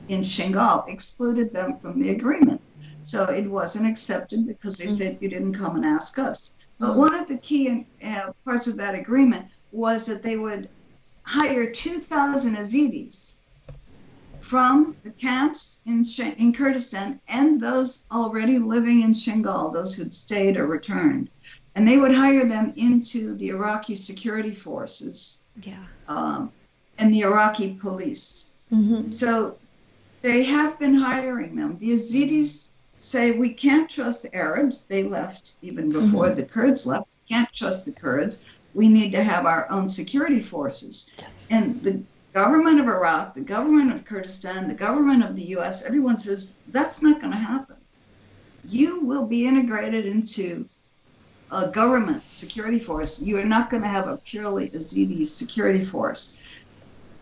in 0.09 0.20
Shingal 0.22 0.88
excluded 0.88 1.53
them 1.53 1.76
from 1.76 2.00
the 2.00 2.11
agreement. 2.11 2.61
So 3.03 3.24
it 3.24 3.48
wasn't 3.48 3.88
accepted 3.88 4.46
because 4.46 4.78
they 4.78 4.86
said 4.86 5.18
you 5.20 5.28
didn't 5.28 5.55
come 5.55 5.76
and 5.76 5.84
ask 5.84 6.18
us. 6.18 6.55
But 6.78 6.96
one 6.96 7.14
of 7.14 7.28
the 7.28 7.36
key 7.36 7.86
uh, 8.05 8.32
parts 8.44 8.66
of 8.66 8.78
that 8.78 8.94
agreement 8.94 9.46
was 9.70 10.07
that 10.07 10.22
they 10.22 10.36
would 10.36 10.68
hire 11.24 11.70
2,000 11.70 12.57
Yazidis 12.57 13.34
from 14.40 14.96
the 15.05 15.12
camps 15.12 15.80
in, 15.86 16.05
in 16.38 16.53
Kurdistan 16.53 17.20
and 17.28 17.61
those 17.61 18.05
already 18.11 18.59
living 18.59 19.03
in 19.03 19.12
Shingal, 19.12 19.72
those 19.72 19.94
who'd 19.94 20.12
stayed 20.12 20.57
or 20.57 20.66
returned. 20.66 21.30
And 21.74 21.88
they 21.88 21.96
would 21.96 22.12
hire 22.12 22.44
them 22.44 22.72
into 22.76 23.34
the 23.34 23.48
Iraqi 23.48 23.94
security 23.94 24.50
forces 24.53 25.42
yeah. 25.62 25.84
um, 26.07 26.53
and 26.98 27.14
the 27.14 27.20
Iraqi 27.20 27.78
police. 27.80 28.53
Mm-hmm. 28.70 29.11
So 29.11 29.59
they 30.23 30.45
have 30.45 30.79
been 30.79 30.95
hiring 30.95 31.57
them. 31.57 31.79
The 31.79 31.91
Yazidis 31.91 32.70
say 33.01 33.37
we 33.37 33.53
can't 33.53 33.91
trust 33.91 34.23
the 34.23 34.35
Arabs. 34.35 34.85
They 34.85 35.05
left 35.05 35.57
even 35.62 35.91
before 35.91 36.27
mm-hmm. 36.27 36.37
the 36.37 36.45
Kurds 36.47 36.87
left. 36.87 37.07
We 37.29 37.35
can't 37.35 37.53
trust 37.53 37.85
the 37.85 37.93
Kurds. 37.93 38.59
We 38.75 38.89
need 38.89 39.12
to 39.12 39.23
have 39.23 39.45
our 39.45 39.70
own 39.70 39.89
security 39.89 40.41
forces. 40.41 41.12
Yes. 41.18 41.49
And 41.51 41.83
the 41.83 42.03
government 42.33 42.81
of 42.81 42.87
Iraq, 42.87 43.35
the 43.35 43.41
government 43.41 43.93
of 43.93 44.05
Kurdistan, 44.05 44.68
the 44.68 44.75
government 44.75 45.25
of 45.25 45.37
the 45.37 45.43
US, 45.57 45.85
everyone 45.85 46.18
says 46.18 46.57
that's 46.68 47.03
not 47.03 47.20
going 47.20 47.33
to 47.33 47.39
happen. 47.39 47.77
You 48.64 49.01
will 49.01 49.27
be 49.27 49.47
integrated 49.47 50.07
into 50.07 50.68
a 51.51 51.68
government 51.68 52.23
security 52.31 52.79
force. 52.79 53.20
You 53.23 53.39
are 53.39 53.45
not 53.45 53.70
going 53.70 53.83
to 53.83 53.89
have 53.89 54.07
a 54.07 54.16
purely 54.16 54.70
Yazidi 54.70 55.27
security 55.27 55.85
force. 55.85 56.43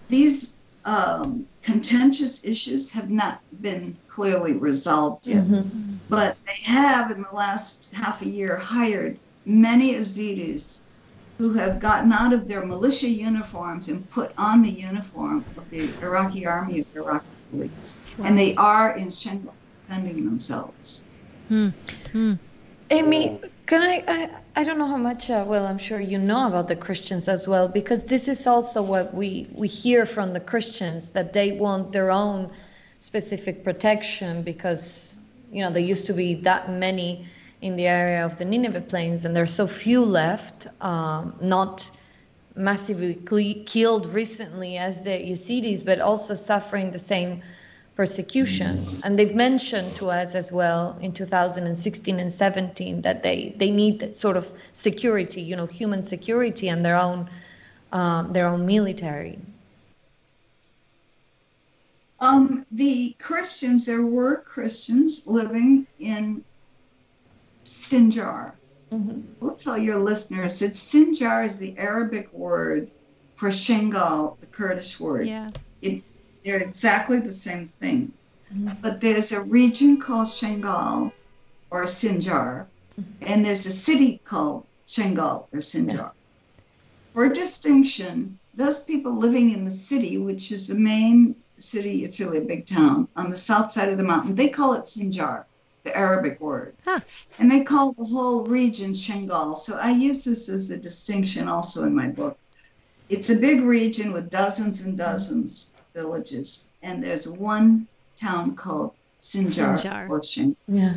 These 0.09 0.60
um, 0.85 1.47
contentious 1.63 2.45
issues 2.45 2.93
have 2.93 3.11
not 3.11 3.41
been 3.61 3.97
clearly 4.09 4.55
resolved 4.55 5.27
yet, 5.27 5.45
mm-hmm. 5.45 5.97
but 6.09 6.37
they 6.47 6.73
have 6.73 7.11
in 7.11 7.23
the 7.23 7.35
last 7.35 7.95
half 7.95 8.23
a 8.23 8.29
year 8.29 8.57
hired 8.57 9.19
many 9.45 9.95
Yazidis 9.95 10.81
who 11.39 11.55
have 11.55 11.81
gotten 11.81 12.13
out 12.13 12.33
of 12.33 12.49
their 12.49 12.65
militia 12.65 13.09
uniforms 13.09 13.89
and 13.89 14.09
put 14.11 14.33
on 14.37 14.63
the 14.63 14.71
uniform 14.71 15.45
of 15.57 15.69
the 15.71 15.91
Iraqi 16.03 16.47
army 16.47 16.81
of 16.81 16.87
Iraqi 16.95 17.27
police. 17.51 18.01
Wow. 18.19 18.27
And 18.27 18.39
they 18.39 18.55
are 18.57 18.97
in 18.97 19.09
Shingal 19.09 19.53
defending 19.87 20.25
themselves. 20.25 21.07
Hmm. 21.49 21.71
Hmm. 22.13 22.35
Amy, 22.91 23.41
can 23.71 23.83
I, 23.83 24.03
I? 24.09 24.31
I 24.57 24.65
don't 24.65 24.79
know 24.79 24.87
how 24.87 24.97
much. 24.97 25.31
Uh, 25.31 25.45
well, 25.47 25.65
I'm 25.65 25.79
sure 25.79 26.01
you 26.01 26.19
know 26.19 26.49
about 26.49 26.67
the 26.67 26.75
Christians 26.75 27.29
as 27.29 27.47
well, 27.47 27.69
because 27.69 28.03
this 28.03 28.27
is 28.27 28.45
also 28.49 28.83
what 28.83 29.15
we 29.15 29.47
we 29.55 29.69
hear 29.69 30.07
from 30.07 30.33
the 30.33 30.41
Christians 30.41 31.11
that 31.11 31.33
they 31.33 31.53
want 31.53 31.93
their 31.93 32.11
own 32.11 32.51
specific 32.99 33.63
protection 33.63 34.43
because 34.43 35.19
you 35.53 35.63
know 35.63 35.71
there 35.71 35.85
used 35.85 36.07
to 36.07 36.13
be 36.13 36.35
that 36.35 36.69
many 36.69 37.27
in 37.63 37.77
the 37.77 37.87
area 37.87 38.25
of 38.25 38.37
the 38.39 38.45
Nineveh 38.45 38.81
plains, 38.81 39.25
and 39.25 39.37
there's 39.37 39.55
so 39.55 39.69
few 39.69 40.05
left. 40.05 40.67
Um, 40.81 41.37
not 41.41 41.89
massively 42.57 43.15
killed 43.67 44.07
recently 44.07 44.79
as 44.79 45.05
the 45.05 45.17
Yazidis, 45.31 45.85
but 45.85 46.01
also 46.01 46.35
suffering 46.35 46.91
the 46.91 46.99
same 46.99 47.41
persecution. 48.01 48.79
And 49.05 49.19
they've 49.19 49.35
mentioned 49.35 49.95
to 49.97 50.09
us 50.09 50.35
as 50.35 50.51
well 50.51 50.99
in 51.03 51.13
2016 51.13 52.19
and 52.19 52.33
17 52.33 53.03
that 53.03 53.23
they, 53.23 53.55
they 53.59 53.71
need 53.71 54.17
sort 54.17 54.39
of 54.39 54.51
security, 54.73 55.43
you 55.43 55.55
know, 55.55 55.67
human 55.67 56.03
security 56.03 56.69
and 56.71 56.83
their 56.83 56.97
own 56.97 57.29
um, 57.93 58.33
their 58.33 58.47
own 58.47 58.65
military. 58.65 59.39
Um, 62.21 62.65
the 62.71 63.15
Christians, 63.19 63.85
there 63.85 64.07
were 64.07 64.37
Christians 64.37 65.27
living 65.27 65.87
in 65.99 66.43
Sinjar. 67.65 68.55
Mm-hmm. 68.93 69.21
We'll 69.41 69.57
tell 69.57 69.77
your 69.77 69.99
listeners 69.99 70.61
that 70.61 70.73
Sinjar 70.73 71.45
is 71.45 71.59
the 71.59 71.77
Arabic 71.77 72.33
word 72.33 72.91
for 73.35 73.51
Shingal, 73.51 74.39
the 74.41 74.47
Kurdish 74.47 74.99
word. 74.99 75.27
Yeah. 75.27 75.51
It 75.83 76.03
they're 76.43 76.59
exactly 76.59 77.21
the 77.21 77.33
same 77.33 77.69
thing. 77.81 78.13
Mm-hmm. 78.53 78.81
But 78.81 79.01
there's 79.01 79.33
a 79.33 79.43
region 79.43 80.01
called 80.01 80.27
Shingal 80.27 81.13
or 81.71 81.85
Sinjar, 81.85 82.67
mm-hmm. 83.01 83.25
and 83.27 83.45
there's 83.45 83.67
a 83.67 83.71
city 83.71 84.21
called 84.25 84.67
Shingal 84.87 85.47
or 85.53 85.59
Sinjar. 85.61 86.13
For 87.13 87.29
distinction, 87.29 88.39
those 88.55 88.83
people 88.83 89.17
living 89.17 89.51
in 89.51 89.65
the 89.65 89.71
city, 89.71 90.19
which 90.19 90.53
is 90.53 90.69
the 90.69 90.79
main 90.79 91.37
city, 91.57 92.05
it's 92.05 92.19
really 92.21 92.39
a 92.39 92.45
big 92.45 92.67
town 92.67 93.09
on 93.17 93.31
the 93.31 93.37
south 93.37 93.71
side 93.71 93.89
of 93.89 93.99
the 93.99 94.05
mountain, 94.05 94.35
they 94.35 94.49
call 94.49 94.75
it 94.75 94.85
Sinjar, 94.85 95.45
the 95.85 95.97
Arabic 95.97 96.41
word. 96.41 96.75
Huh. 96.85 97.01
And 97.39 97.51
they 97.51 97.65
call 97.65 97.93
the 97.93 98.05
whole 98.05 98.45
region 98.45 98.93
Shingal. 98.93 99.57
So 99.57 99.79
I 99.79 99.93
use 99.93 100.25
this 100.25 100.49
as 100.49 100.71
a 100.71 100.77
distinction 100.77 101.49
also 101.49 101.85
in 101.85 101.95
my 101.95 102.09
book. 102.09 102.39
It's 103.09 103.31
a 103.31 103.41
big 103.41 103.63
region 103.63 104.13
with 104.13 104.31
dozens 104.31 104.85
and 104.87 104.97
dozens 104.97 105.75
villages, 105.95 106.71
and 106.83 107.03
there's 107.03 107.29
one 107.29 107.87
town 108.17 108.57
called 108.57 108.95
Sinjar, 109.21 109.79
Sinjar. 109.79 110.09
or 110.09 110.23
Shin. 110.23 110.57
Yeah. 110.69 110.95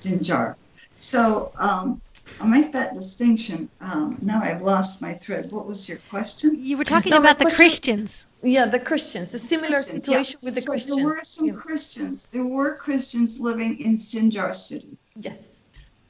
Sinjar. 0.00 0.56
So 0.98 1.52
um, 1.58 2.00
I'll 2.40 2.48
make 2.48 2.72
that 2.72 2.94
distinction. 2.94 3.68
Um, 3.80 4.18
now 4.20 4.40
I've 4.42 4.62
lost 4.62 5.02
my 5.02 5.12
thread. 5.12 5.50
What 5.50 5.66
was 5.66 5.88
your 5.88 5.98
question? 6.10 6.64
You 6.64 6.76
were 6.76 6.84
talking 6.84 7.10
no, 7.10 7.18
about 7.18 7.38
the 7.38 7.50
Christians. 7.50 8.26
Yeah, 8.42 8.66
the 8.66 8.80
Christians. 8.80 9.30
The 9.32 9.38
similar 9.38 9.68
Christians, 9.68 10.04
situation 10.04 10.38
yeah. 10.40 10.46
with 10.46 10.54
the 10.54 10.60
so 10.60 10.70
Christians. 10.72 10.96
There 10.96 11.06
were 11.06 11.20
some 11.22 11.46
yeah. 11.46 11.54
Christians. 11.54 12.26
There 12.28 12.46
were 12.46 12.74
Christians 12.76 13.40
living 13.40 13.80
in 13.80 13.96
Sinjar 13.96 14.54
city. 14.54 14.96
Yes. 15.16 15.40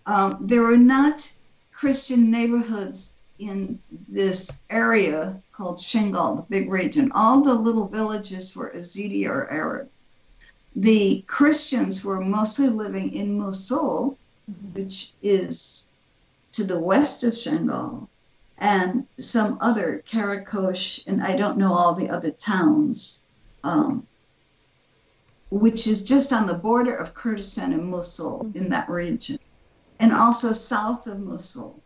Um, 0.06 0.38
there 0.40 0.62
were 0.62 0.76
not 0.76 1.32
Christian 1.72 2.30
neighborhoods 2.30 3.14
in 3.38 3.80
this 4.08 4.58
area 4.70 5.42
called 5.56 5.78
Shingal, 5.78 6.36
the 6.36 6.42
big 6.48 6.70
region. 6.70 7.12
All 7.14 7.42
the 7.42 7.54
little 7.54 7.86
villages 7.86 8.56
were 8.56 8.72
Yazidi 8.74 9.26
or 9.28 9.48
Arab. 9.48 9.88
The 10.74 11.22
Christians 11.26 12.04
were 12.04 12.20
mostly 12.20 12.68
living 12.68 13.12
in 13.12 13.38
Mosul, 13.38 14.18
mm-hmm. 14.50 14.72
which 14.74 15.12
is 15.22 15.88
to 16.52 16.64
the 16.64 16.80
west 16.80 17.22
of 17.22 17.34
Shingal, 17.34 18.08
and 18.58 19.06
some 19.16 19.58
other 19.60 20.02
Karakosh, 20.06 21.06
and 21.06 21.22
I 21.22 21.36
don't 21.36 21.58
know 21.58 21.74
all 21.74 21.94
the 21.94 22.10
other 22.10 22.30
towns, 22.30 23.22
um, 23.62 24.06
which 25.50 25.86
is 25.86 26.04
just 26.04 26.32
on 26.32 26.46
the 26.46 26.54
border 26.54 26.94
of 26.94 27.14
Kurdistan 27.14 27.72
and 27.72 27.88
Mosul 27.88 28.44
mm-hmm. 28.44 28.58
in 28.58 28.70
that 28.70 28.88
region, 28.88 29.38
and 30.00 30.12
also 30.12 30.50
south 30.50 31.06
of 31.06 31.20
Mosul. 31.20 31.80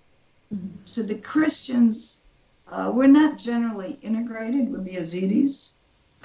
Mm-hmm. 0.54 0.68
So 0.86 1.02
the 1.02 1.18
Christians 1.18 2.22
uh, 2.70 2.90
were 2.94 3.08
not 3.08 3.38
generally 3.38 3.92
integrated 4.02 4.70
with 4.70 4.84
the 4.84 4.96
Yazidis, 4.96 5.74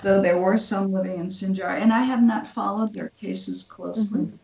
though 0.02 0.22
there 0.22 0.39
were 0.39 0.58
some 0.58 0.91
living 0.91 1.20
in 1.20 1.28
Sinjar, 1.28 1.70
and 1.70 1.94
I 1.94 2.02
have 2.04 2.24
not 2.24 2.48
followed 2.48 2.94
their 2.94 3.10
cases 3.10 3.64
closely. 3.64 4.22
Mm-hmm. 4.22 4.36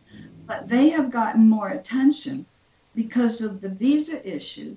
But 0.46 0.68
they 0.68 0.90
have 0.90 1.10
gotten 1.10 1.48
more 1.48 1.68
attention 1.68 2.46
because 2.94 3.42
of 3.42 3.60
the 3.60 3.68
visa 3.68 4.36
issue. 4.36 4.76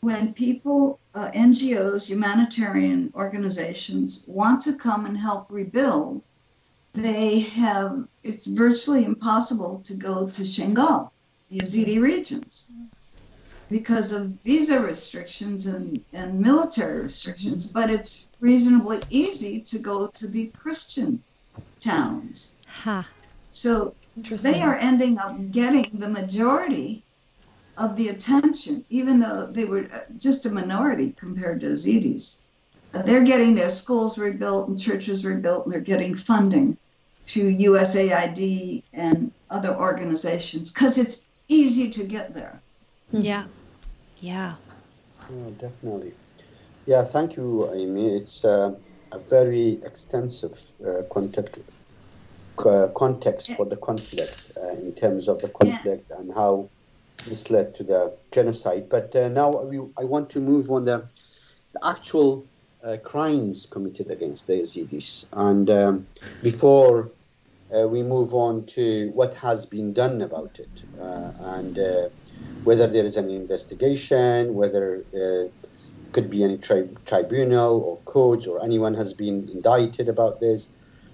When 0.00 0.32
people, 0.32 0.98
uh, 1.14 1.30
NGOs, 1.34 2.08
humanitarian 2.08 3.12
organizations 3.14 4.24
want 4.26 4.62
to 4.62 4.76
come 4.76 5.06
and 5.06 5.18
help 5.18 5.46
rebuild, 5.50 6.24
they 6.92 7.40
have, 7.40 8.08
it's 8.22 8.46
virtually 8.46 9.04
impossible 9.04 9.80
to 9.84 9.94
go 9.94 10.28
to 10.28 10.42
Shingal, 10.42 11.10
the 11.50 11.58
Yazidi 11.58 12.00
regions 12.00 12.72
because 13.72 14.12
of 14.12 14.26
visa 14.44 14.80
restrictions 14.80 15.66
and, 15.66 16.04
and 16.12 16.40
military 16.40 17.00
restrictions, 17.00 17.72
but 17.72 17.90
it's 17.90 18.28
reasonably 18.38 19.00
easy 19.08 19.62
to 19.62 19.78
go 19.78 20.08
to 20.08 20.28
the 20.28 20.48
Christian 20.48 21.22
towns. 21.80 22.54
Huh. 22.66 23.04
So 23.50 23.94
they 24.16 24.60
are 24.60 24.76
ending 24.76 25.18
up 25.18 25.34
getting 25.50 25.86
the 25.94 26.08
majority 26.08 27.02
of 27.78 27.96
the 27.96 28.08
attention, 28.08 28.84
even 28.90 29.20
though 29.20 29.46
they 29.46 29.64
were 29.64 29.86
uh, 29.92 30.00
just 30.18 30.44
a 30.44 30.50
minority 30.50 31.14
compared 31.16 31.60
to 31.60 31.66
Yazidis. 31.66 32.42
They're 32.92 33.24
getting 33.24 33.54
their 33.54 33.70
schools 33.70 34.18
rebuilt 34.18 34.68
and 34.68 34.78
churches 34.78 35.24
rebuilt, 35.24 35.64
and 35.64 35.72
they're 35.72 35.80
getting 35.80 36.14
funding 36.14 36.76
through 37.24 37.54
USAID 37.54 38.82
and 38.92 39.32
other 39.48 39.74
organizations 39.74 40.72
because 40.72 40.98
it's 40.98 41.26
easy 41.48 41.88
to 41.90 42.04
get 42.04 42.34
there. 42.34 42.60
Yeah. 43.12 43.46
Yeah. 44.22 44.54
Yeah, 45.28 45.50
definitely. 45.58 46.12
Yeah, 46.86 47.02
thank 47.02 47.36
you, 47.36 47.72
Amy. 47.74 48.14
It's 48.14 48.44
uh, 48.44 48.70
a 49.10 49.18
very 49.18 49.80
extensive 49.84 50.54
uh, 50.86 51.02
context, 51.12 51.58
uh, 52.64 52.88
context 52.94 53.50
for 53.56 53.66
the 53.66 53.76
conflict 53.76 54.52
uh, 54.56 54.74
in 54.76 54.94
terms 54.94 55.26
of 55.26 55.42
the 55.42 55.48
conflict 55.48 56.06
yeah. 56.08 56.18
and 56.18 56.32
how 56.32 56.70
this 57.26 57.50
led 57.50 57.74
to 57.74 57.82
the 57.82 58.16
genocide. 58.32 58.88
But 58.88 59.14
uh, 59.16 59.28
now 59.28 59.60
we, 59.62 59.78
I 59.98 60.04
want 60.04 60.30
to 60.30 60.40
move 60.40 60.70
on 60.70 60.84
the, 60.84 61.08
the 61.74 61.80
actual 61.84 62.48
uh, 62.84 62.98
crimes 63.04 63.66
committed 63.66 64.12
against 64.12 64.46
the 64.46 64.54
Yazidis. 64.60 65.24
And 65.32 65.68
um, 65.68 66.06
before 66.42 67.10
uh, 67.76 67.88
we 67.88 68.04
move 68.04 68.34
on 68.34 68.66
to 68.66 69.10
what 69.14 69.34
has 69.34 69.66
been 69.66 69.92
done 69.92 70.22
about 70.22 70.60
it 70.60 70.84
uh, 71.00 71.32
and 71.40 71.76
uh, 71.76 72.08
whether 72.64 72.86
there 72.86 73.04
is 73.04 73.16
an 73.16 73.30
investigation, 73.30 74.54
whether 74.54 75.04
uh, 75.14 75.48
could 76.12 76.30
be 76.30 76.44
any 76.44 76.58
tri- 76.58 76.88
tribunal 77.04 77.80
or 77.80 78.00
courts 78.02 78.46
or 78.46 78.62
anyone 78.64 78.94
has 78.94 79.14
been 79.14 79.48
indicted 79.52 80.08
about 80.08 80.40
this. 80.40 80.68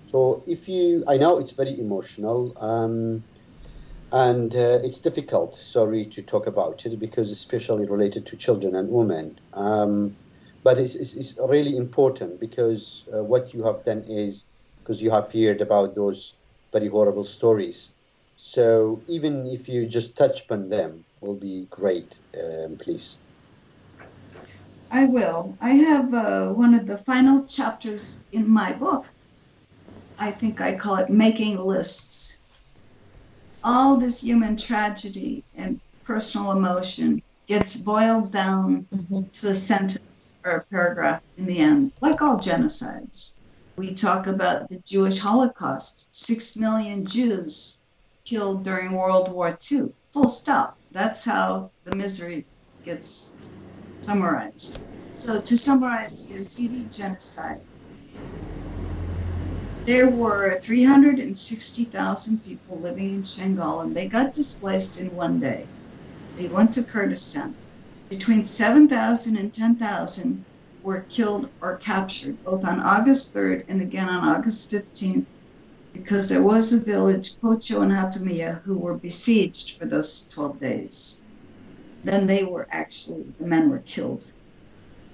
So 0.06 0.44
if 0.46 0.68
you, 0.68 1.04
I 1.06 1.16
know 1.16 1.38
it's 1.38 1.52
very 1.52 1.78
emotional. 1.78 2.56
Um, 2.60 3.24
and 4.10 4.54
uh, 4.54 4.80
it's 4.82 5.00
difficult, 5.00 5.54
sorry, 5.54 6.06
to 6.06 6.22
talk 6.22 6.46
about 6.46 6.86
it 6.86 6.98
because 6.98 7.30
especially 7.30 7.86
related 7.86 8.26
to 8.26 8.36
children 8.36 8.74
and 8.74 8.88
women. 8.88 9.38
Um, 9.52 10.16
but 10.64 10.78
it's, 10.78 10.94
it's, 10.94 11.14
it's, 11.14 11.38
really 11.38 11.76
important 11.76 12.40
because 12.40 13.06
uh, 13.14 13.22
what 13.22 13.52
you 13.52 13.64
have 13.64 13.84
done 13.84 14.04
is 14.08 14.46
because 14.82 15.02
you 15.02 15.10
have 15.10 15.30
heard 15.32 15.60
about 15.60 15.94
those 15.94 16.36
very 16.72 16.88
horrible 16.88 17.24
stories. 17.24 17.92
So 18.38 19.02
even 19.06 19.46
if 19.46 19.68
you 19.68 19.86
just 19.86 20.16
touch 20.16 20.44
upon 20.44 20.68
them, 20.68 21.04
will 21.20 21.34
be 21.34 21.66
great, 21.70 22.14
um, 22.40 22.76
please. 22.76 23.18
I 24.90 25.04
will. 25.04 25.58
I 25.60 25.70
have 25.70 26.14
uh, 26.14 26.48
one 26.48 26.72
of 26.74 26.86
the 26.86 26.96
final 26.96 27.44
chapters 27.44 28.24
in 28.32 28.48
my 28.48 28.72
book. 28.72 29.04
I 30.18 30.30
think 30.30 30.60
I 30.60 30.76
call 30.76 30.96
it 30.96 31.10
Making 31.10 31.58
Lists 31.58 32.40
all 33.64 33.96
this 33.96 34.22
human 34.22 34.56
tragedy 34.56 35.44
and 35.56 35.80
personal 36.04 36.52
emotion 36.52 37.22
gets 37.46 37.76
boiled 37.76 38.30
down 38.30 38.86
mm-hmm. 38.92 39.22
to 39.32 39.48
a 39.48 39.54
sentence 39.54 40.38
or 40.44 40.52
a 40.52 40.64
paragraph 40.64 41.22
in 41.36 41.46
the 41.46 41.58
end, 41.58 41.92
like 42.00 42.22
all 42.22 42.38
genocides. 42.38 43.38
We 43.76 43.94
talk 43.94 44.26
about 44.26 44.68
the 44.68 44.80
Jewish 44.80 45.18
Holocaust, 45.18 46.14
six 46.14 46.56
million 46.56 47.06
Jews 47.06 47.82
killed 48.28 48.64
during 48.64 48.92
World 48.92 49.32
War 49.32 49.56
II. 49.70 49.88
Full 50.12 50.28
stop. 50.28 50.78
That's 50.90 51.24
how 51.24 51.70
the 51.84 51.96
misery 51.96 52.46
gets 52.84 53.34
summarized. 54.02 54.80
So, 55.14 55.40
to 55.40 55.56
summarize 55.56 56.26
the 56.26 56.34
Yazidi 56.34 56.90
genocide, 56.92 57.60
there 59.86 60.10
were 60.10 60.60
360,000 60.62 62.42
people 62.42 62.80
living 62.80 63.14
in 63.14 63.22
Shangal, 63.22 63.82
and 63.82 63.96
they 63.96 64.08
got 64.08 64.34
displaced 64.34 65.00
in 65.00 65.14
one 65.14 65.40
day. 65.40 65.70
They 66.36 66.48
went 66.48 66.72
to 66.74 66.84
Kurdistan. 66.84 67.56
Between 68.10 68.44
7,000 68.44 69.36
and 69.36 69.52
10,000 69.52 70.44
were 70.82 71.02
killed 71.02 71.50
or 71.60 71.78
captured, 71.78 72.42
both 72.42 72.64
on 72.66 72.80
August 72.80 73.34
3rd 73.34 73.64
and 73.68 73.80
again 73.80 74.08
on 74.08 74.28
August 74.28 74.70
15th, 74.70 75.26
because 75.92 76.28
there 76.28 76.42
was 76.42 76.72
a 76.72 76.84
village, 76.84 77.36
Kocho 77.42 77.82
and 77.82 77.92
Hatamiya, 77.92 78.62
who 78.62 78.78
were 78.78 78.98
besieged 78.98 79.78
for 79.78 79.86
those 79.86 80.28
12 80.28 80.60
days. 80.60 81.22
Then 82.04 82.26
they 82.26 82.44
were 82.44 82.66
actually, 82.70 83.24
the 83.38 83.46
men 83.46 83.70
were 83.70 83.80
killed. 83.80 84.24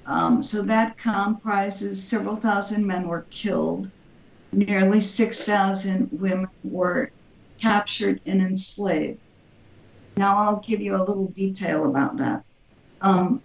Um, 0.06 0.42
so 0.42 0.62
that 0.62 0.98
comprises 0.98 2.06
several 2.08 2.36
thousand 2.36 2.86
men 2.86 3.08
were 3.08 3.26
killed 3.30 3.90
nearly 4.54 5.00
6,000 5.00 6.08
women 6.12 6.48
were 6.62 7.10
captured 7.60 8.20
and 8.26 8.40
enslaved. 8.40 9.18
Now, 10.16 10.36
I'll 10.36 10.60
give 10.60 10.80
you 10.80 10.96
a 10.96 11.02
little 11.02 11.28
detail 11.28 11.88
about 11.88 12.18
that. 12.18 12.44
Um, 13.00 13.42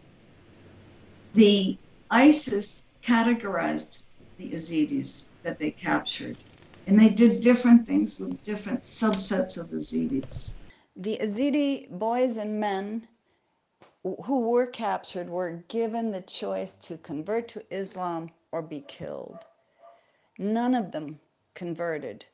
the 1.33 1.77
ISIS 2.09 2.83
categorized 3.03 4.07
the 4.37 4.51
Yazidis 4.51 5.29
that 5.43 5.59
they 5.59 5.71
captured, 5.71 6.37
and 6.89 6.99
they 6.99 7.09
did 7.09 7.39
different 7.39 7.85
things 7.85 8.19
with 8.19 8.41
different 8.41 8.81
subsets 8.81 9.59
of 9.61 9.69
Yazidis. 9.69 10.55
The 10.95 11.19
Yazidi 11.21 11.87
boys 11.87 12.35
and 12.37 12.59
men 12.59 13.07
who 14.01 14.49
were 14.49 14.65
captured 14.65 15.29
were 15.29 15.63
given 15.67 16.09
the 16.09 16.21
choice 16.21 16.77
to 16.87 16.97
convert 16.97 17.47
to 17.49 17.63
Islam 17.71 18.31
or 18.51 18.63
be 18.63 18.81
killed. 18.81 19.37
None 20.39 20.73
of 20.73 20.91
them 20.91 21.19
converted, 21.53 22.25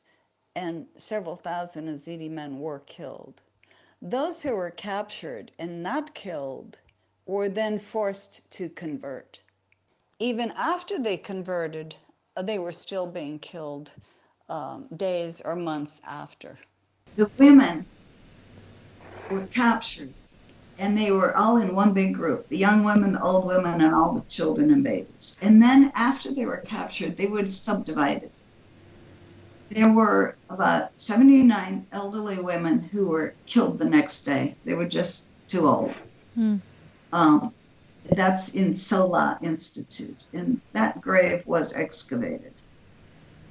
and 0.54 0.86
several 0.94 1.36
thousand 1.36 1.88
Yazidi 1.88 2.30
men 2.30 2.58
were 2.58 2.78
killed. 2.78 3.42
Those 4.00 4.42
who 4.42 4.52
were 4.56 4.70
captured 4.70 5.52
and 5.58 5.82
not 5.82 6.14
killed 6.14 6.78
were 7.26 7.50
then 7.50 7.78
forced 7.78 8.50
to 8.52 8.70
convert. 8.70 9.42
Even 10.18 10.50
after 10.52 10.98
they 10.98 11.18
converted, 11.18 11.94
they 12.42 12.58
were 12.58 12.72
still 12.72 13.06
being 13.06 13.38
killed 13.38 13.90
um, 14.48 14.86
days 14.96 15.40
or 15.40 15.56
months 15.56 16.00
after. 16.06 16.58
The 17.16 17.30
women 17.38 17.86
were 19.30 19.46
captured 19.46 20.12
and 20.78 20.96
they 20.96 21.10
were 21.10 21.36
all 21.36 21.56
in 21.56 21.74
one 21.74 21.92
big 21.92 22.14
group 22.14 22.48
the 22.48 22.58
young 22.58 22.84
women, 22.84 23.12
the 23.12 23.22
old 23.22 23.46
women, 23.46 23.80
and 23.80 23.94
all 23.94 24.14
the 24.14 24.24
children 24.24 24.70
and 24.70 24.84
babies. 24.84 25.38
And 25.42 25.60
then 25.60 25.92
after 25.94 26.32
they 26.32 26.46
were 26.46 26.58
captured, 26.58 27.16
they 27.16 27.26
were 27.26 27.46
subdivided. 27.46 28.30
There 29.70 29.92
were 29.92 30.36
about 30.48 30.90
79 31.00 31.86
elderly 31.92 32.38
women 32.40 32.82
who 32.82 33.08
were 33.08 33.34
killed 33.46 33.78
the 33.78 33.84
next 33.84 34.24
day. 34.24 34.54
They 34.64 34.74
were 34.74 34.86
just 34.86 35.28
too 35.48 35.66
old. 35.66 35.94
Hmm. 36.34 36.56
Um, 37.12 37.52
that's 38.04 38.54
in 38.54 38.74
Solagh 38.74 39.42
Institute, 39.42 40.28
and 40.32 40.60
that 40.72 41.00
grave 41.00 41.44
was 41.46 41.74
excavated. 41.74 42.52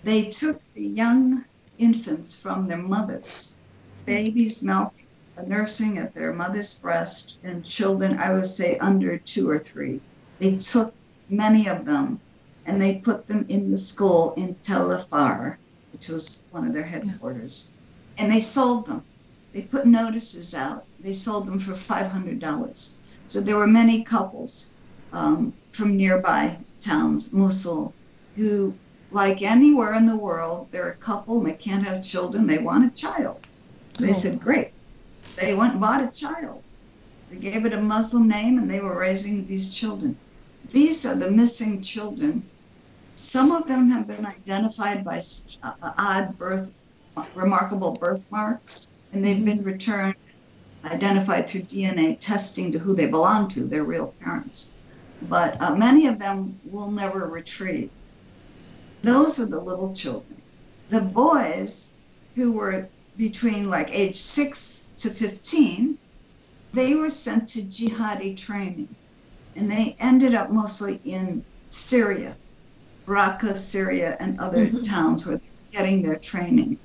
They 0.06 0.30
took 0.30 0.62
the 0.76 0.86
young 0.86 1.44
infants 1.80 2.36
from 2.36 2.68
their 2.68 2.78
mothers, 2.78 3.58
babies 4.06 4.62
milking 4.62 5.08
nursing 5.48 5.98
at 5.98 6.14
their 6.14 6.32
mother's 6.32 6.80
breast 6.80 7.40
and 7.44 7.66
children, 7.66 8.18
I 8.20 8.34
would 8.34 8.46
say 8.46 8.78
under 8.78 9.18
two 9.18 9.50
or 9.50 9.58
three. 9.58 10.02
They 10.38 10.58
took 10.58 10.94
many 11.28 11.68
of 11.68 11.86
them 11.86 12.20
and 12.68 12.80
they 12.80 13.00
put 13.00 13.28
them 13.28 13.48
in 13.50 13.72
the 13.72 13.78
school 13.78 14.36
in 14.38 14.56
Tel 14.62 14.92
Afar, 14.92 15.58
which 15.92 16.08
was 16.10 16.44
one 16.52 16.68
of 16.68 16.74
their 16.74 16.84
headquarters, 16.84 17.74
yeah. 18.16 18.24
and 18.24 18.32
they 18.32 18.42
sold 18.42 18.86
them. 18.86 19.04
They 19.54 19.64
put 19.64 19.88
notices 19.88 20.54
out. 20.54 20.86
They 21.00 21.14
sold 21.14 21.48
them 21.48 21.58
for 21.58 21.74
$500. 21.74 22.98
So 23.26 23.42
there 23.42 23.58
were 23.58 23.68
many 23.68 24.04
couples 24.04 24.72
um, 25.12 25.54
from 25.72 25.98
nearby 25.98 26.58
towns, 26.80 27.34
Mosul, 27.34 27.94
who, 28.36 28.76
like 29.16 29.42
anywhere 29.42 29.94
in 29.94 30.06
the 30.06 30.18
world, 30.18 30.68
they're 30.72 30.92
a 30.92 30.98
couple 30.98 31.38
and 31.38 31.48
they 31.48 31.56
can't 31.56 31.88
have 31.88 32.04
children. 32.04 32.46
They 32.46 32.58
want 32.58 32.92
a 32.92 32.94
child. 32.94 33.40
They 33.98 34.10
oh. 34.10 34.14
said, 34.14 34.42
Great, 34.42 34.72
they 35.38 35.56
went 35.56 35.72
and 35.72 35.82
bought 35.82 36.04
a 36.04 36.12
child. 36.12 36.62
They 37.30 37.40
gave 37.40 37.66
it 37.66 37.72
a 37.72 37.82
Muslim 37.82 38.28
name 38.28 38.60
and 38.60 38.70
they 38.70 38.82
were 38.82 39.00
raising 39.00 39.48
these 39.48 39.74
children. 39.74 40.18
These 40.70 41.06
are 41.06 41.16
the 41.16 41.32
missing 41.32 41.82
children. 41.82 42.44
Some 43.16 43.54
of 43.54 43.68
them 43.68 43.88
have 43.88 44.06
been 44.06 44.26
identified 44.26 45.06
by 45.06 45.22
uh, 45.64 45.72
odd 45.98 46.38
birth, 46.38 46.74
remarkable 47.34 47.94
birthmarks, 47.94 48.90
and 49.14 49.24
they've 49.24 49.46
been 49.46 49.64
returned, 49.64 50.16
identified 50.84 51.48
through 51.48 51.62
DNA 51.62 52.20
testing 52.20 52.74
to 52.74 52.80
who 52.80 52.94
they 52.94 53.10
belong 53.10 53.48
to, 53.52 53.66
their 53.66 53.86
real 53.86 54.14
parents. 54.20 54.76
But 55.22 55.62
uh, 55.62 55.76
many 55.78 56.08
of 56.08 56.20
them 56.20 56.60
will 56.66 56.92
never 56.92 57.30
retrieve. 57.30 57.92
Those 59.06 59.40
are 59.40 59.46
the 59.46 59.60
little 59.60 59.94
children. 59.94 60.42
The 60.90 61.02
boys 61.02 61.94
who 62.34 62.54
were 62.54 62.90
between 63.16 63.70
like 63.70 63.94
age 63.94 64.16
six 64.16 64.90
to 64.98 65.10
15, 65.12 66.00
they 66.74 66.96
were 66.96 67.12
sent 67.12 67.50
to 67.50 67.60
jihadi 67.62 68.36
training. 68.36 68.96
And 69.56 69.70
they 69.70 69.96
ended 70.00 70.34
up 70.34 70.50
mostly 70.50 71.00
in 71.04 71.46
Syria, 71.70 72.36
Raqqa, 73.06 73.56
Syria, 73.56 74.18
and 74.20 74.40
other 74.40 74.66
mm-hmm. 74.66 74.82
towns 74.82 75.28
where 75.28 75.38
they're 75.38 75.84
getting 75.84 76.02
their 76.02 76.16
training 76.18 76.80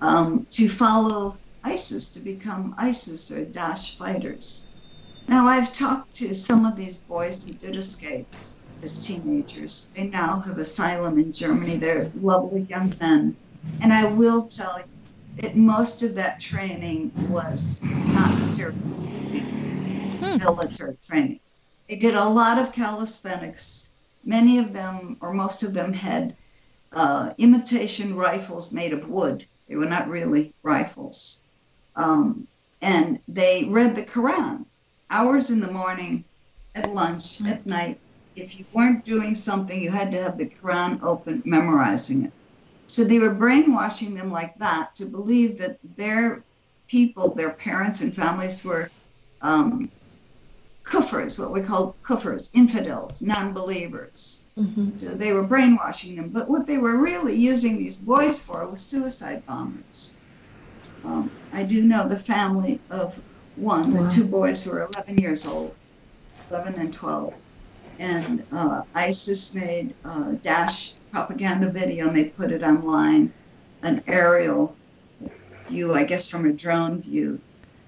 um, 0.00 0.46
to 0.52 0.70
follow 0.70 1.36
ISIS, 1.62 2.12
to 2.12 2.20
become 2.20 2.74
ISIS 2.78 3.30
or 3.30 3.44
Daesh 3.44 3.94
fighters. 3.94 4.70
Now, 5.28 5.46
I've 5.46 5.70
talked 5.74 6.14
to 6.14 6.34
some 6.34 6.64
of 6.64 6.76
these 6.76 7.00
boys 7.00 7.44
who 7.44 7.52
did 7.52 7.76
escape 7.76 8.26
as 8.82 9.06
teenagers. 9.06 9.92
They 9.96 10.08
now 10.08 10.40
have 10.40 10.58
asylum 10.58 11.18
in 11.18 11.32
Germany. 11.32 11.76
They're 11.76 12.10
lovely 12.20 12.62
young 12.62 12.94
men. 13.00 13.36
And 13.80 13.92
I 13.92 14.10
will 14.10 14.42
tell 14.42 14.78
you, 14.78 14.84
it, 15.38 15.56
most 15.56 16.02
of 16.02 16.16
that 16.16 16.40
training 16.40 17.12
was 17.30 17.84
not 17.84 18.38
serious 18.40 19.08
hmm. 19.08 20.38
military 20.38 20.96
training. 21.06 21.40
They 21.88 21.96
did 21.96 22.14
a 22.14 22.24
lot 22.24 22.58
of 22.58 22.72
calisthenics. 22.72 23.92
Many 24.24 24.58
of 24.58 24.72
them, 24.72 25.16
or 25.20 25.32
most 25.32 25.62
of 25.62 25.74
them, 25.74 25.92
had 25.92 26.36
uh, 26.92 27.32
imitation 27.38 28.14
rifles 28.14 28.72
made 28.72 28.92
of 28.92 29.08
wood. 29.08 29.46
They 29.68 29.76
were 29.76 29.86
not 29.86 30.08
really 30.08 30.54
rifles. 30.62 31.42
Um, 31.94 32.46
and 32.82 33.20
they 33.28 33.66
read 33.68 33.94
the 33.94 34.04
Quran 34.04 34.64
hours 35.10 35.50
in 35.50 35.60
the 35.60 35.70
morning, 35.70 36.24
at 36.74 36.92
lunch, 36.92 37.40
at 37.42 37.66
night, 37.66 37.98
if 38.40 38.58
you 38.58 38.64
weren't 38.72 39.04
doing 39.04 39.34
something, 39.34 39.82
you 39.82 39.90
had 39.90 40.12
to 40.12 40.22
have 40.22 40.38
the 40.38 40.46
Quran 40.46 41.02
open, 41.02 41.42
memorizing 41.44 42.24
it. 42.24 42.32
So 42.86 43.04
they 43.04 43.18
were 43.18 43.34
brainwashing 43.34 44.14
them 44.14 44.30
like 44.30 44.58
that 44.58 44.96
to 44.96 45.06
believe 45.06 45.58
that 45.58 45.78
their 45.96 46.42
people, 46.86 47.34
their 47.34 47.50
parents 47.50 48.00
and 48.00 48.14
families 48.14 48.64
were 48.64 48.90
um, 49.42 49.90
kuffers, 50.84 51.38
what 51.38 51.52
we 51.52 51.60
call 51.60 51.94
kuffers, 52.02 52.56
infidels, 52.56 53.20
non-believers. 53.20 54.46
Mm-hmm. 54.56 54.96
So 54.96 55.14
they 55.14 55.32
were 55.32 55.42
brainwashing 55.42 56.16
them. 56.16 56.30
But 56.30 56.48
what 56.48 56.66
they 56.66 56.78
were 56.78 56.96
really 56.96 57.34
using 57.34 57.76
these 57.76 57.98
boys 57.98 58.42
for 58.42 58.66
was 58.66 58.80
suicide 58.80 59.44
bombers. 59.46 60.16
Um, 61.04 61.30
I 61.52 61.64
do 61.64 61.84
know 61.84 62.08
the 62.08 62.18
family 62.18 62.80
of 62.90 63.20
one, 63.56 63.92
wow. 63.92 64.04
the 64.04 64.08
two 64.08 64.26
boys 64.26 64.64
who 64.64 64.72
are 64.72 64.88
11 64.94 65.18
years 65.18 65.46
old, 65.46 65.74
11 66.50 66.80
and 66.80 66.92
12. 66.92 67.34
And 67.98 68.46
uh, 68.52 68.82
ISIS 68.94 69.54
made 69.54 69.94
a 70.04 70.36
Daesh 70.36 70.96
propaganda 71.12 71.70
video 71.70 72.06
and 72.06 72.16
they 72.16 72.26
put 72.30 72.52
it 72.52 72.62
online, 72.62 73.32
an 73.82 74.02
aerial 74.06 74.78
view, 75.68 75.94
I 75.94 76.04
guess 76.04 76.28
from 76.28 76.46
a 76.46 76.52
drone 76.52 77.02
view, 77.02 77.42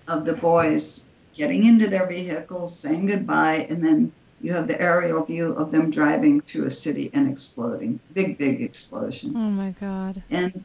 of 0.09 0.25
the 0.25 0.37
boys 0.37 1.09
getting 1.35 1.65
into 1.65 1.87
their 1.87 2.09
vehicles, 2.09 2.81
saying 2.81 3.07
goodbye, 3.07 3.67
and 3.71 3.85
then 3.85 4.13
you 4.41 4.53
have 4.55 4.67
the 4.67 4.81
aerial 4.81 5.25
view 5.25 5.53
of 5.53 5.71
them 5.71 5.91
driving 5.91 6.41
through 6.41 6.65
a 6.67 6.71
city 6.71 7.11
and 7.15 7.31
exploding. 7.31 8.01
Big, 8.13 8.39
big 8.39 8.63
explosion. 8.63 9.35
Oh 9.37 9.51
my 9.51 9.71
God. 9.79 10.23
And 10.31 10.65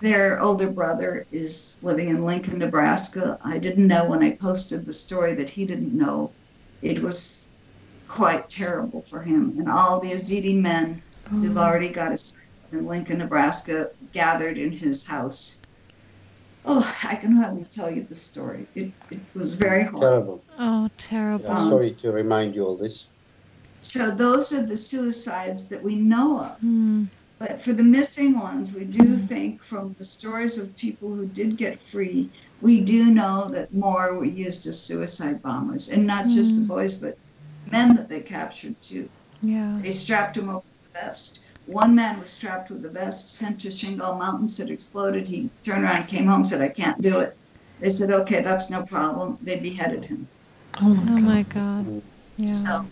their 0.00 0.40
older 0.40 0.70
brother 0.70 1.26
is 1.30 1.78
living 1.82 2.08
in 2.08 2.24
Lincoln, 2.24 2.58
Nebraska. 2.58 3.38
I 3.44 3.58
didn't 3.58 3.88
know 3.88 4.08
when 4.08 4.22
I 4.22 4.36
posted 4.40 4.84
the 4.84 4.92
story 4.92 5.34
that 5.34 5.50
he 5.50 5.66
didn't 5.66 5.96
know. 5.96 6.32
It 6.82 7.02
was 7.02 7.50
quite 8.08 8.48
terrible 8.48 9.02
for 9.02 9.20
him. 9.20 9.56
And 9.58 9.68
all 9.68 10.00
the 10.00 10.08
Yazidi 10.08 10.60
men 10.60 11.02
oh. 11.26 11.36
who've 11.36 11.58
already 11.58 11.92
got 11.92 12.12
a 12.12 12.18
in 12.72 12.86
Lincoln, 12.86 13.18
Nebraska, 13.18 13.90
gathered 14.12 14.58
in 14.58 14.72
his 14.72 15.06
house. 15.06 15.62
Oh, 16.64 16.98
I 17.04 17.16
can 17.16 17.32
hardly 17.32 17.64
tell 17.64 17.90
you 17.90 18.02
the 18.02 18.14
story. 18.14 18.66
It, 18.74 18.92
it 19.10 19.20
was 19.34 19.56
very 19.56 19.84
horrible. 19.84 20.00
Terrible. 20.00 20.42
Oh, 20.58 20.90
terrible. 20.98 21.50
I'm 21.50 21.70
sorry 21.70 21.92
to 21.92 22.12
remind 22.12 22.54
you 22.54 22.64
all 22.64 22.76
this. 22.76 23.06
So 23.80 24.10
those 24.10 24.52
are 24.52 24.66
the 24.66 24.76
suicides 24.76 25.68
that 25.68 25.82
we 25.82 25.94
know 25.94 26.40
of. 26.40 26.58
Mm. 26.60 27.08
But 27.38 27.60
for 27.60 27.72
the 27.72 27.84
missing 27.84 28.38
ones, 28.38 28.74
we 28.74 28.84
do 28.84 29.16
think 29.16 29.62
from 29.62 29.94
the 29.96 30.04
stories 30.04 30.58
of 30.58 30.76
people 30.76 31.14
who 31.14 31.26
did 31.26 31.56
get 31.56 31.78
free, 31.78 32.30
we 32.60 32.82
do 32.82 33.10
know 33.10 33.48
that 33.50 33.72
more 33.72 34.14
were 34.14 34.24
used 34.24 34.66
as 34.66 34.82
suicide 34.82 35.40
bombers, 35.40 35.88
and 35.88 36.04
not 36.04 36.26
mm. 36.26 36.34
just 36.34 36.56
the 36.56 36.62
hmm. 36.62 36.68
boys, 36.68 37.00
but 37.00 37.16
men 37.70 37.94
that 37.96 38.08
they 38.08 38.20
captured 38.20 38.80
too. 38.80 39.08
Yeah. 39.42 39.78
They 39.80 39.90
strapped 39.90 40.34
them 40.36 40.48
up 40.48 40.64
with 40.64 40.92
the 40.92 41.00
vest. 41.00 41.44
One 41.66 41.94
man 41.94 42.18
was 42.18 42.30
strapped 42.30 42.70
with 42.70 42.82
the 42.82 42.90
vest, 42.90 43.36
sent 43.36 43.60
to 43.60 43.68
Shingal 43.68 44.18
Mountains. 44.18 44.58
It 44.58 44.70
exploded. 44.70 45.26
He 45.26 45.50
turned 45.62 45.84
around, 45.84 46.06
came 46.06 46.26
home, 46.26 46.44
said, 46.44 46.62
"I 46.62 46.70
can't 46.70 47.00
do 47.02 47.20
it." 47.20 47.36
They 47.80 47.90
said, 47.90 48.10
"Okay, 48.10 48.42
that's 48.42 48.70
no 48.70 48.84
problem." 48.84 49.36
They 49.42 49.60
beheaded 49.60 50.04
him. 50.04 50.26
Oh 50.80 50.88
my, 50.88 51.02
oh 51.02 51.16
God. 51.16 51.22
my 51.22 51.42
God. 51.42 52.02
Yeah. 52.38 52.46
So, 52.46 52.86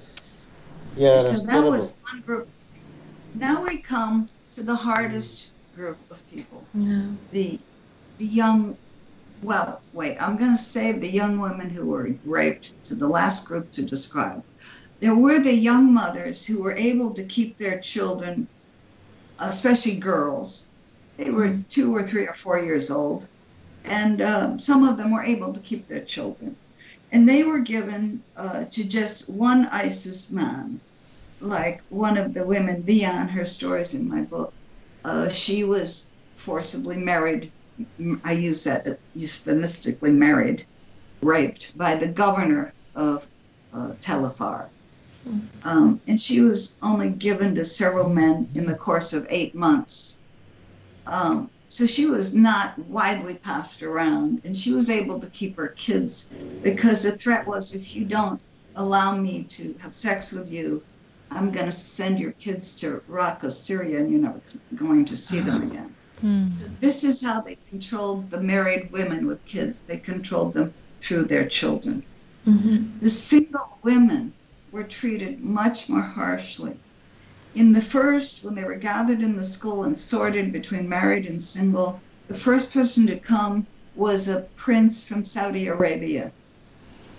yeah, 0.97 1.18
so 1.18 1.39
that 1.39 1.47
terrible. 1.51 1.70
was 1.70 1.97
one 2.11 2.22
group. 2.22 2.49
Now 3.35 3.64
we 3.64 3.81
come 3.81 4.29
to 4.51 4.62
the 4.62 4.77
hardest 4.77 5.53
group 5.74 5.99
of 6.11 6.29
people. 6.29 6.66
Yeah. 6.74 7.11
The 7.33 7.59
the 8.18 8.27
young 8.27 8.77
well, 9.43 9.83
wait, 9.93 10.16
I'm 10.20 10.37
going 10.37 10.53
to 10.53 10.57
save 10.57 11.01
the 11.01 11.11
young 11.11 11.39
women 11.39 11.70
who 11.70 11.87
were 11.87 12.09
raped 12.24 12.72
to 12.85 12.95
the 12.95 13.09
last 13.09 13.47
group 13.47 13.70
to 13.72 13.85
describe. 13.85 14.43
There 15.07 15.14
were 15.14 15.38
the 15.38 15.54
young 15.54 15.94
mothers 15.94 16.44
who 16.44 16.64
were 16.64 16.72
able 16.72 17.12
to 17.12 17.22
keep 17.22 17.59
their 17.59 17.78
children, 17.78 18.48
especially 19.38 20.00
girls. 20.00 20.68
They 21.16 21.30
were 21.30 21.46
mm-hmm. 21.46 21.62
two 21.68 21.94
or 21.94 22.02
three 22.02 22.26
or 22.26 22.32
four 22.32 22.59
years 22.59 22.90
old, 22.90 23.28
and 23.84 24.20
uh, 24.20 24.59
some 24.59 24.82
of 24.82 24.96
them 24.96 25.12
were 25.12 25.22
able 25.22 25.52
to 25.52 25.61
keep 25.61 25.86
their 25.86 26.04
children. 26.04 26.57
And 27.12 27.28
they 27.28 27.44
were 27.44 27.61
given 27.61 28.24
uh, 28.36 28.64
to 28.64 28.82
just 28.82 29.30
one 29.32 29.66
ISIS 29.66 30.32
man 30.32 30.80
like 31.38 31.82
one 31.88 32.16
of 32.16 32.34
the 32.34 32.44
women 32.44 32.82
beyond 32.82 33.30
her 33.30 33.44
stories 33.44 33.94
in 33.94 34.09
my 34.09 34.22
book. 34.22 34.52
Uh, 35.04 35.28
she 35.28 35.62
was 35.62 36.11
forcibly 36.34 36.96
married. 36.96 37.52
I 38.24 38.32
use 38.32 38.64
that 38.64 38.98
euphemistically 39.14 40.14
married, 40.14 40.66
raped 41.22 41.78
by 41.78 41.94
the 41.94 42.09
governor 42.09 42.72
of 42.96 43.24
uh, 43.72 43.92
Tel 44.00 44.26
Afar. 44.26 44.68
Um, 45.64 46.01
and 46.07 46.18
she 46.20 46.41
was 46.41 46.77
only 46.83 47.11
given 47.11 47.55
to 47.57 47.64
several 47.64 48.09
men 48.09 48.47
in 48.55 48.66
the 48.66 48.77
course 48.77 49.12
of 49.12 49.27
eight 49.29 49.55
months. 49.55 50.22
Um, 51.07 51.51
so 51.68 51.87
she 51.87 52.07
was 52.07 52.35
not 52.35 52.79
widely 52.79 53.35
passed 53.35 53.83
around, 53.83 54.43
and 54.45 54.57
she 54.57 54.72
was 54.72 54.89
able 54.89 55.18
to 55.20 55.29
keep 55.31 55.57
her 55.57 55.68
kids 55.68 56.33
because 56.62 57.03
the 57.03 57.12
threat 57.12 57.47
was 57.47 57.74
if 57.74 57.97
you 57.97 58.05
don't 58.05 58.41
allow 58.77 59.16
me 59.16 59.45
to 59.45 59.74
have 59.81 59.93
sex 59.93 60.33
with 60.33 60.53
you, 60.53 60.83
I'm 61.31 61.51
going 61.51 61.66
to 61.66 61.72
send 61.72 62.20
your 62.20 62.33
kids 62.33 62.81
to 62.83 63.03
Raqqa, 63.11 63.51
Syria, 63.51 63.99
and 63.99 64.11
you're 64.11 64.20
never 64.20 64.41
going 64.77 65.07
to 65.07 65.16
see 65.16 65.41
them 65.41 65.57
uh-huh. 65.57 65.66
again. 65.66 65.95
Hmm. 66.20 66.57
So 66.57 66.74
this 66.81 67.05
is 67.05 67.22
how 67.22 67.41
they 67.41 67.59
controlled 67.68 68.31
the 68.31 68.41
married 68.41 68.91
women 68.93 69.27
with 69.27 69.45
kids. 69.45 69.83
They 69.83 69.99
controlled 69.99 70.55
them 70.55 70.72
through 71.01 71.24
their 71.24 71.47
children. 71.47 72.05
Mm-hmm. 72.47 73.01
The 73.01 73.09
single 73.09 73.79
women 73.83 74.33
were 74.77 74.85
treated 74.85 75.43
much 75.43 75.89
more 75.89 76.03
harshly. 76.03 76.79
In 77.55 77.72
the 77.72 77.81
first, 77.81 78.45
when 78.45 78.55
they 78.55 78.64
were 78.64 78.77
gathered 78.77 79.22
in 79.22 79.37
the 79.37 79.43
school 79.43 79.85
and 79.85 79.99
sorted 79.99 80.53
between 80.53 80.89
married 80.89 81.29
and 81.29 81.43
single, 81.43 82.01
the 82.29 82.35
first 82.35 82.72
person 82.72 83.07
to 83.09 83.18
come 83.18 83.66
was 83.95 84.29
a 84.29 84.43
prince 84.57 85.09
from 85.09 85.24
Saudi 85.24 85.66
Arabia. 85.66 86.33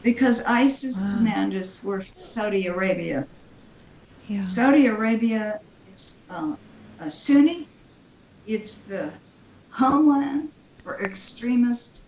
Because 0.04 0.44
ISIS 0.46 1.02
wow. 1.02 1.12
commanders 1.12 1.84
were 1.84 2.02
from 2.02 2.24
Saudi 2.24 2.68
Arabia 2.68 3.28
yeah. 4.28 4.42
Saudi 4.42 4.88
Arabia 4.88 5.60
is 5.94 6.20
uh, 6.30 6.56
a 7.00 7.10
Sunni. 7.10 7.68
It's 8.46 8.82
the 8.82 9.14
homeland 9.72 10.52
for 10.84 11.02
extremist, 11.02 12.08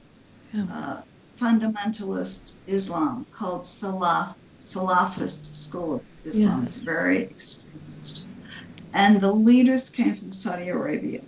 yeah. 0.54 0.66
uh, 0.72 1.02
fundamentalist 1.38 2.60
Islam 2.68 3.26
called 3.32 3.62
Salaf, 3.62 4.36
Salafist 4.70 5.46
school 5.46 5.96
of 5.96 6.02
Islam. 6.24 6.62
Yeah. 6.62 6.66
It's 6.66 6.82
very 6.82 7.24
extremist. 7.24 8.28
And 8.94 9.22
the 9.22 9.32
leaders 9.32 9.90
came 9.90 10.16
from 10.16 10.32
Saudi 10.32 10.70
Arabia. 10.70 11.22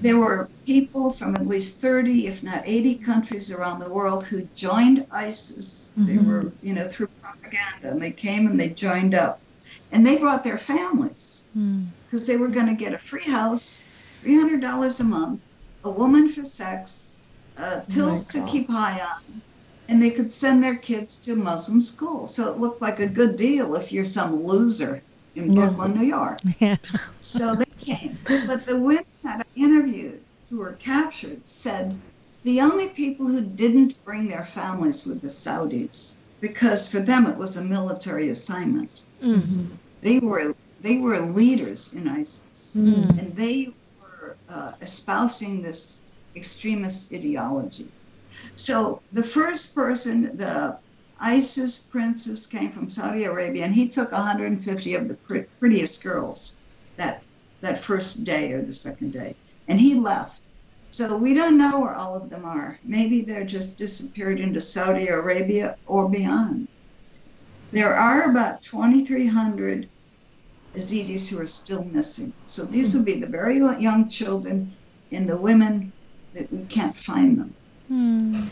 There 0.00 0.18
were 0.18 0.48
people 0.64 1.10
from 1.10 1.34
at 1.34 1.46
least 1.46 1.80
30, 1.80 2.28
if 2.28 2.42
not 2.42 2.62
80 2.64 2.98
countries 2.98 3.52
around 3.52 3.80
the 3.80 3.88
world 3.88 4.24
who 4.24 4.42
joined 4.54 5.06
ISIS. 5.10 5.92
Mm-hmm. 5.98 6.04
They 6.06 6.18
were, 6.18 6.52
you 6.62 6.74
know, 6.74 6.86
through 6.86 7.08
propaganda, 7.20 7.90
and 7.90 8.00
they 8.00 8.12
came 8.12 8.46
and 8.46 8.60
they 8.60 8.68
joined 8.68 9.14
up 9.14 9.40
and 9.92 10.06
they 10.06 10.18
brought 10.18 10.44
their 10.44 10.58
families 10.58 11.48
because 11.52 12.24
mm. 12.24 12.26
they 12.26 12.36
were 12.36 12.48
going 12.48 12.66
to 12.66 12.74
get 12.74 12.94
a 12.94 12.98
free 12.98 13.24
house, 13.24 13.84
three 14.22 14.36
hundred 14.36 14.60
dollars 14.60 15.00
a 15.00 15.04
month, 15.04 15.40
a 15.84 15.90
woman 15.90 16.28
for 16.28 16.44
sex, 16.44 17.12
uh, 17.56 17.80
pills 17.88 18.34
oh 18.36 18.40
to 18.40 18.50
keep 18.50 18.68
high 18.70 19.00
on, 19.00 19.42
and 19.88 20.02
they 20.02 20.10
could 20.10 20.30
send 20.30 20.62
their 20.62 20.76
kids 20.76 21.20
to 21.20 21.34
Muslim 21.34 21.80
school. 21.80 22.26
So 22.26 22.52
it 22.52 22.58
looked 22.58 22.82
like 22.82 23.00
a 23.00 23.08
good 23.08 23.36
deal 23.36 23.74
if 23.74 23.90
you're 23.90 24.04
some 24.04 24.44
loser 24.44 25.02
in 25.34 25.54
Brooklyn, 25.54 25.94
New 25.94 26.06
York. 26.06 26.38
Yeah. 26.58 26.76
so 27.20 27.54
they 27.54 27.64
came, 27.84 28.18
but 28.24 28.66
the 28.66 28.78
women 28.78 29.04
that 29.22 29.40
I 29.40 29.60
interviewed 29.60 30.20
who 30.50 30.58
were 30.58 30.72
captured 30.72 31.46
said 31.46 31.98
the 32.42 32.60
only 32.60 32.88
people 32.88 33.26
who 33.26 33.40
didn't 33.40 34.02
bring 34.04 34.28
their 34.28 34.44
families 34.44 35.06
were 35.06 35.14
the 35.14 35.28
Saudis 35.28 36.18
because 36.40 36.88
for 36.90 37.00
them 37.00 37.26
it 37.26 37.36
was 37.36 37.56
a 37.56 37.64
military 37.64 38.28
assignment. 38.28 39.04
Mm-hmm. 39.22 39.66
They 40.00 40.18
were 40.20 40.54
they 40.80 40.98
were 40.98 41.20
leaders 41.20 41.94
in 41.94 42.06
ISIS, 42.06 42.76
mm. 42.78 43.08
and 43.18 43.34
they 43.34 43.74
were 44.00 44.36
uh, 44.48 44.72
espousing 44.80 45.62
this 45.62 46.00
extremist 46.36 47.12
ideology. 47.12 47.88
So 48.54 49.02
the 49.12 49.22
first 49.22 49.74
person, 49.74 50.36
the 50.36 50.78
ISIS 51.20 51.88
princess, 51.88 52.46
came 52.46 52.70
from 52.70 52.90
Saudi 52.90 53.24
Arabia, 53.24 53.64
and 53.64 53.74
he 53.74 53.88
took 53.88 54.12
150 54.12 54.94
of 54.94 55.08
the 55.08 55.46
prettiest 55.58 56.02
girls 56.02 56.60
that 56.96 57.22
that 57.60 57.78
first 57.78 58.24
day 58.24 58.52
or 58.52 58.62
the 58.62 58.72
second 58.72 59.12
day, 59.12 59.34
and 59.66 59.80
he 59.80 59.94
left. 59.96 60.42
So 60.90 61.16
we 61.16 61.34
don't 61.34 61.58
know 61.58 61.80
where 61.80 61.94
all 61.94 62.16
of 62.16 62.30
them 62.30 62.44
are. 62.44 62.78
Maybe 62.84 63.22
they're 63.22 63.44
just 63.44 63.76
disappeared 63.76 64.40
into 64.40 64.60
Saudi 64.60 65.08
Arabia 65.08 65.76
or 65.86 66.08
beyond. 66.08 66.68
There 67.72 67.94
are 67.94 68.30
about 68.30 68.62
2,300 68.62 69.90
Yazidis 70.74 71.30
who 71.30 71.40
are 71.40 71.46
still 71.46 71.84
missing. 71.84 72.32
So 72.46 72.64
these 72.64 72.94
would 72.94 73.04
be 73.04 73.20
the 73.20 73.26
very 73.26 73.58
young 73.58 74.08
children 74.08 74.72
and 75.12 75.28
the 75.28 75.36
women 75.36 75.92
that 76.34 76.50
we 76.52 76.64
can't 76.66 76.96
find 76.96 77.38
them. 77.38 77.54
Hmm. 77.88 78.44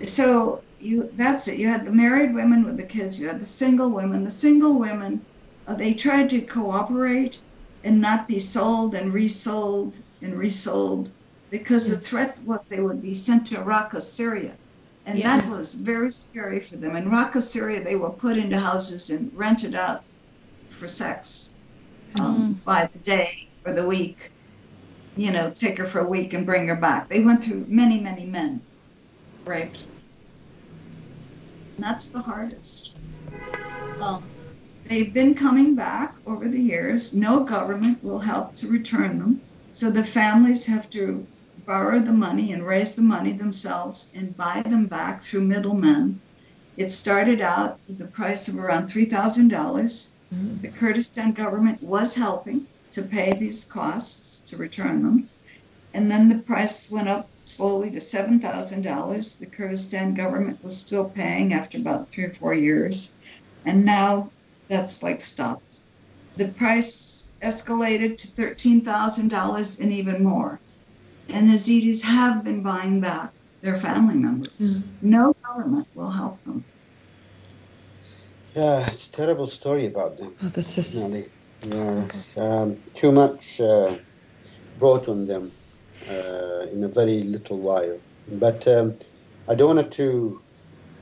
so 0.00 0.62
you 0.78 1.10
that's 1.14 1.48
it. 1.48 1.58
You 1.58 1.68
had 1.68 1.84
the 1.84 1.92
married 1.92 2.34
women 2.34 2.64
with 2.64 2.76
the 2.76 2.86
kids. 2.86 3.20
You 3.20 3.28
had 3.28 3.40
the 3.40 3.46
single 3.46 3.90
women. 3.90 4.24
The 4.24 4.30
single 4.30 4.78
women, 4.78 5.24
uh, 5.66 5.74
they 5.74 5.94
tried 5.94 6.30
to 6.30 6.40
cooperate 6.40 7.40
and 7.84 8.00
not 8.00 8.28
be 8.28 8.38
sold 8.38 8.94
and 8.94 9.12
resold 9.12 9.98
and 10.20 10.34
resold 10.34 11.10
because 11.50 11.90
the 11.90 11.96
threat 11.96 12.38
was 12.44 12.68
they 12.68 12.80
would 12.80 13.02
be 13.02 13.14
sent 13.14 13.48
to 13.48 13.56
Raqqa, 13.56 14.00
Syria. 14.00 14.56
And 15.04 15.18
yeah. 15.18 15.36
that 15.36 15.50
was 15.50 15.74
very 15.74 16.12
scary 16.12 16.60
for 16.60 16.76
them. 16.76 16.94
In 16.96 17.10
Raqqa, 17.10 17.42
Syria, 17.42 17.82
they 17.82 17.96
were 17.96 18.10
put 18.10 18.36
into 18.36 18.58
houses 18.58 19.10
and 19.10 19.32
rented 19.34 19.74
out 19.74 20.02
for 20.68 20.86
sex 20.86 21.54
um, 22.18 22.40
mm-hmm. 22.40 22.52
by 22.64 22.88
the 22.92 22.98
day 23.00 23.48
or 23.66 23.72
the 23.72 23.86
week. 23.86 24.30
You 25.16 25.32
know, 25.32 25.50
take 25.50 25.78
her 25.78 25.84
for 25.84 26.00
a 26.00 26.08
week 26.08 26.32
and 26.32 26.46
bring 26.46 26.68
her 26.68 26.76
back. 26.76 27.08
They 27.08 27.22
went 27.22 27.44
through 27.44 27.66
many, 27.68 28.00
many 28.00 28.26
men 28.26 28.62
raped. 29.44 29.86
And 31.76 31.84
that's 31.84 32.10
the 32.10 32.20
hardest. 32.20 32.96
Um, 34.00 34.24
they've 34.84 35.12
been 35.12 35.34
coming 35.34 35.74
back 35.74 36.16
over 36.26 36.48
the 36.48 36.60
years. 36.60 37.14
No 37.14 37.44
government 37.44 38.02
will 38.02 38.18
help 38.18 38.54
to 38.56 38.68
return 38.68 39.18
them. 39.18 39.40
So 39.72 39.90
the 39.90 40.04
families 40.04 40.66
have 40.66 40.88
to 40.90 41.26
borrow 41.66 41.98
the 41.98 42.12
money 42.12 42.52
and 42.52 42.66
raise 42.66 42.94
the 42.94 43.02
money 43.02 43.32
themselves 43.32 44.12
and 44.16 44.36
buy 44.36 44.62
them 44.62 44.86
back 44.86 45.22
through 45.22 45.42
middlemen. 45.42 46.20
It 46.76 46.90
started 46.90 47.40
out 47.40 47.78
with 47.86 47.98
the 47.98 48.06
price 48.06 48.48
of 48.48 48.58
around 48.58 48.88
$3,000. 48.88 49.50
Mm-hmm. 49.50 50.62
The 50.62 50.68
Kurdistan 50.68 51.32
government 51.32 51.82
was 51.82 52.16
helping 52.16 52.66
to 52.92 53.02
pay 53.02 53.34
these 53.38 53.64
costs 53.64 54.31
to 54.52 54.56
return 54.56 55.02
them. 55.02 55.28
And 55.92 56.10
then 56.10 56.28
the 56.28 56.42
price 56.44 56.90
went 56.90 57.08
up 57.08 57.28
slowly 57.44 57.90
to 57.90 57.98
$7,000. 57.98 59.38
The 59.38 59.46
Kurdistan 59.46 60.14
government 60.14 60.62
was 60.62 60.76
still 60.76 61.10
paying 61.10 61.52
after 61.52 61.78
about 61.78 62.10
three 62.10 62.24
or 62.24 62.30
four 62.30 62.54
years. 62.54 63.14
And 63.66 63.84
now 63.84 64.30
that's 64.68 65.02
like 65.02 65.20
stopped. 65.20 65.80
The 66.36 66.48
price 66.48 67.36
escalated 67.42 68.16
to 68.18 68.28
$13,000 68.28 69.80
and 69.82 69.92
even 69.92 70.24
more 70.24 70.60
and 71.32 71.50
Yazidis 71.50 72.02
have 72.02 72.44
been 72.44 72.62
buying 72.62 73.00
back 73.00 73.32
their 73.62 73.76
family 73.76 74.14
members. 74.14 74.50
Mm. 74.60 74.84
No 75.02 75.34
government 75.46 75.88
will 75.94 76.10
help 76.10 76.42
them. 76.44 76.64
Yeah, 78.54 78.86
it's 78.90 79.08
a 79.08 79.12
terrible 79.12 79.46
story 79.46 79.86
about 79.86 80.18
them. 80.18 80.34
Oh, 80.42 80.48
this 80.48 80.76
is 80.76 81.02
really, 81.02 81.28
yeah, 81.66 82.06
um, 82.36 82.76
too 82.94 83.12
much 83.12 83.60
uh, 83.60 83.96
brought 84.78 85.08
on 85.08 85.26
them 85.26 85.52
uh, 86.08 86.66
in 86.72 86.84
a 86.84 86.88
very 86.88 87.22
little 87.22 87.58
while. 87.58 87.98
But 88.32 88.66
um, 88.68 88.96
I 89.48 89.54
don't 89.54 89.76
want 89.76 89.92
to 89.92 90.40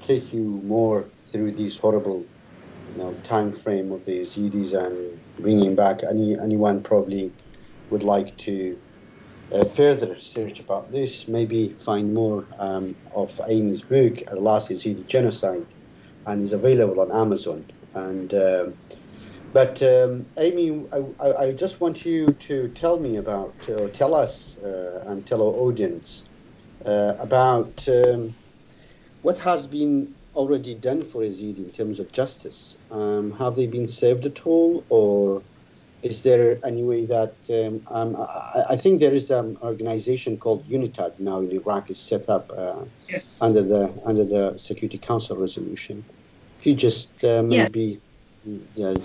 take 0.04 0.32
you 0.32 0.60
more 0.64 1.04
through 1.26 1.52
these 1.52 1.78
horrible, 1.78 2.24
you 2.92 3.02
know, 3.02 3.14
time 3.22 3.52
frame 3.52 3.92
of 3.92 4.04
the 4.04 4.20
Yazidis 4.20 4.74
and 4.74 5.20
bringing 5.38 5.74
back 5.74 6.02
any 6.02 6.38
anyone 6.38 6.82
probably 6.82 7.32
would 7.90 8.02
like 8.02 8.36
to 8.38 8.78
uh, 9.52 9.64
further 9.64 10.12
research 10.12 10.60
about 10.60 10.92
this, 10.92 11.28
maybe 11.28 11.70
find 11.70 12.14
more 12.14 12.46
um, 12.58 12.94
of 13.14 13.40
Amy's 13.48 13.82
book, 13.82 14.22
Last 14.32 14.70
Yazidi 14.70 15.06
Genocide, 15.06 15.66
and 16.26 16.42
is 16.42 16.52
available 16.52 17.00
on 17.00 17.10
Amazon. 17.10 17.64
And 17.94 18.32
um, 18.34 18.74
but 19.52 19.82
um, 19.82 20.26
Amy, 20.38 20.84
I, 21.20 21.32
I, 21.32 21.52
just 21.52 21.80
want 21.80 22.04
you 22.04 22.32
to 22.32 22.68
tell 22.68 22.98
me 22.98 23.16
about, 23.16 23.54
or 23.68 23.88
tell 23.88 24.14
us 24.14 24.58
uh, 24.58 25.04
and 25.06 25.26
tell 25.26 25.42
our 25.42 25.54
audience 25.54 26.28
uh, 26.86 27.14
about 27.18 27.88
um, 27.88 28.34
what 29.22 29.38
has 29.38 29.66
been 29.66 30.14
already 30.36 30.74
done 30.74 31.02
for 31.02 31.22
Yazidi 31.22 31.58
in 31.58 31.70
terms 31.70 31.98
of 32.00 32.12
justice. 32.12 32.78
Um, 32.90 33.32
have 33.32 33.56
they 33.56 33.66
been 33.66 33.88
saved 33.88 34.24
at 34.26 34.46
all, 34.46 34.84
or 34.88 35.42
is 36.02 36.22
there 36.22 36.58
any 36.64 36.82
way 36.82 37.04
that 37.06 37.34
um, 37.50 37.82
um, 37.88 38.16
I, 38.16 38.62
I, 38.70 38.76
think 38.76 39.00
there 39.00 39.12
is 39.12 39.30
an 39.30 39.58
organization 39.62 40.38
called 40.38 40.66
UNITAD 40.68 41.18
now 41.18 41.40
in 41.40 41.50
Iraq 41.50 41.90
is 41.90 41.98
set 41.98 42.28
up 42.28 42.50
uh, 42.56 42.84
yes. 43.08 43.42
under 43.42 43.62
the 43.62 43.92
under 44.04 44.24
the 44.24 44.56
Security 44.56 44.98
Council 44.98 45.36
resolution. 45.36 46.04
If 46.58 46.66
you 46.66 46.74
just 46.74 47.24
uh, 47.24 47.42
maybe 47.42 47.90
yes. 48.74 48.80
uh, 48.82 49.00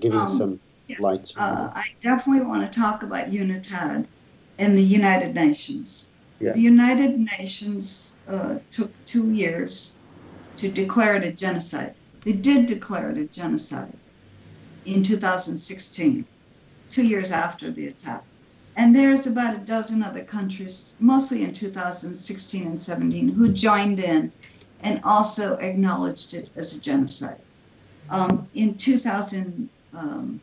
giving 0.00 0.20
um, 0.20 0.28
some 0.28 0.60
yes. 0.86 1.00
light. 1.00 1.32
Uh, 1.36 1.70
I 1.72 1.84
definitely 2.00 2.46
want 2.46 2.70
to 2.70 2.80
talk 2.80 3.02
about 3.02 3.28
UNITAD 3.28 4.06
and 4.58 4.78
the 4.78 4.82
United 4.82 5.34
Nations. 5.34 6.12
Yeah. 6.40 6.52
The 6.52 6.60
United 6.60 7.18
Nations 7.18 8.16
uh, 8.28 8.58
took 8.70 8.92
two 9.04 9.30
years 9.30 9.98
to 10.58 10.70
declare 10.70 11.16
it 11.16 11.24
a 11.24 11.32
genocide. 11.32 11.94
They 12.24 12.32
did 12.32 12.66
declare 12.66 13.10
it 13.10 13.18
a 13.18 13.24
genocide 13.24 13.92
in 14.84 15.02
2016, 15.02 16.24
two 16.90 17.06
years 17.06 17.32
after 17.32 17.70
the 17.70 17.86
attack. 17.88 18.24
And 18.76 18.94
there's 18.94 19.26
about 19.26 19.56
a 19.56 19.58
dozen 19.58 20.02
other 20.02 20.22
countries, 20.22 20.94
mostly 21.00 21.42
in 21.42 21.52
2016 21.52 22.66
and 22.66 22.80
17, 22.80 23.28
who 23.30 23.52
joined 23.52 23.98
in 23.98 24.30
and 24.80 25.00
also 25.02 25.56
acknowledged 25.56 26.34
it 26.34 26.50
as 26.54 26.76
a 26.76 26.80
genocide. 26.80 27.40
Um, 28.10 28.46
in 28.54 28.76
2018, 28.76 29.68
um, 29.92 30.40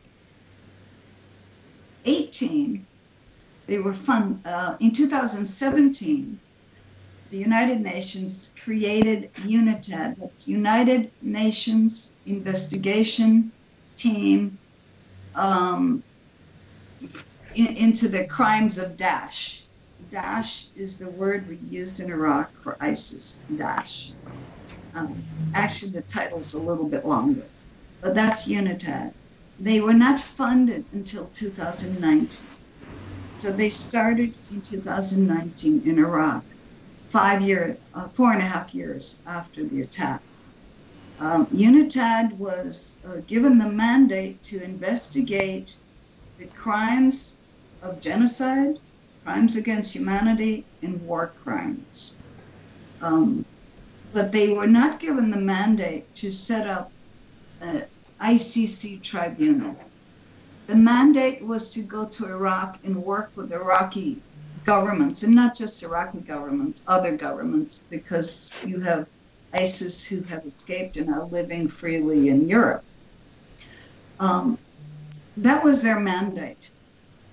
they 3.66 3.78
were 3.78 3.92
fun. 3.92 4.40
Uh, 4.44 4.76
in 4.80 4.92
2017, 4.92 6.40
the 7.30 7.38
United 7.38 7.80
Nations 7.80 8.54
created 8.62 9.30
UNITAD, 9.34 10.16
that's 10.18 10.46
United 10.46 11.10
Nations 11.20 12.14
Investigation 12.24 13.52
team 13.96 14.58
um, 15.34 16.04
in, 17.54 17.76
into 17.76 18.08
the 18.08 18.26
crimes 18.26 18.78
of 18.78 18.96
Daesh. 18.96 19.66
Daesh 20.08 20.70
is 20.76 20.98
the 20.98 21.10
word 21.10 21.48
we 21.48 21.56
used 21.56 22.00
in 22.00 22.10
Iraq 22.12 22.52
for 22.60 22.76
ISIS, 22.80 23.44
Daesh. 23.52 24.14
Um, 24.94 25.24
actually, 25.54 25.92
the 25.92 26.02
title's 26.02 26.54
a 26.54 26.62
little 26.62 26.88
bit 26.88 27.04
longer, 27.04 27.50
but 28.00 28.14
that's 28.14 28.48
UNITAD. 28.48 29.12
They 29.58 29.80
were 29.80 29.94
not 29.94 30.20
funded 30.20 30.86
until 30.92 31.28
2019. 31.28 32.46
So 33.38 33.52
they 33.52 33.68
started 33.68 34.36
in 34.50 34.62
2019 34.62 35.82
in 35.86 35.98
Iraq, 35.98 36.44
five 37.10 37.42
years, 37.42 37.78
uh, 37.94 38.08
four 38.08 38.32
and 38.32 38.42
a 38.42 38.46
half 38.46 38.74
years 38.74 39.22
after 39.26 39.64
the 39.64 39.80
attack. 39.82 40.22
Um, 41.18 41.46
UNITAD 41.46 42.32
was 42.34 42.96
uh, 43.04 43.18
given 43.26 43.58
the 43.58 43.70
mandate 43.72 44.42
to 44.44 44.62
investigate 44.62 45.78
the 46.38 46.48
crimes 46.48 47.40
of 47.82 48.00
genocide, 48.00 48.76
crimes 49.24 49.56
against 49.56 49.94
humanity, 49.94 50.66
and 50.82 51.00
war 51.00 51.34
crimes. 51.42 52.20
Um, 53.00 53.46
but 54.12 54.32
they 54.32 54.52
were 54.52 54.66
not 54.66 55.00
given 55.00 55.30
the 55.30 55.40
mandate 55.40 56.14
to 56.16 56.30
set 56.30 56.66
up 56.66 56.92
ICC 58.20 59.02
tribunal. 59.02 59.76
The 60.66 60.76
mandate 60.76 61.44
was 61.44 61.70
to 61.74 61.82
go 61.82 62.08
to 62.08 62.26
Iraq 62.26 62.80
and 62.84 63.04
work 63.04 63.30
with 63.36 63.52
Iraqi 63.52 64.22
governments, 64.64 65.22
and 65.22 65.34
not 65.34 65.54
just 65.54 65.82
Iraqi 65.82 66.18
governments, 66.18 66.84
other 66.88 67.16
governments, 67.16 67.82
because 67.88 68.60
you 68.64 68.80
have 68.80 69.06
ISIS 69.54 70.08
who 70.08 70.22
have 70.22 70.44
escaped 70.44 70.96
and 70.96 71.08
are 71.08 71.24
living 71.24 71.68
freely 71.68 72.28
in 72.28 72.48
Europe. 72.48 72.84
Um, 74.18 74.58
that 75.36 75.62
was 75.62 75.82
their 75.82 76.00
mandate. 76.00 76.70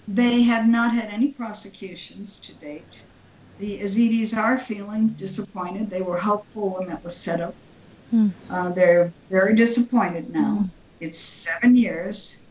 They 0.07 0.43
have 0.43 0.67
not 0.67 0.93
had 0.93 1.09
any 1.09 1.29
prosecutions 1.29 2.39
to 2.41 2.53
date. 2.55 3.03
The 3.59 3.79
Yazidis 3.79 4.37
are 4.37 4.57
feeling 4.57 5.09
disappointed. 5.09 5.89
They 5.89 6.01
were 6.01 6.17
hopeful 6.17 6.69
when 6.69 6.87
that 6.87 7.03
was 7.03 7.15
set 7.15 7.39
up. 7.39 7.55
Hmm. 8.13 8.27
Uh, 8.49 8.69
they're 8.69 9.11
very 9.31 9.55
disappointed 9.55 10.29
now. 10.29 10.55
Hmm. 10.55 10.65
It's 10.99 11.17
seven 11.17 11.75
years 11.75 12.43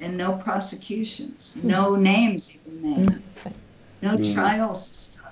and 0.00 0.18
no 0.18 0.34
prosecutions, 0.34 1.58
hmm. 1.60 1.68
no 1.68 1.96
names 1.96 2.60
even 2.60 2.82
named, 2.82 3.22
no 4.02 4.18
trials 4.18 5.22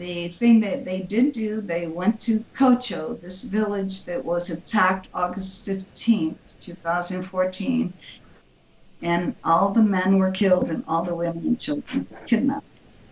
the 0.00 0.28
thing 0.28 0.60
that 0.60 0.86
they 0.86 1.02
did 1.02 1.32
do, 1.32 1.60
they 1.60 1.86
went 1.86 2.20
to 2.20 2.42
Kocho, 2.54 3.20
this 3.20 3.44
village 3.44 4.06
that 4.06 4.24
was 4.24 4.48
attacked 4.48 5.08
August 5.12 5.68
15th, 5.68 6.58
2014, 6.58 7.92
and 9.02 9.34
all 9.44 9.72
the 9.72 9.82
men 9.82 10.18
were 10.18 10.30
killed 10.30 10.70
and 10.70 10.82
all 10.88 11.04
the 11.04 11.14
women 11.14 11.46
and 11.46 11.60
children 11.60 12.06
kidnapped. 12.24 12.64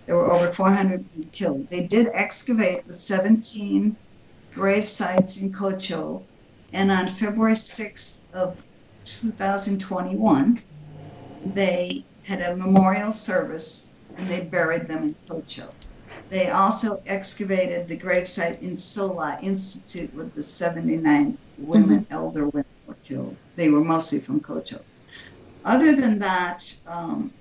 There 0.06 0.16
were 0.16 0.32
over 0.32 0.54
400 0.54 1.04
killed. 1.30 1.68
They 1.68 1.86
did 1.86 2.08
excavate 2.14 2.86
the 2.86 2.94
17 2.94 3.94
grave 4.54 4.86
sites 4.86 5.40
in 5.42 5.52
Kocho, 5.52 6.22
and 6.72 6.90
on 6.90 7.06
February 7.06 7.54
6th 7.54 8.20
of 8.32 8.64
2021, 9.04 10.62
they 11.44 12.04
had 12.24 12.40
a 12.42 12.56
memorial 12.56 13.12
service 13.12 13.94
and 14.16 14.28
they 14.28 14.44
buried 14.44 14.86
them 14.86 15.02
in 15.02 15.14
Kocho. 15.26 15.70
they 16.30 16.50
also 16.50 17.00
excavated 17.06 17.88
the 17.88 17.96
gravesite 17.96 18.60
in 18.60 18.76
Solagh 18.76 19.42
Institute 19.42 20.12
where 20.14 20.26
the 20.26 20.42
79 20.42 21.38
women, 21.58 22.00
mm-hmm. 22.00 22.12
elder 22.12 22.46
women, 22.48 22.66
were 22.86 22.96
killed. 23.04 23.36
They 23.56 23.70
were 23.70 23.82
mostly 23.82 24.18
from 24.18 24.40
Kocho. 24.40 24.80
Other 25.64 25.96
than 25.96 26.18
that, 26.18 26.78
um, 26.86 27.32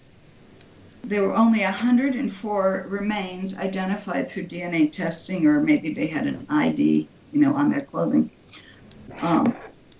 there 1.03 1.23
were 1.23 1.35
only 1.35 1.61
104 1.61 2.85
remains 2.89 3.57
identified 3.57 4.29
through 4.29 4.43
DNA 4.43 4.91
testing, 4.91 5.45
or 5.47 5.61
maybe 5.61 5.93
they 5.93 6.07
had 6.07 6.27
an 6.27 6.45
ID, 6.49 7.07
you 7.31 7.39
know, 7.39 7.55
on 7.55 7.69
their 7.69 7.81
clothing. 7.81 8.29
Um, 9.21 9.55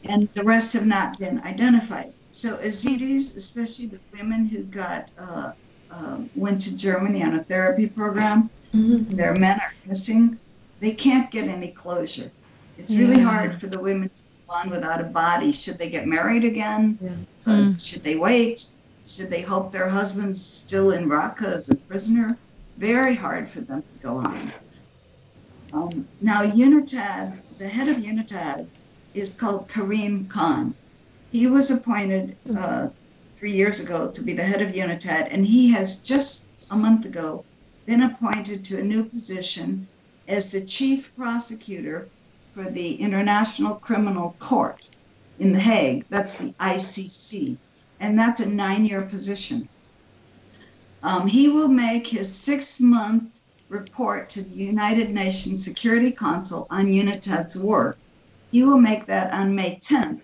and 0.10 0.28
the 0.34 0.44
rest 0.44 0.74
have 0.74 0.86
not 0.86 1.18
been 1.18 1.40
identified. 1.40 2.14
So 2.32 2.58
Yazidis, 2.58 3.36
especially 3.36 3.88
the 3.88 4.00
women 4.18 4.46
who 4.46 4.64
got 4.64 5.10
uh, 5.20 5.54
uh, 5.90 6.20
went 6.36 6.62
to 6.62 6.78
Germany 6.78 7.24
on 7.24 7.36
a 7.36 7.44
therapy 7.44 7.88
program, 7.88 8.50
mm-hmm. 8.74 9.10
their 9.10 9.34
men 9.34 9.60
are 9.60 9.74
missing. 9.86 10.40
They 10.80 10.92
can't 10.92 11.32
get 11.32 11.48
any 11.48 11.72
closure. 11.72 12.32
It's 12.78 12.94
yeah. 12.94 13.08
really 13.08 13.22
hard 13.22 13.56
for 13.56 13.68
the 13.68 13.80
women 13.80 14.10
to 14.10 14.24
go 14.48 14.54
on 14.54 14.70
without 14.70 15.02
a 15.02 15.06
body. 15.06 15.52
Should 15.52 15.80
they 15.80 15.90
get 15.90 16.06
married 16.06 16.44
again? 16.44 17.00
Yeah. 17.02 17.12
Uh, 17.46 17.58
mm. 17.58 17.86
Should 17.86 18.04
they 18.04 18.18
wait? 18.18 18.77
Should 19.08 19.30
they 19.30 19.42
hope 19.42 19.72
their 19.72 19.88
husband's 19.88 20.46
still 20.46 20.92
in 20.92 21.08
Raqqa 21.08 21.44
as 21.44 21.70
a 21.70 21.78
prisoner? 21.78 22.38
Very 22.78 23.16
hard 23.16 23.48
for 23.48 23.62
them 23.62 23.82
to 23.82 24.04
go 24.04 24.18
on. 24.18 24.52
Um, 25.72 26.08
now, 26.20 26.44
UNITAD, 26.44 27.40
the 27.58 27.70
head 27.70 27.88
of 27.88 27.98
UNITAD, 27.98 28.68
is 29.14 29.36
called 29.36 29.70
Karim 29.70 30.28
Khan. 30.28 30.76
He 31.32 31.48
was 31.48 31.72
appointed 31.72 32.36
uh, 32.54 32.90
three 33.40 33.54
years 33.54 33.84
ago 33.84 34.12
to 34.12 34.24
be 34.24 34.34
the 34.34 34.44
head 34.44 34.62
of 34.62 34.74
UNITAD, 34.74 35.28
and 35.32 35.46
he 35.46 35.72
has 35.72 36.04
just 36.04 36.50
a 36.70 36.76
month 36.76 37.06
ago 37.06 37.46
been 37.86 38.02
appointed 38.02 38.66
to 38.66 38.80
a 38.80 38.84
new 38.84 39.06
position 39.06 39.88
as 40.28 40.52
the 40.52 40.66
chief 40.66 41.16
prosecutor 41.16 42.10
for 42.54 42.66
the 42.66 42.96
International 42.96 43.76
Criminal 43.76 44.36
Court 44.40 44.90
in 45.40 45.54
The 45.54 45.60
Hague. 45.60 46.06
That's 46.10 46.38
the 46.38 46.54
ICC, 46.60 47.58
and 48.00 48.18
that's 48.18 48.42
a 48.42 48.50
nine 48.50 48.86
year 48.86 49.04
position. 49.04 49.70
Um, 51.04 51.28
he 51.28 51.50
will 51.50 51.70
make 51.70 52.08
his 52.08 52.34
six 52.44 52.80
month 52.80 53.40
report 53.70 54.32
to 54.32 54.44
the 54.44 54.50
United 54.50 55.12
Nations 55.12 55.64
Security 55.66 56.12
Council 56.12 56.68
on 56.70 56.86
UNITAD's 56.88 57.62
work. 57.62 58.00
He 58.52 58.64
will 58.64 58.80
make 58.80 59.08
that 59.08 59.34
on 59.34 59.56
May 59.56 59.80
10th 59.80 60.22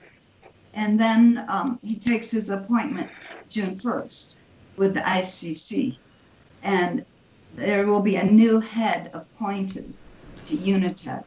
and 0.74 1.00
then 1.00 1.46
um, 1.50 1.80
he 1.84 2.00
takes 2.00 2.32
his 2.32 2.50
appointment 2.50 3.12
June 3.50 3.76
1st 3.76 4.38
with 4.76 4.94
the 4.96 5.02
ICC. 5.02 6.00
And 6.64 7.06
there 7.52 7.86
will 7.86 8.02
be 8.02 8.16
a 8.16 8.26
new 8.26 8.60
head 8.60 9.12
appointed 9.14 9.98
to 10.46 10.56
UNITAD. 10.56 11.24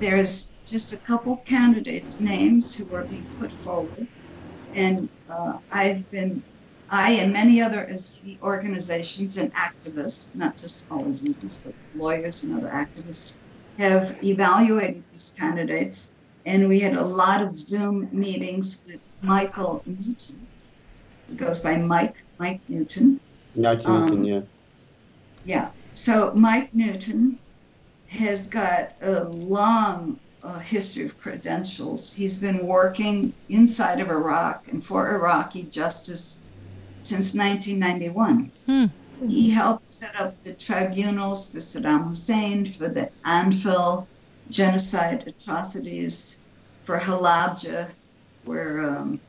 There's 0.00 0.54
just 0.66 0.92
a 0.92 1.00
couple 1.02 1.38
candidates' 1.38 2.20
names 2.20 2.74
who 2.74 2.92
are 2.94 3.06
being 3.06 3.28
put 3.38 3.52
forward. 3.52 4.08
And 4.74 5.08
uh, 5.28 5.58
I've 5.70 6.10
been, 6.10 6.42
I 6.90 7.12
and 7.22 7.32
many 7.32 7.62
other 7.62 7.88
organizations 8.42 9.36
and 9.36 9.52
activists, 9.54 10.34
not 10.34 10.56
just 10.56 10.90
all 10.90 11.04
but 11.04 11.74
lawyers 11.94 12.44
and 12.44 12.58
other 12.58 12.70
activists, 12.70 13.38
have 13.78 14.18
evaluated 14.22 15.04
these 15.12 15.34
candidates 15.38 16.12
and 16.46 16.68
we 16.68 16.80
had 16.80 16.94
a 16.94 17.04
lot 17.04 17.42
of 17.42 17.56
Zoom 17.56 18.08
meetings 18.12 18.82
with 18.86 19.00
Michael 19.22 19.82
Newton. 19.86 20.46
He 21.28 21.34
goes 21.36 21.60
by 21.60 21.76
Mike 21.76 22.16
Mike 22.38 22.60
Newton. 22.68 23.20
Mike 23.56 23.86
Newton, 23.86 24.12
um, 24.12 24.24
yeah. 24.24 24.40
Yeah. 25.44 25.70
So 25.92 26.32
Mike 26.34 26.74
Newton 26.74 27.38
has 28.08 28.48
got 28.48 28.94
a 29.02 29.24
long 29.24 30.18
uh, 30.42 30.58
history 30.58 31.04
of 31.04 31.18
credentials. 31.18 32.14
He's 32.14 32.40
been 32.40 32.66
working 32.66 33.32
inside 33.48 34.00
of 34.00 34.08
Iraq 34.08 34.68
and 34.68 34.84
for 34.84 35.08
Iraqi 35.14 35.64
justice 35.64 36.40
since 37.02 37.34
1991. 37.34 38.52
Hmm. 38.66 38.86
He 39.28 39.50
helped 39.50 39.86
set 39.86 40.18
up 40.18 40.42
the 40.42 40.54
tribunals 40.54 41.52
for 41.52 41.58
Saddam 41.58 42.08
Hussein, 42.08 42.64
for 42.64 42.88
the 42.88 43.10
Anfal, 43.24 44.06
genocide 44.48 45.24
atrocities 45.26 46.40
for 46.84 46.98
Halabja, 46.98 47.92
where 48.44 48.82
um, 48.82 49.20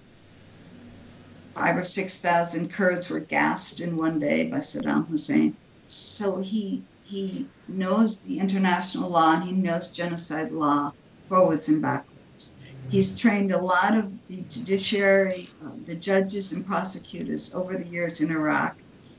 five 1.53 1.77
or 1.77 1.83
six 1.83 2.21
thousand 2.21 2.71
Kurds 2.71 3.09
were 3.09 3.19
gassed 3.19 3.81
in 3.81 3.97
one 3.97 4.19
day 4.19 4.49
by 4.49 4.57
Saddam 4.57 5.07
Hussein. 5.07 5.57
So 5.87 6.39
he 6.39 6.83
he 7.11 7.45
knows 7.67 8.21
the 8.21 8.39
international 8.39 9.09
law 9.09 9.35
and 9.35 9.43
he 9.43 9.51
knows 9.51 9.91
genocide 9.91 10.53
law 10.53 10.93
forwards 11.27 11.67
and 11.67 11.81
backwards. 11.81 12.55
He's 12.89 13.19
trained 13.19 13.51
a 13.51 13.57
lot 13.57 13.97
of 13.97 14.27
the 14.29 14.41
judiciary, 14.49 15.49
uh, 15.61 15.71
the 15.85 15.95
judges 15.95 16.53
and 16.53 16.65
prosecutors 16.65 17.53
over 17.53 17.75
the 17.75 17.85
years 17.85 18.21
in 18.21 18.31
Iraq. 18.31 18.77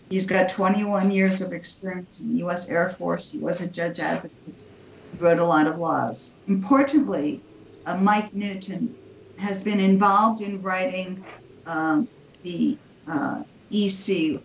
He's 0.09 0.26
got 0.26 0.49
21 0.49 1.11
years 1.11 1.43
of 1.43 1.53
experience 1.53 2.22
in 2.22 2.32
the 2.32 2.38
U.S. 2.38 2.70
Air 2.70 2.88
Force. 2.88 3.30
He 3.30 3.38
was 3.38 3.61
a 3.61 3.70
judge 3.70 3.99
advocate 3.99 4.64
He 5.12 5.18
wrote 5.18 5.38
a 5.38 5.45
lot 5.45 5.66
of 5.66 5.76
laws. 5.76 6.34
Importantly, 6.49 7.43
uh, 7.84 7.99
Mike 7.99 8.32
Newton 8.32 8.95
has 9.38 9.62
been 9.64 9.80
involved 9.80 10.40
in 10.40 10.62
writing 10.62 11.22
um, 11.66 12.09
the 12.43 12.78
uh, 13.07 13.43
EC, 13.70 14.40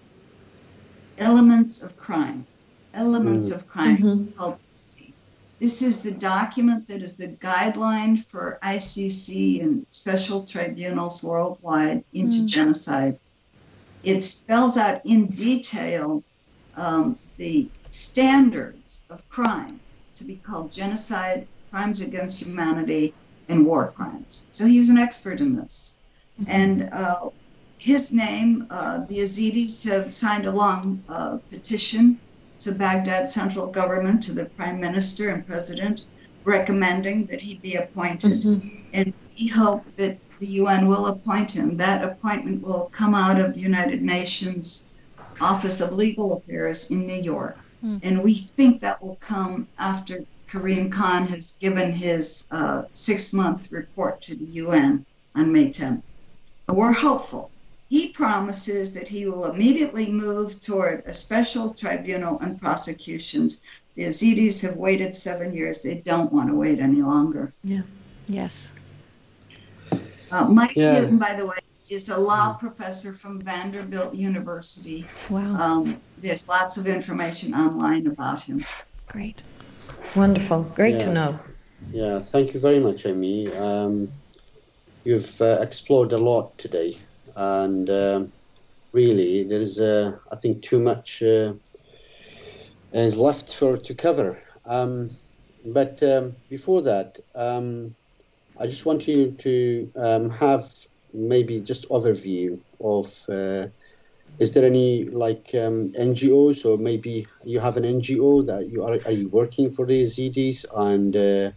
Elements 1.18 1.82
of 1.82 1.96
Crime. 1.96 2.46
Elements 2.98 3.52
mm. 3.52 3.56
of 3.56 3.68
Crime 3.68 3.98
mm-hmm. 3.98 4.32
called 4.32 4.60
EC. 4.76 5.14
This 5.60 5.82
is 5.82 6.02
the 6.02 6.12
document 6.12 6.88
that 6.88 7.04
is 7.04 7.18
the 7.18 7.28
guideline 7.28 8.18
for 8.18 8.58
ICC 8.64 9.62
and 9.62 9.86
special 9.92 10.44
tribunals 10.46 11.24
worldwide 11.24 12.04
into 12.12 12.38
mm. 12.38 12.48
genocide. 12.48 13.20
It 14.04 14.22
spells 14.22 14.78
out 14.78 15.02
in 15.06 15.28
detail 15.28 16.24
um, 16.76 17.20
the 17.38 17.70
standards 17.92 19.06
of 19.10 19.28
crime 19.30 19.80
to 20.16 20.24
be 20.24 20.36
called 20.36 20.72
genocide, 20.72 21.48
crimes 21.70 22.06
against 22.08 22.42
humanity, 22.42 23.14
and 23.48 23.66
war 23.66 23.92
crimes. 23.96 24.48
So 24.52 24.66
he's 24.66 24.90
an 24.90 24.98
expert 24.98 25.40
in 25.40 25.56
this. 25.56 26.00
Mm-hmm. 26.42 26.52
And 26.52 26.90
uh, 26.92 27.30
his 27.78 28.12
name, 28.12 28.68
uh, 28.70 29.06
the 29.06 29.16
Yazidis 29.16 29.90
have 29.92 30.12
signed 30.12 30.46
a 30.46 30.52
long 30.52 31.04
uh, 31.08 31.38
petition 31.50 32.20
to 32.60 32.74
Baghdad 32.74 33.30
central 33.30 33.68
government, 33.68 34.24
to 34.24 34.34
the 34.34 34.46
prime 34.46 34.80
minister 34.80 35.30
and 35.30 35.46
president, 35.46 36.06
recommending 36.44 37.26
that 37.28 37.42
he 37.42 37.58
be 37.58 37.76
appointed. 37.76 38.42
Mm-hmm. 38.42 38.78
And 38.94 39.14
we 39.38 39.48
hope 39.48 39.84
that 39.98 40.18
the 40.40 40.48
UN 40.48 40.88
will 40.88 41.08
appoint 41.08 41.52
him. 41.52 41.76
That 41.76 42.04
appointment 42.04 42.62
will 42.62 42.90
come 42.92 43.16
out 43.16 43.40
of 43.40 43.54
the 43.54 43.60
United 43.60 44.02
Nations 44.02 44.88
Office 45.42 45.82
of 45.82 45.94
Legal 45.94 46.38
Affairs 46.38 46.92
in 46.92 47.06
New 47.06 47.22
York. 47.22 47.58
Mm. 47.84 48.00
And 48.04 48.24
we 48.24 48.34
think 48.34 48.82
that 48.82 49.04
will 49.04 49.18
come 49.18 49.68
after 49.78 50.26
Karim 50.48 50.90
Khan 50.90 51.28
has 51.28 51.58
given 51.60 51.92
his 51.92 52.48
uh, 52.52 52.84
six 52.94 53.34
month 53.34 53.72
report 53.72 54.22
to 54.24 54.36
the 54.36 54.46
UN 54.46 55.06
on 55.36 55.52
May 55.52 55.70
10th. 55.70 56.02
We're 56.68 56.94
hopeful. 56.94 57.52
He 57.90 58.12
promises 58.12 58.94
that 58.94 59.08
he 59.08 59.28
will 59.28 59.46
immediately 59.46 60.12
move 60.12 60.60
toward 60.60 61.04
a 61.06 61.14
special 61.14 61.74
tribunal 61.74 62.38
on 62.38 62.60
prosecutions. 62.60 63.62
The 63.96 64.04
Yazidis 64.04 64.62
have 64.68 64.78
waited 64.78 65.16
seven 65.16 65.54
years. 65.54 65.84
They 65.84 66.00
don't 66.00 66.32
want 66.32 66.50
to 66.50 66.56
wait 66.56 66.80
any 66.80 67.02
longer. 67.02 67.54
Yeah. 67.64 67.84
Yes. 68.28 68.72
Uh, 70.32 70.46
Mike 70.50 70.76
yeah. 70.76 71.00
Newton, 71.00 71.18
by 71.18 71.34
the 71.36 71.46
way, 71.46 71.58
is 71.90 72.10
a 72.10 72.18
law 72.18 72.56
professor 72.58 73.14
from 73.14 73.40
Vanderbilt 73.42 74.14
University. 74.14 75.06
Wow. 75.30 75.56
Um, 75.56 76.02
there's 76.18 76.48
lots 76.48 76.78
of 76.78 76.88
information 76.88 77.54
online 77.54 78.08
about 78.08 78.42
him. 78.42 78.66
Great. 79.08 79.42
Wonderful. 80.16 80.64
Great 80.64 80.96
yeah. 80.96 81.00
to 81.00 81.14
know. 81.14 81.40
Yeah, 81.92 82.20
thank 82.20 82.54
you 82.54 82.60
very 82.60 82.80
much, 82.80 83.06
Amy. 83.06 83.54
Um, 83.54 84.12
you've 85.06 85.42
uh, 85.42 85.60
explored 85.62 86.12
a 86.12 86.18
lot 86.18 86.58
today, 86.58 87.00
and 87.38 87.90
um, 87.90 88.34
really, 88.94 89.44
there's, 89.44 89.80
uh, 89.80 90.12
I 90.32 90.36
think, 90.38 90.64
too 90.64 90.80
much 90.80 91.22
uh, 91.22 91.54
is 92.92 93.18
left 93.18 93.54
for 93.54 93.78
to 93.78 93.94
cover. 93.94 94.42
Um, 94.66 95.12
but 95.66 96.02
um, 96.04 96.36
before 96.50 96.82
that, 96.82 97.18
um, 97.36 97.96
I 98.60 98.66
just 98.66 98.86
want 98.86 99.08
you 99.08 99.32
to 99.32 99.92
um, 99.96 100.30
have 100.32 100.66
maybe 101.14 101.62
just 101.62 101.88
overview 101.90 102.60
of 102.82 103.08
uh, 103.30 103.68
is 104.40 104.54
there 104.54 104.66
any 104.66 105.06
like 105.06 105.52
NGOs 105.54 106.66
or 106.66 106.78
maybe 106.78 107.28
you 107.44 107.60
have 107.60 107.78
an 107.78 107.84
NGO 107.84 108.46
that 108.48 108.68
you 108.70 108.84
are 108.84 109.00
are 109.06 109.12
you 109.12 109.30
working 109.30 109.72
for 109.72 109.86
the 109.86 110.02
Yazidis 110.02 110.66
and 110.76 111.16
uh, 111.16 111.52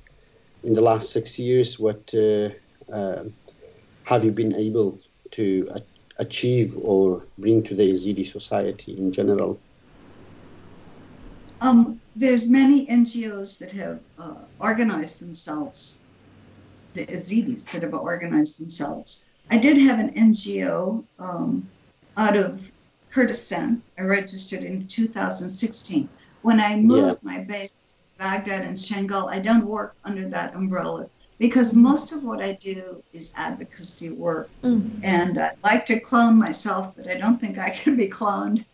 in 0.62 0.74
the 0.74 0.80
last 0.80 1.10
six 1.12 1.38
years 1.38 1.78
what 1.78 2.12
uh, 2.14 2.50
uh, 2.92 3.24
have 4.04 4.24
you 4.24 4.32
been 4.32 4.54
able 4.54 4.98
to 5.32 5.72
achieve 6.18 6.76
or 6.80 7.24
bring 7.38 7.62
to 7.64 7.74
the 7.74 7.90
Yazidi 7.90 8.26
society 8.26 8.96
in 8.96 9.12
general? 9.12 9.58
Um, 11.60 12.00
there's 12.16 12.48
many 12.48 12.86
NGOs 12.86 13.58
that 13.58 13.72
have 13.72 14.00
uh, 14.18 14.34
organized 14.58 15.20
themselves, 15.20 16.02
the 16.94 17.06
Yazidis 17.06 17.70
that 17.72 17.82
have 17.82 17.94
organized 17.94 18.60
themselves. 18.60 19.28
I 19.50 19.58
did 19.58 19.76
have 19.78 19.98
an 19.98 20.14
NGO 20.14 21.04
um, 21.18 21.68
out 22.16 22.36
of 22.36 22.70
Kurdistan. 23.10 23.82
I 23.98 24.02
registered 24.02 24.62
in 24.62 24.86
2016. 24.86 26.08
When 26.42 26.60
I 26.60 26.80
moved 26.80 27.18
yeah. 27.22 27.32
my 27.32 27.40
base 27.40 27.72
to 27.72 27.94
Baghdad 28.18 28.62
and 28.62 28.78
Shangal, 28.78 29.28
I 29.28 29.40
don't 29.40 29.66
work 29.66 29.96
under 30.04 30.28
that 30.28 30.54
umbrella 30.54 31.08
because 31.40 31.74
most 31.74 32.12
of 32.12 32.22
what 32.22 32.42
I 32.44 32.52
do 32.52 33.02
is 33.14 33.32
advocacy 33.34 34.10
work. 34.10 34.50
Mm. 34.62 35.00
And 35.02 35.38
I 35.38 35.52
like 35.64 35.86
to 35.86 35.98
clone 35.98 36.38
myself, 36.38 36.94
but 36.94 37.08
I 37.08 37.14
don't 37.14 37.40
think 37.40 37.58
I 37.58 37.70
can 37.70 37.96
be 37.96 38.08
cloned. 38.08 38.64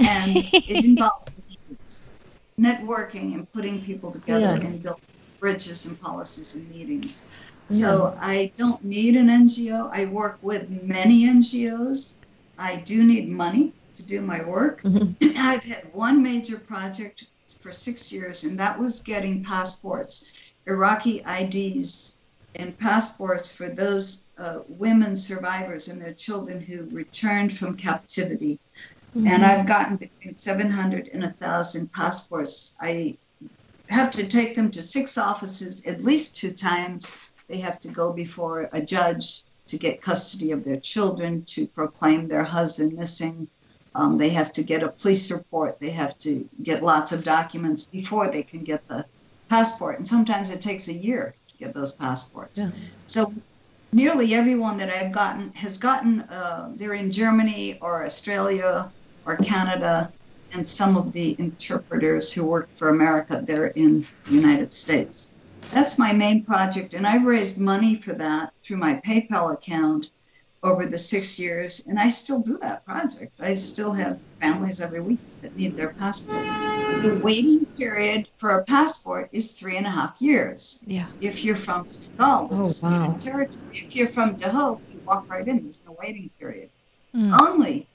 And 0.00 0.36
it 0.52 0.84
involves 0.84 1.28
networking 2.58 3.34
and 3.34 3.50
putting 3.52 3.82
people 3.82 4.10
together 4.10 4.58
yeah. 4.60 4.66
and 4.66 4.82
building 4.82 5.04
bridges 5.38 5.86
and 5.86 6.00
policies 6.00 6.56
and 6.56 6.68
meetings. 6.68 7.28
So 7.68 8.12
yeah. 8.12 8.20
I 8.20 8.52
don't 8.56 8.84
need 8.84 9.14
an 9.14 9.28
NGO. 9.28 9.88
I 9.92 10.06
work 10.06 10.38
with 10.42 10.68
many 10.68 11.26
NGOs. 11.26 12.18
I 12.58 12.82
do 12.84 13.04
need 13.04 13.28
money 13.28 13.72
to 13.94 14.04
do 14.04 14.20
my 14.20 14.42
work. 14.42 14.82
Mm-hmm. 14.82 15.12
I've 15.38 15.62
had 15.62 15.94
one 15.94 16.24
major 16.24 16.58
project 16.58 17.26
for 17.60 17.70
six 17.70 18.12
years, 18.12 18.42
and 18.42 18.58
that 18.58 18.80
was 18.80 19.02
getting 19.02 19.44
passports, 19.44 20.32
Iraqi 20.66 21.22
IDs, 21.24 22.15
and 22.58 22.78
passports 22.78 23.54
for 23.54 23.68
those 23.68 24.26
uh, 24.38 24.60
women 24.68 25.16
survivors 25.16 25.88
and 25.88 26.00
their 26.00 26.12
children 26.12 26.60
who 26.60 26.84
returned 26.90 27.52
from 27.52 27.76
captivity. 27.76 28.58
Mm-hmm. 29.16 29.26
And 29.26 29.44
I've 29.44 29.66
gotten 29.66 29.96
between 29.96 30.36
700 30.36 31.08
and 31.12 31.22
1,000 31.22 31.92
passports. 31.92 32.76
I 32.80 33.16
have 33.88 34.10
to 34.12 34.26
take 34.26 34.56
them 34.56 34.70
to 34.72 34.82
six 34.82 35.16
offices 35.16 35.86
at 35.86 36.02
least 36.02 36.36
two 36.36 36.52
times. 36.52 37.18
They 37.48 37.58
have 37.58 37.78
to 37.80 37.88
go 37.88 38.12
before 38.12 38.68
a 38.72 38.82
judge 38.82 39.42
to 39.68 39.78
get 39.78 40.02
custody 40.02 40.52
of 40.52 40.64
their 40.64 40.78
children, 40.78 41.44
to 41.44 41.66
proclaim 41.66 42.28
their 42.28 42.44
husband 42.44 42.94
missing. 42.94 43.48
Um, 43.94 44.18
they 44.18 44.30
have 44.30 44.52
to 44.52 44.62
get 44.62 44.82
a 44.82 44.88
police 44.88 45.30
report. 45.30 45.80
They 45.80 45.90
have 45.90 46.16
to 46.18 46.48
get 46.62 46.82
lots 46.82 47.12
of 47.12 47.24
documents 47.24 47.86
before 47.86 48.30
they 48.30 48.42
can 48.42 48.60
get 48.60 48.86
the 48.86 49.06
passport. 49.48 49.98
And 49.98 50.06
sometimes 50.06 50.50
it 50.50 50.60
takes 50.60 50.88
a 50.88 50.92
year 50.92 51.34
get 51.58 51.74
those 51.74 51.92
passports. 51.92 52.58
Yeah. 52.58 52.70
So 53.06 53.32
nearly 53.92 54.34
everyone 54.34 54.78
that 54.78 54.90
I've 54.90 55.12
gotten 55.12 55.52
has 55.54 55.78
gotten, 55.78 56.20
uh, 56.20 56.70
they're 56.74 56.94
in 56.94 57.10
Germany 57.10 57.78
or 57.80 58.04
Australia 58.04 58.92
or 59.24 59.36
Canada, 59.36 60.12
and 60.54 60.66
some 60.66 60.96
of 60.96 61.12
the 61.12 61.34
interpreters 61.38 62.32
who 62.32 62.46
work 62.46 62.70
for 62.70 62.88
America, 62.88 63.42
they're 63.44 63.66
in 63.66 64.06
the 64.26 64.32
United 64.32 64.72
States. 64.72 65.34
That's 65.72 65.98
my 65.98 66.12
main 66.12 66.44
project, 66.44 66.94
and 66.94 67.06
I've 67.06 67.24
raised 67.24 67.60
money 67.60 67.96
for 67.96 68.12
that 68.12 68.52
through 68.62 68.76
my 68.76 69.00
PayPal 69.04 69.52
account 69.52 70.12
over 70.66 70.84
the 70.84 70.98
six 70.98 71.38
years, 71.38 71.86
and 71.86 71.98
I 71.98 72.10
still 72.10 72.42
do 72.42 72.58
that 72.58 72.84
project. 72.84 73.32
I 73.40 73.54
still 73.54 73.92
have 73.92 74.20
families 74.40 74.80
every 74.80 75.00
week 75.00 75.20
that 75.42 75.56
need 75.56 75.76
their 75.76 75.90
passport. 75.90 76.44
The 77.02 77.20
waiting 77.22 77.64
period 77.76 78.28
for 78.38 78.50
a 78.50 78.64
passport 78.64 79.28
is 79.32 79.52
three 79.52 79.76
and 79.76 79.86
a 79.86 79.90
half 79.90 80.20
years. 80.20 80.84
Yeah. 80.86 81.06
If 81.20 81.44
you're 81.44 81.56
from 81.56 81.86
Sudan, 81.86 82.48
oh, 82.50 82.70
wow. 82.82 83.16
territory. 83.20 83.58
if 83.72 83.94
you're 83.94 84.08
from 84.08 84.36
Dahouk, 84.36 84.80
you 84.92 85.00
walk 85.06 85.30
right 85.30 85.46
in. 85.46 85.62
There's 85.62 85.86
no 85.86 85.96
waiting 86.02 86.30
period. 86.38 86.70
Mm. 87.14 87.32
Only 87.40 87.86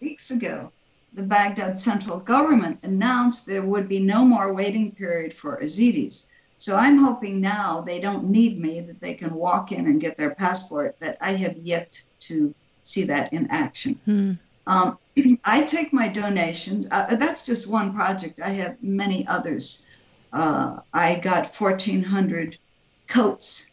weeks 0.00 0.30
ago, 0.30 0.72
the 1.12 1.24
Baghdad 1.24 1.78
central 1.78 2.20
government 2.20 2.78
announced 2.84 3.46
there 3.46 3.62
would 3.62 3.88
be 3.88 4.00
no 4.00 4.24
more 4.24 4.54
waiting 4.54 4.92
period 4.92 5.32
for 5.32 5.60
Yazidis. 5.60 6.28
So 6.60 6.76
I'm 6.76 6.98
hoping 6.98 7.40
now 7.40 7.80
they 7.80 8.02
don't 8.02 8.28
need 8.28 8.60
me, 8.60 8.82
that 8.82 9.00
they 9.00 9.14
can 9.14 9.34
walk 9.34 9.72
in 9.72 9.86
and 9.86 9.98
get 9.98 10.18
their 10.18 10.34
passport, 10.34 10.96
but 11.00 11.16
I 11.18 11.32
have 11.32 11.56
yet 11.56 12.02
to 12.28 12.54
see 12.82 13.04
that 13.04 13.32
in 13.32 13.46
action. 13.50 13.98
Hmm. 14.04 14.32
Um, 14.66 14.98
I 15.44 15.64
take 15.64 15.94
my 15.94 16.08
donations, 16.08 16.86
uh, 16.92 17.16
that's 17.16 17.46
just 17.46 17.72
one 17.72 17.94
project. 17.94 18.40
I 18.44 18.50
have 18.50 18.76
many 18.82 19.26
others. 19.26 19.88
Uh, 20.34 20.80
I 20.92 21.20
got 21.24 21.46
1,400 21.46 22.58
coats 23.06 23.70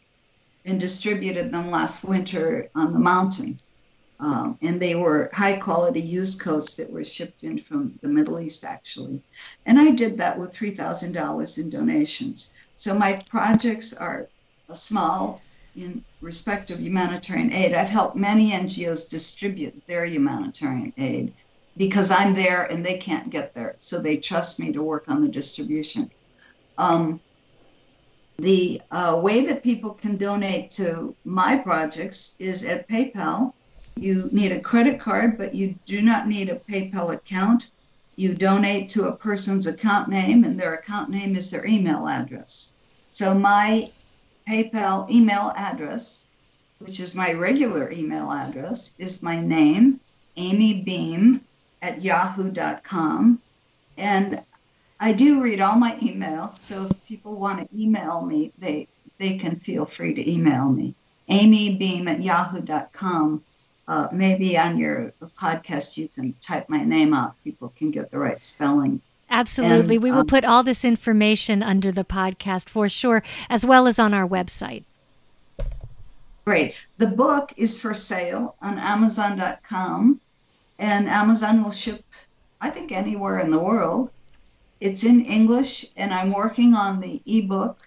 and 0.64 0.80
distributed 0.80 1.52
them 1.52 1.70
last 1.70 2.04
winter 2.04 2.70
on 2.74 2.94
the 2.94 2.98
mountain. 2.98 3.58
Um, 4.18 4.56
and 4.62 4.80
they 4.80 4.94
were 4.94 5.28
high 5.32 5.58
quality 5.58 6.00
used 6.00 6.40
coats 6.40 6.76
that 6.76 6.90
were 6.90 7.04
shipped 7.04 7.44
in 7.44 7.58
from 7.58 7.98
the 8.00 8.08
Middle 8.08 8.40
East, 8.40 8.64
actually. 8.64 9.22
And 9.66 9.78
I 9.78 9.90
did 9.90 10.18
that 10.18 10.38
with 10.38 10.54
$3,000 10.54 11.58
in 11.58 11.68
donations. 11.70 12.54
So 12.78 12.98
my 12.98 13.22
projects 13.28 13.92
are 13.92 14.28
small 14.72 15.42
in 15.76 16.02
respect 16.20 16.70
of 16.70 16.80
humanitarian 16.80 17.52
aid. 17.52 17.74
I've 17.74 17.88
helped 17.88 18.16
many 18.16 18.52
NGOs 18.52 19.10
distribute 19.10 19.86
their 19.86 20.06
humanitarian 20.06 20.94
aid 20.96 21.34
because 21.76 22.10
I'm 22.10 22.34
there 22.34 22.62
and 22.62 22.84
they 22.84 22.98
can't 22.98 23.30
get 23.30 23.54
there. 23.54 23.76
So 23.78 24.00
they 24.00 24.16
trust 24.16 24.58
me 24.58 24.72
to 24.72 24.82
work 24.82 25.04
on 25.08 25.20
the 25.20 25.28
distribution. 25.28 26.10
Um, 26.78 27.20
the 28.38 28.80
uh, 28.90 29.20
way 29.22 29.44
that 29.46 29.62
people 29.62 29.92
can 29.92 30.16
donate 30.16 30.70
to 30.70 31.14
my 31.24 31.60
projects 31.62 32.36
is 32.38 32.64
at 32.64 32.88
PayPal 32.88 33.52
you 34.00 34.28
need 34.32 34.52
a 34.52 34.60
credit 34.60 35.00
card, 35.00 35.36
but 35.38 35.54
you 35.54 35.74
do 35.84 36.00
not 36.02 36.28
need 36.28 36.48
a 36.48 36.56
PayPal 36.56 37.12
account. 37.12 37.70
You 38.18 38.34
donate 38.34 38.88
to 38.90 39.06
a 39.06 39.14
person's 39.14 39.68
account 39.68 40.08
name, 40.08 40.42
and 40.42 40.58
their 40.58 40.74
account 40.74 41.08
name 41.08 41.36
is 41.36 41.52
their 41.52 41.64
email 41.64 42.08
address. 42.08 42.74
So, 43.08 43.32
my 43.32 43.92
PayPal 44.44 45.08
email 45.08 45.52
address, 45.54 46.28
which 46.80 46.98
is 46.98 47.14
my 47.14 47.32
regular 47.34 47.88
email 47.92 48.32
address, 48.32 48.96
is 48.98 49.22
my 49.22 49.40
name, 49.40 50.00
Amy 50.36 50.82
Beam 50.82 51.42
at 51.80 52.02
yahoo.com. 52.02 53.40
And 53.96 54.42
I 54.98 55.12
do 55.12 55.40
read 55.40 55.60
all 55.60 55.78
my 55.78 55.96
email, 56.02 56.56
so 56.58 56.86
if 56.86 57.06
people 57.06 57.36
want 57.36 57.60
to 57.60 57.80
email 57.80 58.20
me, 58.20 58.52
they, 58.58 58.88
they 59.18 59.38
can 59.38 59.60
feel 59.60 59.84
free 59.84 60.14
to 60.14 60.28
email 60.28 60.68
me. 60.68 60.96
Amy 61.28 61.76
Beam 61.76 62.08
at 62.08 62.20
yahoo.com 62.20 63.44
uh, 63.88 64.06
maybe 64.12 64.58
on 64.58 64.76
your 64.76 65.12
podcast 65.40 65.96
you 65.96 66.08
can 66.08 66.34
type 66.42 66.68
my 66.68 66.84
name 66.84 67.14
out. 67.14 67.34
People 67.42 67.72
can 67.74 67.90
get 67.90 68.10
the 68.10 68.18
right 68.18 68.44
spelling. 68.44 69.00
Absolutely. 69.30 69.96
And, 69.96 70.04
we 70.04 70.10
will 70.10 70.20
um, 70.20 70.26
put 70.26 70.44
all 70.44 70.62
this 70.62 70.84
information 70.84 71.62
under 71.62 71.90
the 71.90 72.04
podcast 72.04 72.68
for 72.68 72.88
sure, 72.88 73.22
as 73.48 73.64
well 73.64 73.86
as 73.86 73.98
on 73.98 74.12
our 74.12 74.28
website. 74.28 74.84
Great. 76.44 76.74
The 76.98 77.08
book 77.08 77.52
is 77.56 77.80
for 77.80 77.94
sale 77.94 78.56
on 78.60 78.78
Amazon.com, 78.78 80.20
and 80.78 81.08
Amazon 81.08 81.62
will 81.62 81.72
ship, 81.72 82.04
I 82.60 82.70
think, 82.70 82.92
anywhere 82.92 83.38
in 83.38 83.50
the 83.50 83.58
world. 83.58 84.10
It's 84.80 85.04
in 85.04 85.22
English, 85.22 85.86
and 85.96 86.12
I'm 86.12 86.32
working 86.32 86.74
on 86.74 87.00
the 87.00 87.20
ebook. 87.26 87.78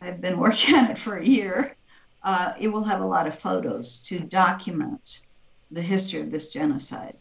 I've 0.00 0.20
been 0.20 0.38
working 0.46 0.76
on 0.76 0.90
it 0.92 0.98
for 0.98 1.16
a 1.16 1.24
year. 1.24 1.76
Uh, 2.22 2.52
it 2.60 2.68
will 2.68 2.84
have 2.84 3.00
a 3.00 3.06
lot 3.06 3.26
of 3.26 3.36
photos 3.36 4.02
to 4.04 4.20
document 4.20 5.26
the 5.72 5.82
history 5.82 6.20
of 6.20 6.30
this 6.30 6.52
genocide. 6.52 7.16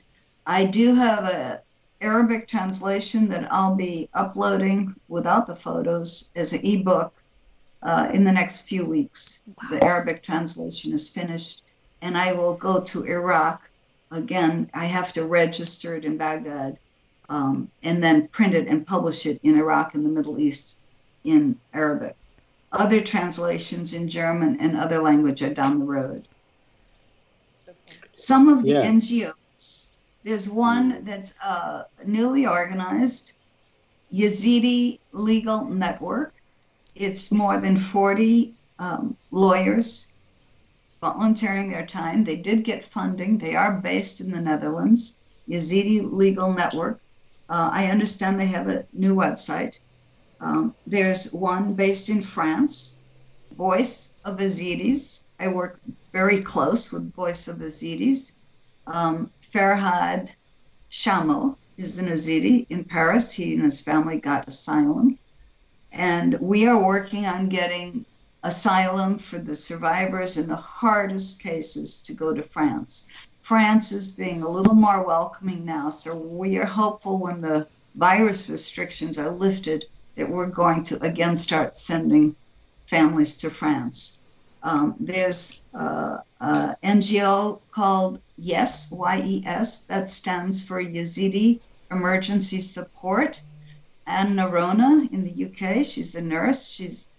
I 0.46 0.66
do 0.66 0.94
have 0.96 1.24
a 1.24 1.62
Arabic 2.02 2.48
translation 2.48 3.30
that 3.30 3.52
I'll 3.52 3.76
be 3.76 4.10
uploading 4.14 4.96
without 5.08 5.48
the 5.48 5.56
photos 5.56 6.32
as 6.36 6.54
an 6.54 6.62
ebook 6.64 7.14
uh, 7.84 8.10
in 8.14 8.24
the 8.24 8.32
next 8.32 8.68
few 8.68 8.86
weeks. 8.86 9.44
Wow. 9.48 9.70
The 9.70 9.84
Arabic 9.84 10.24
translation 10.24 10.94
is 10.94 11.10
finished, 11.10 11.64
and 12.02 12.18
I 12.18 12.34
will 12.34 12.56
go 12.56 12.82
to 12.82 13.06
Iraq. 13.06 13.70
Again, 14.10 14.70
I 14.74 14.86
have 14.86 15.14
to 15.14 15.26
register 15.26 15.96
it 15.96 16.06
in 16.06 16.18
Baghdad 16.18 16.80
um, 17.30 17.72
and 17.82 18.04
then 18.04 18.28
print 18.28 18.56
it 18.56 18.68
and 18.68 18.86
publish 18.86 19.26
it 19.26 19.40
in 19.44 19.58
Iraq 19.58 19.96
and 19.96 20.04
the 20.04 20.10
Middle 20.10 20.40
East 20.40 20.80
in 21.24 21.58
Arabic. 21.74 22.16
Other 22.72 23.02
translations 23.02 23.94
in 23.94 24.10
German 24.10 24.60
and 24.60 24.76
other 24.76 25.02
language 25.02 25.42
are 25.42 25.54
down 25.54 25.80
the 25.80 25.86
road. 25.86 26.28
Some 28.22 28.50
of 28.50 28.62
the 28.62 28.74
yeah. 28.74 28.84
NGOs, 28.84 29.94
there's 30.24 30.48
one 30.48 31.04
that's 31.06 31.34
uh, 31.44 31.86
newly 32.06 32.46
organized, 32.46 33.36
Yazidi 34.14 35.00
Legal 35.12 35.66
Network. 35.66 36.32
It's 36.94 37.32
more 37.32 37.60
than 37.60 37.78
40 37.78 38.54
um, 38.78 39.18
lawyers 39.32 40.14
volunteering 41.02 41.70
their 41.70 41.88
time. 41.88 42.24
They 42.24 42.36
did 42.36 42.64
get 42.64 42.86
funding. 42.86 43.40
They 43.40 43.56
are 43.56 43.72
based 43.72 44.22
in 44.22 44.30
the 44.30 44.40
Netherlands, 44.40 45.18
Yazidi 45.50 46.00
Legal 46.04 46.54
Network. 46.54 47.00
Uh, 47.50 47.72
I 47.74 47.86
understand 47.88 48.40
they 48.40 48.46
have 48.46 48.68
a 48.68 48.86
new 48.94 49.16
website. 49.16 49.80
Um, 50.40 50.76
there's 50.86 51.34
one 51.34 51.74
based 51.74 52.10
in 52.10 52.22
France, 52.22 53.00
Voice 53.52 54.14
of 54.24 54.38
Yazidis. 54.38 55.24
I 55.40 55.48
work 55.48 55.80
very 56.12 56.42
close 56.42 56.92
with 56.92 57.14
Voice 57.14 57.48
of 57.48 57.58
Yazidis. 57.58 58.34
Um, 58.88 59.32
Farhad 59.42 60.34
Shamil 60.90 61.56
is 61.78 62.00
an 62.00 62.08
Yazidi 62.08 62.66
in 62.70 62.84
Paris. 62.84 63.34
He 63.34 63.54
and 63.54 63.64
his 63.64 63.82
family 63.82 64.18
got 64.20 64.48
asylum. 64.48 65.18
And 65.92 66.40
we 66.40 66.68
are 66.68 66.84
working 66.84 67.26
on 67.26 67.50
getting 67.50 68.06
asylum 68.44 69.18
for 69.18 69.38
the 69.38 69.56
survivors 69.56 70.38
in 70.38 70.48
the 70.48 70.56
hardest 70.56 71.42
cases 71.42 72.02
to 72.02 72.14
go 72.14 72.34
to 72.34 72.44
France. 72.44 73.08
France 73.42 73.92
is 73.92 74.16
being 74.16 74.42
a 74.42 74.50
little 74.50 74.76
more 74.76 75.04
welcoming 75.04 75.66
now, 75.66 75.90
so 75.90 76.16
we 76.16 76.58
are 76.58 76.66
hopeful 76.66 77.18
when 77.18 77.42
the 77.42 77.68
virus 77.96 78.50
restrictions 78.50 79.18
are 79.18 79.30
lifted 79.30 79.86
that 80.16 80.30
we're 80.30 80.48
going 80.48 80.84
to 80.84 81.04
again 81.04 81.36
start 81.36 81.78
sending 81.78 82.36
families 82.88 83.38
to 83.38 83.50
France. 83.50 84.22
Um, 84.64 84.96
there's 85.00 85.62
an 85.74 86.22
NGO 86.84 87.60
called 87.72 88.22
YES, 88.38 88.92
Y-E-S, 88.92 89.86
that 89.86 90.10
stands 90.10 90.66
for 90.66 90.82
Yazidi 90.84 91.60
Emergency 91.90 92.62
Support. 92.62 93.44
Anne 94.08 94.36
Noronha 94.36 95.12
in 95.12 95.24
the 95.24 95.46
UK, 95.46 95.86
she's 95.86 96.16
a 96.16 96.22
nurse. 96.22 96.70
She's 96.70 97.10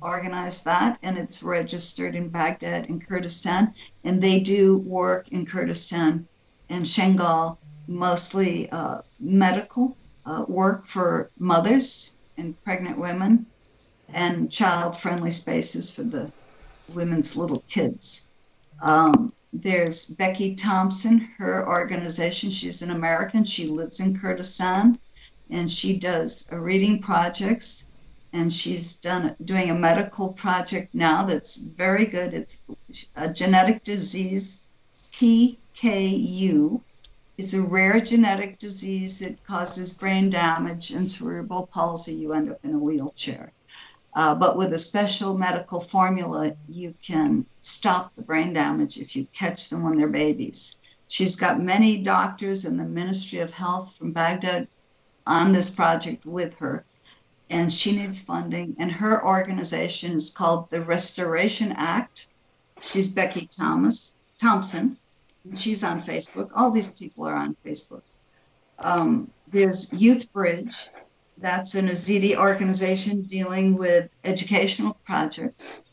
organized 0.00 0.66
that 0.66 0.98
and 1.02 1.16
it's 1.18 1.42
registered 1.42 2.14
in 2.14 2.28
Baghdad 2.28 2.86
in 2.86 3.00
Kurdistan. 3.00 3.74
And 4.04 4.22
they 4.22 4.40
do 4.40 4.78
work 4.78 5.28
in 5.28 5.46
Kurdistan 5.46 6.26
and 6.68 6.84
Shangal, 6.84 7.58
mostly 7.86 8.68
uh, 8.70 9.02
medical 9.20 9.96
uh, 10.24 10.44
work 10.48 10.84
for 10.84 11.30
mothers 11.38 12.18
and 12.36 12.62
pregnant 12.64 12.98
women 12.98 13.46
and 14.12 14.50
child 14.50 14.96
friendly 14.96 15.30
spaces 15.30 15.94
for 15.94 16.02
the 16.02 16.32
women's 16.92 17.36
little 17.36 17.62
kids. 17.68 18.28
Um, 18.82 19.32
there's 19.52 20.10
Becky 20.10 20.54
Thompson, 20.54 21.18
her 21.38 21.66
organization. 21.66 22.50
She's 22.50 22.82
an 22.82 22.90
American. 22.90 23.44
She 23.44 23.68
lives 23.68 24.00
in 24.00 24.18
Kurdistan 24.18 24.98
and 25.50 25.70
she 25.70 25.98
does 25.98 26.48
reading 26.50 27.00
projects 27.00 27.88
and 28.32 28.52
she's 28.52 28.98
done 28.98 29.34
doing 29.42 29.70
a 29.70 29.74
medical 29.74 30.28
project 30.28 30.94
now 30.94 31.24
that's 31.24 31.56
very 31.56 32.06
good. 32.06 32.34
It's 32.34 32.62
a 33.14 33.32
genetic 33.32 33.84
disease, 33.84 34.68
PKU. 35.12 36.80
It's 37.38 37.54
a 37.54 37.62
rare 37.62 38.00
genetic 38.00 38.58
disease 38.58 39.20
that 39.20 39.44
causes 39.46 39.96
brain 39.96 40.30
damage 40.30 40.90
and 40.90 41.10
cerebral 41.10 41.66
palsy. 41.66 42.14
You 42.14 42.32
end 42.32 42.50
up 42.50 42.64
in 42.64 42.74
a 42.74 42.78
wheelchair. 42.78 43.52
Uh, 44.16 44.34
but 44.34 44.56
with 44.56 44.72
a 44.72 44.78
special 44.78 45.36
medical 45.36 45.78
formula, 45.78 46.50
you 46.66 46.94
can 47.02 47.44
stop 47.60 48.14
the 48.14 48.22
brain 48.22 48.54
damage 48.54 48.96
if 48.96 49.14
you 49.14 49.26
catch 49.34 49.68
them 49.68 49.82
when 49.82 49.98
they're 49.98 50.08
babies. 50.08 50.80
She's 51.06 51.36
got 51.36 51.62
many 51.62 51.98
doctors 51.98 52.64
in 52.64 52.78
the 52.78 52.84
Ministry 52.84 53.40
of 53.40 53.52
Health 53.52 53.94
from 53.94 54.12
Baghdad 54.12 54.68
on 55.26 55.52
this 55.52 55.74
project 55.74 56.24
with 56.24 56.56
her, 56.60 56.82
and 57.50 57.70
she 57.70 57.94
needs 57.94 58.24
funding. 58.24 58.76
And 58.78 58.90
her 58.90 59.22
organization 59.22 60.14
is 60.14 60.30
called 60.30 60.70
the 60.70 60.80
Restoration 60.80 61.74
Act. 61.76 62.26
She's 62.80 63.12
Becky 63.12 63.46
Thomas 63.46 64.16
Thompson. 64.40 64.96
She's 65.54 65.84
on 65.84 66.00
Facebook. 66.00 66.52
All 66.56 66.70
these 66.70 66.98
people 66.98 67.26
are 67.26 67.36
on 67.36 67.54
Facebook. 67.66 68.02
Um, 68.78 69.30
there's 69.46 69.92
Youth 69.92 70.32
Bridge, 70.32 70.88
that's 71.38 71.74
an 71.74 71.88
Yazidi 71.88 72.36
organization 72.36 73.22
dealing 73.22 73.76
with 73.76 74.10
educational 74.24 74.96
projects. 75.04 75.84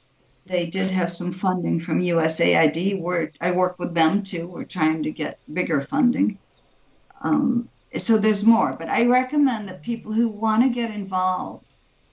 They 0.45 0.67
did 0.67 0.91
have 0.91 1.09
some 1.09 1.31
funding 1.31 1.79
from 1.79 2.01
USAID. 2.01 3.33
I 3.39 3.51
work 3.51 3.79
with 3.79 3.93
them 3.93 4.23
too. 4.23 4.47
We're 4.47 4.63
trying 4.63 5.03
to 5.03 5.11
get 5.11 5.39
bigger 5.51 5.81
funding. 5.81 6.37
Um, 7.21 7.69
so 7.95 8.17
there's 8.17 8.45
more, 8.45 8.73
but 8.73 8.89
I 8.89 9.05
recommend 9.05 9.69
that 9.69 9.83
people 9.83 10.11
who 10.11 10.27
want 10.27 10.63
to 10.63 10.69
get 10.69 10.91
involved 10.91 11.65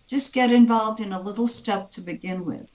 just 0.06 0.34
get 0.34 0.50
involved 0.50 0.98
in 0.98 1.12
a 1.12 1.20
little 1.20 1.46
step 1.46 1.92
to 1.92 2.00
begin 2.00 2.44
with. 2.44 2.66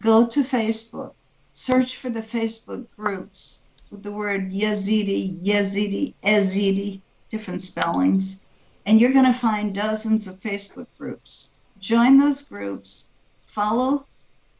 Go 0.00 0.24
to 0.24 0.40
Facebook, 0.40 1.14
search 1.52 1.96
for 1.96 2.10
the 2.10 2.20
Facebook 2.20 2.86
groups 2.96 3.64
with 3.90 4.04
the 4.04 4.12
word 4.12 4.52
Yazidi, 4.52 5.36
Yazidi, 5.44 6.14
Ezidi, 6.22 7.00
different 7.28 7.60
spellings 7.60 8.40
and 8.86 9.00
you're 9.00 9.12
going 9.12 9.26
to 9.26 9.32
find 9.32 9.74
dozens 9.74 10.28
of 10.28 10.40
Facebook 10.40 10.86
groups. 10.96 11.52
Join 11.80 12.18
those 12.18 12.44
groups, 12.44 13.10
follow 13.44 14.06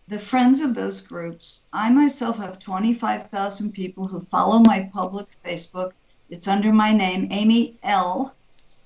the 0.09 0.19
friends 0.19 0.61
of 0.61 0.75
those 0.75 1.03
groups. 1.03 1.69
I 1.73 1.91
myself 1.91 2.39
have 2.39 2.59
25,000 2.59 3.73
people 3.73 4.07
who 4.07 4.21
follow 4.21 4.59
my 4.59 4.91
public 4.93 5.27
Facebook. 5.45 5.93
It's 6.29 6.49
under 6.49 6.73
my 6.73 6.93
name, 6.93 7.29
Amy 7.31 7.79
L. 7.83 8.35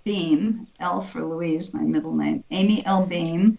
Beam, 0.05 0.67
L 0.79 1.01
for 1.01 1.25
Louise, 1.25 1.75
my 1.75 1.83
middle 1.83 2.15
name, 2.15 2.45
Amy 2.51 2.85
L. 2.87 3.05
Beam. 3.05 3.59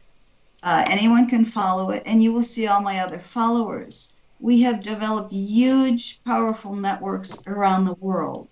Uh, 0.63 0.85
anyone 0.87 1.27
can 1.27 1.45
follow 1.45 1.89
it, 1.89 2.03
and 2.05 2.21
you 2.21 2.31
will 2.31 2.43
see 2.43 2.67
all 2.67 2.81
my 2.81 2.99
other 2.99 3.19
followers. 3.19 4.15
We 4.39 4.61
have 4.61 4.83
developed 4.83 5.31
huge, 5.31 6.23
powerful 6.23 6.75
networks 6.75 7.45
around 7.47 7.85
the 7.85 7.95
world. 7.95 8.47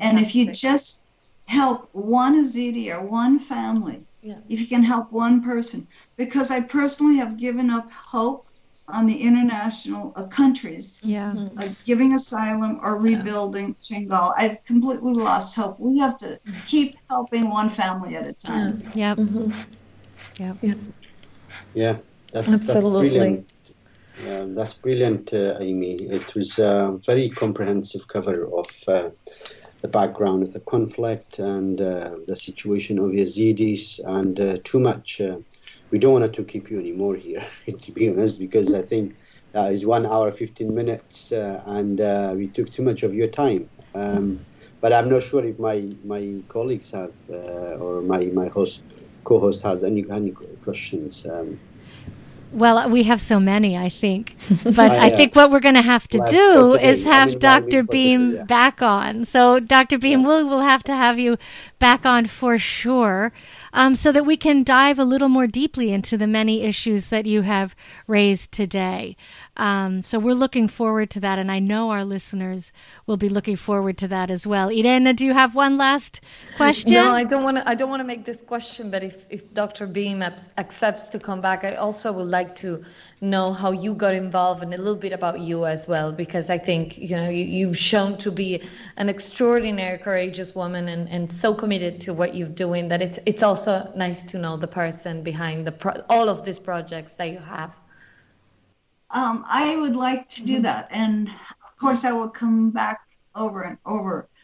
And 0.00 0.18
if 0.18 0.34
you 0.34 0.52
just 0.52 1.02
help 1.46 1.88
one 1.92 2.36
Yazidi 2.36 2.94
or 2.94 3.00
one 3.04 3.38
family, 3.38 4.06
yeah. 4.22 4.38
if 4.48 4.60
you 4.60 4.66
can 4.66 4.82
help 4.82 5.12
one 5.12 5.42
person, 5.42 5.86
because 6.16 6.50
I 6.50 6.62
personally 6.62 7.16
have 7.16 7.36
given 7.36 7.70
up 7.70 7.90
hope 7.90 8.48
on 8.86 9.06
the 9.06 9.16
international 9.16 10.12
uh, 10.14 10.26
countries 10.26 11.02
yeah. 11.06 11.34
Uh, 11.56 11.68
giving 11.86 12.12
asylum 12.14 12.80
or 12.82 13.00
rebuilding 13.00 13.74
yeah. 13.80 13.98
Shangal. 13.98 14.34
I've 14.36 14.62
completely 14.64 15.14
lost 15.14 15.56
hope. 15.56 15.80
We 15.80 15.98
have 16.00 16.18
to 16.18 16.38
keep 16.66 16.96
helping 17.08 17.48
one 17.48 17.70
family 17.70 18.14
at 18.16 18.28
a 18.28 18.34
time. 18.34 18.82
Yeah. 18.94 19.14
Mm-hmm. 19.14 19.52
Yeah. 20.36 20.54
Yeah. 20.60 20.74
Yeah. 21.74 21.98
That's, 22.32 22.48
Absolutely. 22.48 22.74
That's 22.74 23.16
brilliant. 23.16 23.52
Yeah, 24.22 24.44
that's 24.48 24.74
brilliant, 24.74 25.32
uh, 25.32 25.58
Amy. 25.60 25.94
It 25.94 26.34
was 26.34 26.58
a 26.58 26.98
very 27.04 27.30
comprehensive 27.30 28.06
cover 28.06 28.46
of 28.46 28.66
uh, 28.86 29.10
the 29.84 29.90
background 30.00 30.42
of 30.42 30.54
the 30.54 30.60
conflict 30.60 31.38
and 31.38 31.80
uh, 31.82 32.16
the 32.26 32.36
situation 32.36 32.98
of 32.98 33.10
Yazidis, 33.12 34.00
and 34.06 34.40
uh, 34.40 34.56
too 34.64 34.80
much. 34.80 35.20
Uh, 35.20 35.38
we 35.92 35.98
don't 35.98 36.14
want 36.18 36.32
to 36.34 36.44
keep 36.44 36.70
you 36.70 36.80
anymore 36.80 37.16
here, 37.16 37.44
to 37.84 37.92
be 37.92 38.08
honest, 38.08 38.40
because 38.40 38.72
I 38.72 38.82
think 38.82 39.12
that 39.52 39.72
is 39.74 39.84
one 39.84 40.06
hour, 40.06 40.32
15 40.32 40.74
minutes, 40.74 41.32
uh, 41.32 41.62
and 41.66 42.00
uh, 42.00 42.32
we 42.34 42.48
took 42.48 42.70
too 42.72 42.82
much 42.82 43.02
of 43.02 43.14
your 43.14 43.28
time. 43.28 43.68
Um, 43.94 44.46
but 44.80 44.92
I'm 44.94 45.10
not 45.10 45.22
sure 45.22 45.44
if 45.44 45.58
my, 45.58 45.90
my 46.02 46.40
colleagues 46.48 46.90
have, 46.92 47.12
uh, 47.30 47.76
or 47.84 48.00
my, 48.02 48.30
my 48.32 48.48
host, 48.48 48.82
co-host 49.24 49.62
has 49.64 49.84
any, 49.84 50.04
any 50.10 50.32
questions. 50.62 51.26
Um, 51.30 51.60
well, 52.54 52.88
we 52.88 53.02
have 53.02 53.20
so 53.20 53.40
many, 53.40 53.76
I 53.76 53.88
think. 53.88 54.36
But 54.64 54.92
I, 54.92 55.06
I 55.06 55.10
think 55.10 55.34
what 55.34 55.50
we're 55.50 55.60
going 55.60 55.74
to 55.74 55.82
have 55.82 56.08
to 56.08 56.18
do 56.30 56.74
is 56.74 57.04
have 57.04 57.28
I 57.28 57.30
mean, 57.30 57.38
Dr. 57.38 57.82
Beam 57.82 58.30
today, 58.30 58.38
yeah. 58.38 58.44
back 58.44 58.82
on. 58.82 59.24
So, 59.24 59.60
Dr. 59.60 59.98
Beam, 59.98 60.20
yeah. 60.20 60.26
we'll, 60.26 60.48
we'll 60.48 60.60
have 60.60 60.82
to 60.84 60.94
have 60.94 61.18
you 61.18 61.36
back 61.78 62.06
on 62.06 62.26
for 62.26 62.58
sure 62.58 63.32
um, 63.72 63.94
so 63.94 64.12
that 64.12 64.24
we 64.24 64.36
can 64.36 64.62
dive 64.62 64.98
a 64.98 65.04
little 65.04 65.28
more 65.28 65.46
deeply 65.46 65.92
into 65.92 66.16
the 66.16 66.26
many 66.26 66.62
issues 66.62 67.08
that 67.08 67.26
you 67.26 67.42
have 67.42 67.74
raised 68.06 68.52
today. 68.52 69.16
Um, 69.56 70.02
so 70.02 70.18
we're 70.18 70.34
looking 70.34 70.66
forward 70.66 71.10
to 71.10 71.20
that, 71.20 71.38
and 71.38 71.50
I 71.50 71.60
know 71.60 71.90
our 71.90 72.04
listeners 72.04 72.72
will 73.06 73.16
be 73.16 73.28
looking 73.28 73.56
forward 73.56 73.98
to 73.98 74.08
that 74.08 74.30
as 74.30 74.46
well. 74.46 74.68
Irena, 74.68 75.12
do 75.12 75.24
you 75.24 75.32
have 75.32 75.54
one 75.54 75.76
last 75.76 76.20
question? 76.56 76.92
No, 76.92 77.10
I 77.10 77.22
don't 77.22 77.44
want 77.44 77.58
to. 77.58 77.68
I 77.68 77.76
don't 77.76 77.88
want 77.88 78.00
to 78.00 78.06
make 78.06 78.24
this 78.24 78.42
question, 78.42 78.90
but 78.90 79.04
if 79.04 79.26
if 79.30 79.54
Dr. 79.54 79.86
Beam 79.86 80.22
accepts 80.58 81.04
to 81.04 81.18
come 81.20 81.40
back, 81.40 81.62
I 81.62 81.76
also 81.76 82.12
would 82.12 82.26
like 82.26 82.56
to 82.56 82.82
know 83.20 83.52
how 83.52 83.70
you 83.70 83.94
got 83.94 84.14
involved 84.14 84.62
and 84.62 84.74
a 84.74 84.78
little 84.78 84.96
bit 84.96 85.12
about 85.12 85.38
you 85.38 85.66
as 85.66 85.86
well, 85.86 86.12
because 86.12 86.50
I 86.50 86.58
think 86.58 86.98
you 86.98 87.14
know 87.14 87.28
you, 87.28 87.44
you've 87.44 87.78
shown 87.78 88.18
to 88.18 88.32
be 88.32 88.60
an 88.96 89.08
extraordinary, 89.08 89.98
courageous 89.98 90.54
woman 90.54 90.88
and, 90.88 91.08
and 91.08 91.32
so 91.32 91.54
committed 91.54 92.00
to 92.02 92.12
what 92.12 92.34
you're 92.34 92.48
doing 92.48 92.88
that 92.88 93.00
it's 93.00 93.20
it's 93.24 93.42
also 93.44 93.92
nice 93.94 94.24
to 94.24 94.38
know 94.38 94.56
the 94.56 94.68
person 94.68 95.22
behind 95.22 95.64
the 95.64 95.72
pro- 95.72 96.02
all 96.10 96.28
of 96.28 96.44
these 96.44 96.58
projects 96.58 97.14
that 97.14 97.30
you 97.30 97.38
have. 97.38 97.76
Um, 99.14 99.44
I 99.48 99.76
would 99.76 99.96
like 99.96 100.28
to 100.30 100.44
do 100.44 100.54
mm-hmm. 100.54 100.62
that, 100.64 100.88
and 100.90 101.28
of 101.28 101.76
course, 101.78 102.04
I 102.04 102.12
will 102.12 102.28
come 102.28 102.70
back 102.70 103.00
over 103.34 103.62
and 103.62 103.78
over. 103.86 104.28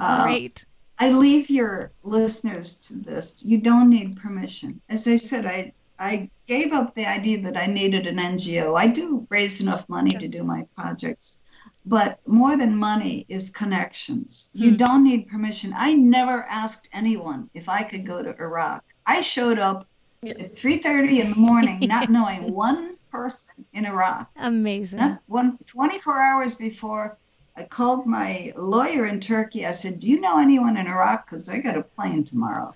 Uh, 0.00 0.24
Great. 0.24 0.64
I 0.98 1.12
leave 1.12 1.48
your 1.48 1.92
listeners 2.02 2.88
to 2.88 2.94
this. 2.94 3.44
You 3.46 3.58
don't 3.58 3.88
need 3.88 4.16
permission. 4.16 4.80
As 4.88 5.06
I 5.06 5.14
said, 5.14 5.46
I 5.46 5.72
I 5.96 6.28
gave 6.46 6.72
up 6.72 6.94
the 6.94 7.06
idea 7.06 7.42
that 7.42 7.56
I 7.56 7.66
needed 7.66 8.08
an 8.08 8.16
NGO. 8.18 8.76
I 8.76 8.88
do 8.88 9.26
raise 9.30 9.60
enough 9.60 9.88
money 9.88 10.10
to 10.10 10.26
do 10.28 10.42
my 10.42 10.66
projects, 10.76 11.38
but 11.84 12.18
more 12.26 12.56
than 12.56 12.76
money 12.76 13.24
is 13.28 13.50
connections. 13.50 14.50
You 14.52 14.72
mm. 14.72 14.78
don't 14.78 15.04
need 15.04 15.28
permission. 15.28 15.72
I 15.74 15.94
never 15.94 16.42
asked 16.42 16.88
anyone 16.92 17.48
if 17.54 17.68
I 17.68 17.84
could 17.84 18.04
go 18.04 18.22
to 18.22 18.36
Iraq. 18.36 18.84
I 19.06 19.20
showed 19.20 19.60
up 19.60 19.86
yeah. 20.22 20.32
at 20.32 20.56
3:30 20.56 21.20
in 21.20 21.30
the 21.30 21.36
morning, 21.36 21.78
not 21.82 22.10
knowing 22.10 22.52
one 22.68 22.95
person 23.16 23.64
in 23.72 23.84
Iraq. 23.86 24.30
Amazing. 24.36 24.98
Not 24.98 25.22
one 25.26 25.58
24 25.66 26.20
hours 26.20 26.54
before 26.56 27.16
I 27.56 27.62
called 27.64 28.06
my 28.06 28.52
lawyer 28.56 29.06
in 29.06 29.20
Turkey. 29.20 29.64
I 29.64 29.72
said, 29.72 30.00
Do 30.00 30.08
you 30.08 30.20
know 30.20 30.38
anyone 30.38 30.76
in 30.76 30.86
Iraq? 30.86 31.26
Because 31.26 31.48
I 31.48 31.58
got 31.58 31.76
a 31.76 31.82
plane 31.82 32.24
tomorrow. 32.24 32.74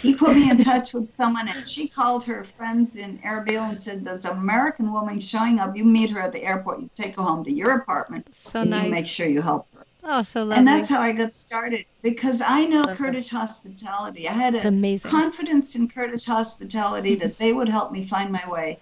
He 0.00 0.14
put 0.14 0.34
me 0.34 0.50
in 0.50 0.58
touch 0.58 0.92
with 0.94 1.12
someone, 1.12 1.48
and 1.48 1.66
she 1.66 1.88
called 1.88 2.24
her 2.24 2.42
friends 2.44 2.96
in 2.96 3.18
Erbil 3.18 3.68
and 3.70 3.78
said, 3.80 4.04
There's 4.04 4.24
an 4.26 4.36
American 4.38 4.92
woman 4.92 5.20
showing 5.20 5.58
up. 5.60 5.76
You 5.76 5.84
meet 5.84 6.10
her 6.10 6.20
at 6.20 6.32
the 6.32 6.42
airport, 6.42 6.80
you 6.80 6.90
take 6.94 7.16
her 7.16 7.22
home 7.22 7.44
to 7.44 7.52
your 7.52 7.70
apartment, 7.78 8.26
So 8.34 8.60
and 8.60 8.70
nice. 8.70 8.84
you 8.84 8.90
make 8.90 9.06
sure 9.06 9.26
you 9.26 9.40
help 9.42 9.66
her. 9.74 9.86
Oh, 10.06 10.20
so 10.22 10.40
lovely. 10.42 10.56
And 10.58 10.68
that's 10.68 10.90
how 10.90 11.00
I 11.00 11.12
got 11.12 11.32
started 11.32 11.86
because 12.02 12.42
I 12.44 12.66
know 12.66 12.80
Lovely. 12.80 12.96
Kurdish 12.96 13.30
hospitality. 13.30 14.28
I 14.28 14.32
had 14.34 14.54
a 14.54 14.68
amazing. 14.68 15.10
confidence 15.10 15.76
in 15.76 15.88
Kurdish 15.88 16.26
hospitality 16.26 17.14
that 17.16 17.38
they 17.38 17.54
would 17.54 17.70
help 17.70 17.90
me 17.90 18.04
find 18.04 18.30
my 18.30 18.46
way, 18.46 18.78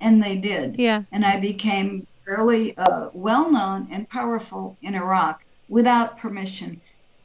and 0.00 0.22
they 0.22 0.38
did. 0.40 0.76
yeah. 0.78 1.02
And 1.12 1.24
I 1.24 1.40
became 1.40 2.06
fairly 2.24 2.76
uh, 2.76 3.08
well 3.14 3.50
known 3.50 3.88
and 3.92 4.08
powerful 4.08 4.76
in 4.82 4.94
Iraq 4.94 5.42
without 5.68 6.18
permission. 6.18 6.80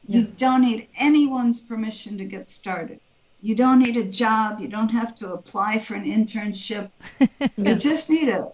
You 0.08 0.22
Yeah. 0.22 0.28
don't 0.38 0.62
need 0.62 0.88
anyone's 1.00 1.62
permission 1.62 2.18
to 2.20 2.26
get 2.26 2.50
started. 2.50 3.00
You 3.42 3.56
don't 3.56 3.80
need 3.80 3.98
a 3.98 4.08
job. 4.10 4.60
You 4.60 4.68
don't 4.68 4.92
have 4.92 5.16
to 5.16 5.34
apply 5.34 5.80
for 5.80 5.96
an 5.96 6.06
internship. 6.06 6.90
You 7.58 7.76
just 7.76 8.10
need 8.10 8.30
a, 8.30 8.52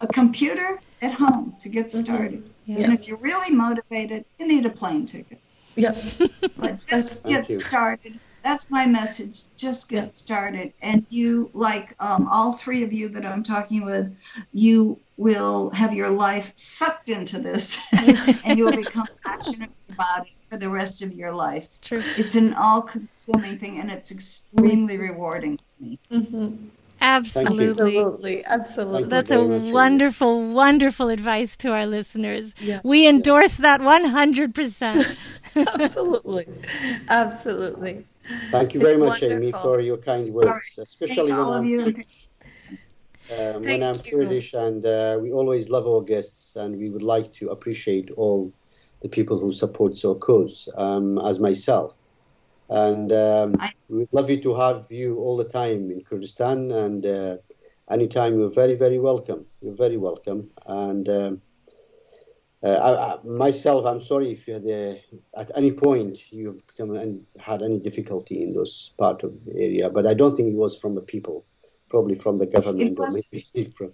a 0.00 0.06
computer 0.08 0.80
at 1.02 1.12
home 1.12 1.54
to 1.60 1.68
get 1.68 1.86
Mhm. 1.86 2.04
started. 2.04 2.50
Yeah. 2.66 2.84
And 2.84 2.92
if 2.98 3.08
you're 3.08 3.18
really 3.18 3.54
motivated, 3.54 4.24
you 4.38 4.46
need 4.46 4.66
a 4.66 4.70
plane 4.70 5.06
ticket. 5.06 5.40
Yeah. 5.74 5.94
But 6.56 6.84
just 6.90 7.22
Thank 7.22 7.34
get 7.34 7.50
you. 7.50 7.60
started. 7.60 8.18
That's 8.48 8.70
my 8.70 8.86
message. 8.86 9.42
Just 9.58 9.90
get 9.90 10.04
Yeah. 10.04 10.10
started. 10.10 10.72
And 10.80 11.04
you, 11.10 11.50
like 11.52 11.94
um, 12.00 12.28
all 12.32 12.54
three 12.54 12.82
of 12.82 12.94
you 12.94 13.10
that 13.10 13.26
I'm 13.26 13.42
talking 13.42 13.84
with, 13.84 14.16
you 14.54 14.98
will 15.18 15.68
have 15.70 15.92
your 15.92 16.08
life 16.08 16.54
sucked 16.56 17.10
into 17.10 17.40
this 17.40 17.86
and 18.44 18.56
you 18.56 18.64
will 18.64 18.76
become 18.76 19.06
passionate 19.26 19.68
about 19.90 20.22
it 20.22 20.32
for 20.50 20.56
the 20.56 20.70
rest 20.70 21.02
of 21.02 21.12
your 21.12 21.32
life. 21.34 21.68
True. 21.82 22.02
It's 22.16 22.36
an 22.36 22.54
all 22.54 22.80
consuming 22.80 23.58
thing 23.58 23.80
and 23.80 23.90
it's 23.90 24.10
extremely 24.10 24.96
rewarding 24.96 25.58
for 25.58 25.84
me. 25.84 25.98
Mhm. 26.10 26.70
Absolutely. 27.02 27.98
Absolutely. 27.98 28.44
Absolutely. 28.46 29.08
That's 29.08 29.30
a 29.30 29.36
very 29.36 29.60
much, 29.60 29.72
wonderful, 29.72 30.52
wonderful 30.52 31.10
advice 31.10 31.54
to 31.58 31.72
our 31.72 31.86
listeners. 31.86 32.54
Yeah. 32.60 32.80
We 32.82 33.06
endorse 33.06 33.58
that 33.58 33.82
100%. 33.82 35.16
Absolutely. 35.56 36.46
Absolutely. 37.08 38.04
Thank 38.50 38.74
you 38.74 38.80
very 38.80 38.94
It's 38.94 39.00
much, 39.00 39.22
Amy, 39.22 39.52
for 39.52 39.80
your 39.80 39.96
kind 39.98 40.32
words, 40.32 40.78
especially 40.78 41.32
Thank 41.32 41.38
when 41.38 41.52
I'm, 41.52 41.64
you. 41.64 41.94
um, 43.30 43.62
when 43.62 43.82
I'm 43.82 43.94
you. 43.96 44.10
Kurdish, 44.10 44.54
and 44.54 44.84
uh, 44.86 45.18
we 45.20 45.30
always 45.32 45.68
love 45.68 45.86
our 45.86 46.02
guests, 46.02 46.56
and 46.56 46.76
we 46.78 46.90
would 46.90 47.02
like 47.02 47.32
to 47.34 47.48
appreciate 47.50 48.10
all 48.16 48.52
the 49.02 49.08
people 49.08 49.38
who 49.38 49.52
support 49.52 49.94
our 50.04 50.14
cause, 50.14 50.68
um, 50.76 51.18
as 51.18 51.38
myself. 51.40 51.94
And 52.68 53.12
um, 53.12 53.54
I- 53.60 53.72
we'd 53.88 54.08
love 54.12 54.30
you 54.30 54.40
to 54.42 54.54
have 54.54 54.86
you 54.90 55.18
all 55.18 55.36
the 55.36 55.44
time 55.48 55.90
in 55.90 56.02
Kurdistan, 56.04 56.70
and 56.70 57.04
uh, 57.06 57.36
anytime 57.90 58.38
you're 58.38 58.50
very, 58.50 58.74
very 58.74 58.98
welcome. 58.98 59.46
You're 59.60 59.76
very 59.76 59.96
welcome. 59.96 60.50
And 60.66 61.08
um, 61.08 61.42
uh, 62.62 62.68
I, 62.68 63.14
I, 63.14 63.18
myself, 63.24 63.86
I'm 63.86 64.00
sorry 64.00 64.32
if 64.32 64.48
you 64.48 64.54
had, 64.54 65.00
at 65.36 65.50
any 65.56 65.70
point 65.70 66.32
you've 66.32 66.66
become 66.66 66.96
and 66.96 67.24
had 67.38 67.62
any 67.62 67.78
difficulty 67.78 68.42
in 68.42 68.52
those 68.52 68.92
part 68.98 69.22
of 69.22 69.32
the 69.44 69.52
area, 69.52 69.88
but 69.88 70.06
I 70.06 70.14
don't 70.14 70.36
think 70.36 70.48
it 70.48 70.54
was 70.54 70.76
from 70.76 70.94
the 70.94 71.00
people, 71.00 71.46
probably 71.88 72.16
from 72.16 72.36
the 72.36 72.46
government 72.46 72.98
or 72.98 73.08
maybe 73.10 73.70
from. 73.76 73.92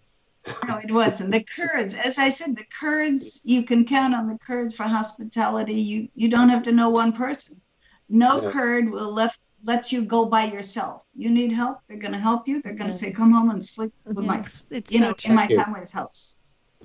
No, 0.66 0.76
it 0.76 0.90
wasn't. 0.90 1.32
The 1.32 1.42
Kurds, 1.42 1.94
as 1.94 2.18
I 2.18 2.28
said, 2.28 2.56
the 2.56 2.64
Kurds, 2.78 3.40
you 3.44 3.64
can 3.64 3.86
count 3.86 4.14
on 4.14 4.28
the 4.28 4.38
Kurds 4.38 4.76
for 4.76 4.84
hospitality. 4.84 5.80
You 5.80 6.08
you 6.14 6.28
don't 6.28 6.50
have 6.50 6.64
to 6.64 6.72
know 6.72 6.90
one 6.90 7.12
person. 7.12 7.60
No 8.08 8.42
Yeah. 8.42 8.50
Kurd 8.50 8.90
will 8.90 9.12
let 9.12 9.34
let 9.62 9.92
you 9.92 10.04
go 10.04 10.26
by 10.26 10.44
yourself. 10.44 11.02
You 11.14 11.30
need 11.30 11.52
help, 11.52 11.78
they're 11.88 11.98
gonna 11.98 12.20
help 12.20 12.46
you. 12.46 12.60
They're 12.60 12.74
gonna 12.74 12.92
say, 12.92 13.12
Come 13.12 13.32
home 13.32 13.50
and 13.50 13.64
sleep 13.64 13.92
with 14.04 14.18
my 14.18 14.40
It's, 14.40 14.64
it's 14.70 14.92
you 14.92 14.98
so 15.00 15.08
know, 15.08 15.12
true. 15.14 15.30
in 15.30 15.36
my 15.36 15.48
family's 15.48 15.92
house. 15.92 16.36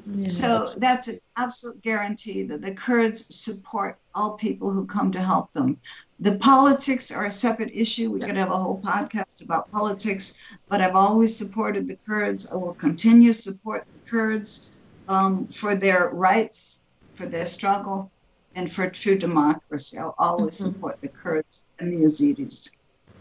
Yeah. 0.05 0.27
So 0.27 0.73
that's 0.77 1.07
an 1.07 1.19
absolute 1.37 1.81
guarantee 1.81 2.43
that 2.43 2.61
the 2.61 2.73
Kurds 2.73 3.35
support 3.35 3.97
all 4.15 4.37
people 4.37 4.71
who 4.71 4.85
come 4.85 5.11
to 5.11 5.21
help 5.21 5.51
them. 5.53 5.77
The 6.19 6.37
politics 6.37 7.11
are 7.11 7.25
a 7.25 7.31
separate 7.31 7.71
issue. 7.73 8.11
We 8.11 8.19
could 8.19 8.37
have 8.37 8.51
a 8.51 8.57
whole 8.57 8.81
podcast 8.81 9.43
about 9.45 9.71
politics, 9.71 10.41
but 10.69 10.81
I've 10.81 10.95
always 10.95 11.35
supported 11.37 11.87
the 11.87 11.97
Kurds. 12.07 12.51
I 12.51 12.55
will 12.55 12.73
continue 12.73 13.31
to 13.31 13.33
support 13.33 13.85
the 13.85 14.09
Kurds 14.09 14.71
um, 15.07 15.47
for 15.47 15.75
their 15.75 16.09
rights, 16.09 16.83
for 17.15 17.25
their 17.25 17.45
struggle, 17.45 18.11
and 18.55 18.71
for 18.71 18.89
true 18.89 19.17
democracy. 19.17 19.97
I'll 19.97 20.15
always 20.17 20.59
Mhm. 20.59 20.73
support 20.73 20.99
the 21.01 21.07
Kurds 21.09 21.65
and 21.79 21.93
the 21.93 22.03
Yazidis. 22.03 22.71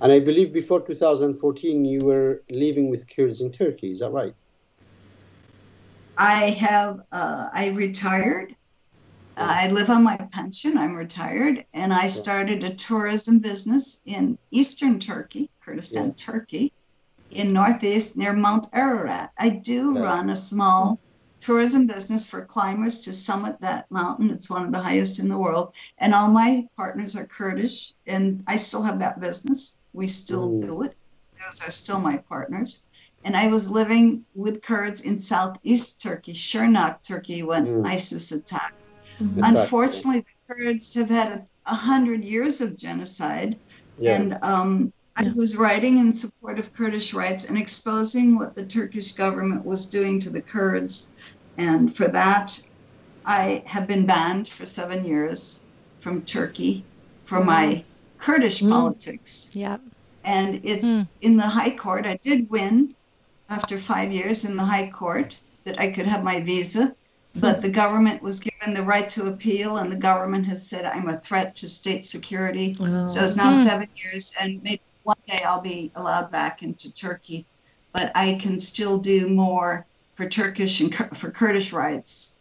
And 0.01 0.13
I 0.13 0.21
believe 0.21 0.53
before 0.53 0.81
2014 0.81 1.85
you 1.85 2.01
were 2.05 2.43
living 2.51 2.89
with 2.91 3.07
Kurds 3.15 3.41
in 3.41 3.51
Turkey. 3.51 3.91
Is 3.91 4.01
that 4.01 4.11
right? 4.11 4.35
I 6.19 6.51
have, 6.51 7.01
uh, 7.13 7.49
I 7.53 7.69
retired. 7.69 8.57
I 9.37 9.69
live 9.69 9.89
on 9.89 10.03
my 10.03 10.17
pension. 10.17 10.77
I'm 10.77 10.97
retired. 10.97 11.65
And 11.73 11.93
I 11.93 12.09
started 12.09 12.65
a 12.65 12.75
tourism 12.75 13.39
business 13.39 14.01
in 14.05 14.37
eastern 14.51 14.99
Turkey, 14.99 15.49
Kurdistan, 15.65 16.09
Yeah. 16.09 16.13
Turkey, 16.17 16.73
in 17.31 17.53
northeast 17.53 18.17
near 18.17 18.33
Mount 18.33 18.67
Ararat. 18.73 19.31
I 19.39 19.51
do 19.51 19.93
Right. 19.93 20.01
run 20.03 20.31
a 20.31 20.35
small 20.35 20.99
tourism 21.41 21.87
business 21.87 22.27
for 22.27 22.45
climbers 22.45 23.03
to 23.03 23.13
summit 23.13 23.61
that 23.61 23.89
mountain. 23.89 24.31
It's 24.31 24.51
one 24.51 24.65
of 24.65 24.73
the 24.73 24.83
highest 24.83 25.21
in 25.21 25.29
the 25.29 25.39
world. 25.39 25.73
And 25.99 26.15
all 26.15 26.29
my 26.29 26.67
partners 26.77 27.15
are 27.15 27.27
Kurdish, 27.27 27.95
and 28.09 28.43
I 28.49 28.57
still 28.57 28.83
have 28.83 28.99
that 28.99 29.21
business. 29.21 29.79
We 29.93 30.09
still 30.09 30.59
do 30.59 30.83
it. 30.83 30.97
Those 31.39 31.63
are 31.63 31.71
still 31.71 32.01
my 32.01 32.17
partners 32.29 32.87
and 33.25 33.37
I 33.37 33.49
was 33.49 33.71
living 33.71 34.25
with 34.35 34.63
Kurds 34.63 35.03
in 35.03 35.21
southeast 35.21 36.03
Turkey, 36.03 36.33
Shirnak, 36.35 37.03
Turkey, 37.07 37.43
when 37.43 37.67
Mm. 37.67 37.87
ISIS 37.87 38.33
attacked. 38.33 38.75
Mhm. 39.21 39.41
Unfortunately, 39.43 40.21
the 40.49 40.55
Kurds 40.55 40.95
have 40.95 41.11
had 41.11 41.33
a, 41.33 41.47
a 41.67 41.75
hundred 41.75 42.25
years 42.25 42.61
of 42.61 42.77
genocide, 42.77 43.59
Yeah. 43.97 44.15
and 44.21 44.39
um, 44.43 44.93
I 45.17 45.25
Yeah. 45.25 45.33
was 45.35 45.57
writing 45.57 45.99
in 45.99 46.13
support 46.13 46.59
of 46.61 46.73
Kurdish 46.73 47.13
rights 47.13 47.49
and 47.49 47.59
exposing 47.59 48.39
what 48.39 48.55
the 48.55 48.65
Turkish 48.67 49.13
government 49.13 49.65
was 49.65 49.87
doing 49.87 50.21
to 50.21 50.31
the 50.31 50.43
Kurds. 50.43 51.13
And 51.57 51.95
for 51.95 52.07
that, 52.07 52.57
I 53.25 53.65
have 53.67 53.89
been 53.89 54.07
banned 54.07 54.47
for 54.49 54.65
seven 54.65 55.05
years 55.05 55.67
from 56.01 56.25
Turkey 56.25 56.87
for 57.25 57.43
my 57.45 57.85
Kurdish 58.19 58.63
Mm. 58.63 58.71
politics 58.71 59.51
Yep. 59.55 59.81
and 60.25 60.61
it's 60.63 60.95
Hmm. 60.97 61.03
in 61.21 61.37
the 61.37 61.47
high 61.47 61.75
court. 61.77 62.07
I 62.07 62.17
did 62.23 62.49
win 62.49 62.95
after 63.49 63.79
five 63.79 64.13
years 64.13 64.45
in 64.45 64.57
the 64.57 64.65
high 64.65 64.91
court 64.91 65.41
that 65.65 65.81
I 65.81 65.91
could 65.91 66.07
have 66.07 66.23
my 66.25 66.41
visa, 66.41 66.95
but 67.35 67.63
the 67.63 67.71
government 67.71 68.23
was 68.23 68.41
given 68.41 68.75
the 68.75 68.83
right 68.83 69.09
to 69.11 69.29
appeal, 69.29 69.77
and 69.77 69.91
the 69.93 69.97
government 69.97 70.47
has 70.47 70.69
said 70.69 70.85
I'm 70.85 71.09
a 71.09 71.21
threat 71.21 71.57
to 71.57 71.69
state 71.69 72.05
security. 72.05 72.77
Oh. 72.81 73.07
So 73.07 73.23
it's 73.25 73.37
now 73.37 73.53
Hmm. 73.53 73.65
seven 73.65 73.89
years, 74.03 74.35
and 74.41 74.61
maybe 74.63 74.83
one 75.03 75.17
day 75.27 75.41
I'll 75.45 75.61
be 75.61 75.93
allowed 75.95 76.31
back 76.31 76.63
into 76.63 76.93
Turkey, 76.93 77.47
but 77.93 78.13
I 78.15 78.39
can 78.41 78.61
still 78.61 78.99
do 78.99 79.29
more 79.29 79.87
for 80.17 80.29
Turkish 80.29 80.81
and 80.81 80.95
for 81.17 81.31
Kurdish 81.31 81.73
rights 81.73 82.37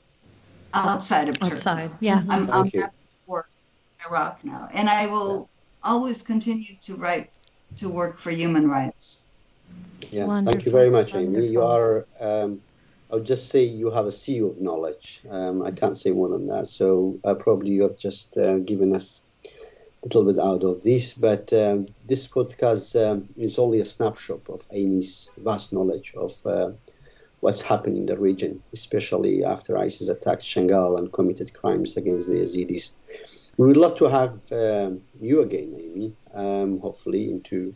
outside 0.73 1.29
of 1.29 1.39
Turkey. 1.39 1.53
outside. 1.53 1.91
Yeah. 1.99 2.23
I'm, 2.27 2.43
I'm 2.51 2.63
Thank 2.63 2.73
you. 2.73 2.81
happy 2.81 2.95
to 2.95 3.31
work 3.31 3.47
in 3.99 4.11
Iraq 4.11 4.43
now, 4.43 4.67
and 4.73 4.89
I 4.89 5.07
will 5.07 5.49
always 5.83 6.23
continue 6.23 6.75
to 6.81 6.95
write 6.95 7.29
to 7.77 7.89
work 7.89 8.17
for 8.17 8.31
human 8.31 8.67
rights. 8.67 9.26
Yeah, 10.11 10.41
thank 10.43 10.65
you 10.65 10.71
very 10.71 10.89
much, 10.89 11.15
Amy. 11.15 11.47
You 11.47 11.63
are, 11.63 12.05
um, 12.19 12.61
I 13.11 13.15
would 13.15 13.25
just 13.25 13.49
say 13.49 13.63
you 13.63 13.91
have 13.91 14.05
a 14.05 14.11
sea 14.11 14.39
of 14.39 14.59
knowledge. 14.59 15.21
Um, 15.29 15.61
I 15.61 15.71
can't 15.71 15.97
say 15.97 16.11
more 16.11 16.29
than 16.29 16.47
that. 16.47 16.67
So 16.67 17.19
uh, 17.23 17.33
probably 17.35 17.71
you 17.71 17.83
have 17.83 17.97
just 17.97 18.37
uh, 18.37 18.57
given 18.59 18.95
us 18.95 19.23
a 19.45 20.07
little 20.07 20.25
bit 20.25 20.39
out 20.39 20.63
of 20.63 20.83
this, 20.83 21.13
but 21.13 21.51
um, 21.53 21.87
this 22.05 22.27
podcast 22.27 22.95
um, 22.95 23.27
is 23.37 23.59
only 23.59 23.79
a 23.79 23.85
snapshot 23.85 24.41
of 24.49 24.63
Amy's 24.71 25.29
vast 25.37 25.73
knowledge 25.73 26.13
of 26.15 26.33
uh, 26.45 26.71
what's 27.39 27.61
happening 27.61 27.97
in 27.97 28.05
the 28.05 28.17
region, 28.17 28.63
especially 28.73 29.43
after 29.43 29.77
ISIS 29.77 30.09
attacked 30.09 30.43
Shangal 30.43 30.97
and 30.97 31.11
committed 31.11 31.53
crimes 31.53 31.97
against 31.97 32.29
the 32.29 32.35
Yazidis. 32.35 32.93
We 33.57 33.67
would 33.67 33.77
love 33.77 33.97
to 33.97 34.05
have 34.05 34.51
um, 34.51 35.01
you 35.19 35.41
again, 35.41 35.75
Amy, 35.77 36.13
um, 36.33 36.79
hopefully 36.79 37.29
into 37.29 37.75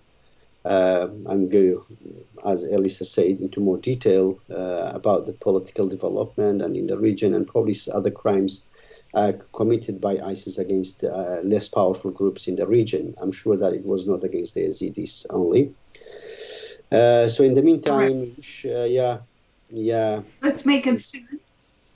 uh, 0.65 1.07
and 1.25 1.51
go, 1.51 1.85
as 2.45 2.63
Elisa 2.63 3.05
said, 3.05 3.39
into 3.41 3.59
more 3.59 3.77
detail 3.77 4.39
uh, 4.49 4.91
about 4.93 5.25
the 5.25 5.33
political 5.33 5.87
development 5.87 6.61
and 6.61 6.75
in 6.77 6.87
the 6.87 6.97
region 6.97 7.33
and 7.33 7.47
probably 7.47 7.75
other 7.93 8.11
crimes 8.11 8.63
uh, 9.13 9.33
committed 9.53 9.99
by 9.99 10.17
ISIS 10.19 10.57
against 10.57 11.03
uh, 11.03 11.39
less 11.43 11.67
powerful 11.67 12.11
groups 12.11 12.47
in 12.47 12.55
the 12.55 12.67
region. 12.67 13.13
I'm 13.17 13.31
sure 13.31 13.57
that 13.57 13.73
it 13.73 13.85
was 13.85 14.07
not 14.07 14.23
against 14.23 14.53
the 14.53 14.61
Yazidis 14.61 15.25
only. 15.29 15.73
Uh, 16.91 17.27
so 17.29 17.43
in 17.43 17.53
the 17.53 17.61
meantime, 17.61 18.19
we 18.19 18.33
wish, 18.37 18.65
uh, 18.65 18.83
yeah, 18.83 19.19
yeah, 19.69 20.21
Let's 20.41 20.65
make 20.65 20.85
it 20.87 20.99
soon. 20.99 21.39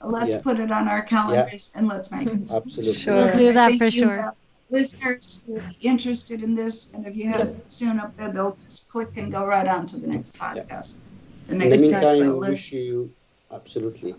let's 0.02 0.36
yeah. 0.36 0.42
put 0.42 0.60
it 0.60 0.72
on 0.72 0.88
our 0.88 1.02
calendars 1.02 1.74
yeah. 1.74 1.80
and 1.80 1.88
let's 1.88 2.12
make 2.12 2.28
it. 2.28 2.52
Absolutely. 2.54 2.94
Sure. 2.94 3.14
We'll 3.14 3.38
do 3.38 3.54
that 3.54 3.78
for 3.78 3.92
sure. 3.92 4.34
Listeners 4.70 5.46
who 5.46 5.58
are 5.58 5.70
interested 5.84 6.42
in 6.44 6.56
this, 6.56 6.94
and 6.94 7.06
if 7.06 7.16
you 7.16 7.30
have 7.30 7.50
yeah. 7.50 7.56
soon 7.68 8.00
up 8.00 8.16
there, 8.18 8.32
they'll 8.32 8.58
just 8.64 8.90
click 8.90 9.16
and 9.18 9.32
go 9.32 9.46
right 9.46 9.68
on 9.68 9.86
to 9.88 10.00
the 10.00 10.08
next 10.08 10.40
podcast. 10.40 11.04
The 11.48 11.56
next 11.56 11.82
in 11.82 11.92
the 11.92 11.92
meantime, 11.92 12.18
so 12.18 12.40
wish 12.40 12.72
you 12.74 13.12
absolutely, 13.52 14.16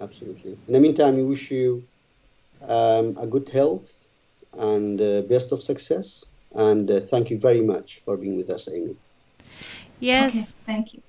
absolutely. 0.00 0.56
In 0.66 0.72
the 0.72 0.80
meantime, 0.80 1.16
we 1.16 1.24
wish 1.24 1.50
you 1.50 1.84
um, 2.66 3.16
a 3.18 3.26
good 3.26 3.48
health 3.50 4.06
and 4.56 5.00
uh, 5.00 5.22
best 5.22 5.52
of 5.52 5.62
success. 5.62 6.24
And 6.54 6.90
uh, 6.90 7.00
thank 7.00 7.30
you 7.30 7.38
very 7.38 7.60
much 7.60 8.02
for 8.04 8.16
being 8.16 8.36
with 8.36 8.50
us, 8.50 8.68
Amy. 8.68 8.96
Yes. 10.00 10.34
Okay, 10.34 10.46
thank 10.66 10.94
you. 10.94 11.02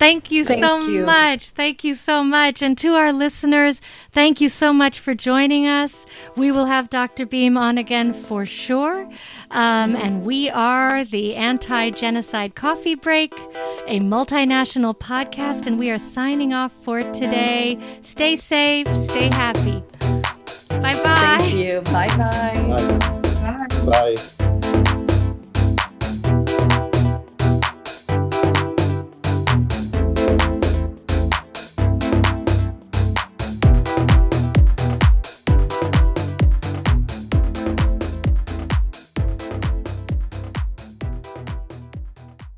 Thank 0.00 0.30
you 0.30 0.46
thank 0.46 0.64
so 0.64 0.80
you. 0.80 1.04
much. 1.04 1.50
Thank 1.50 1.84
you 1.84 1.94
so 1.94 2.24
much. 2.24 2.62
And 2.62 2.76
to 2.78 2.94
our 2.94 3.12
listeners, 3.12 3.82
thank 4.12 4.40
you 4.40 4.48
so 4.48 4.72
much 4.72 4.98
for 4.98 5.14
joining 5.14 5.66
us. 5.66 6.06
We 6.36 6.50
will 6.50 6.64
have 6.64 6.88
Dr. 6.88 7.26
Beam 7.26 7.58
on 7.58 7.76
again 7.76 8.14
for 8.14 8.46
sure. 8.46 9.06
Um, 9.50 9.94
and 9.96 10.24
we 10.24 10.48
are 10.48 11.04
the 11.04 11.36
Anti 11.36 11.90
Genocide 11.90 12.54
Coffee 12.54 12.94
Break, 12.94 13.34
a 13.86 14.00
multinational 14.00 14.98
podcast, 14.98 15.66
and 15.66 15.78
we 15.78 15.90
are 15.90 15.98
signing 15.98 16.54
off 16.54 16.72
for 16.82 17.02
today. 17.02 17.78
Stay 18.00 18.36
safe, 18.36 18.88
stay 19.04 19.28
happy. 19.28 19.82
Bye 20.80 20.94
bye. 21.04 21.36
Thank 21.40 21.52
you. 21.52 21.82
Bye-bye. 21.82 22.64
Bye 22.70 23.66
bye. 23.86 24.16
Bye. 24.16 24.39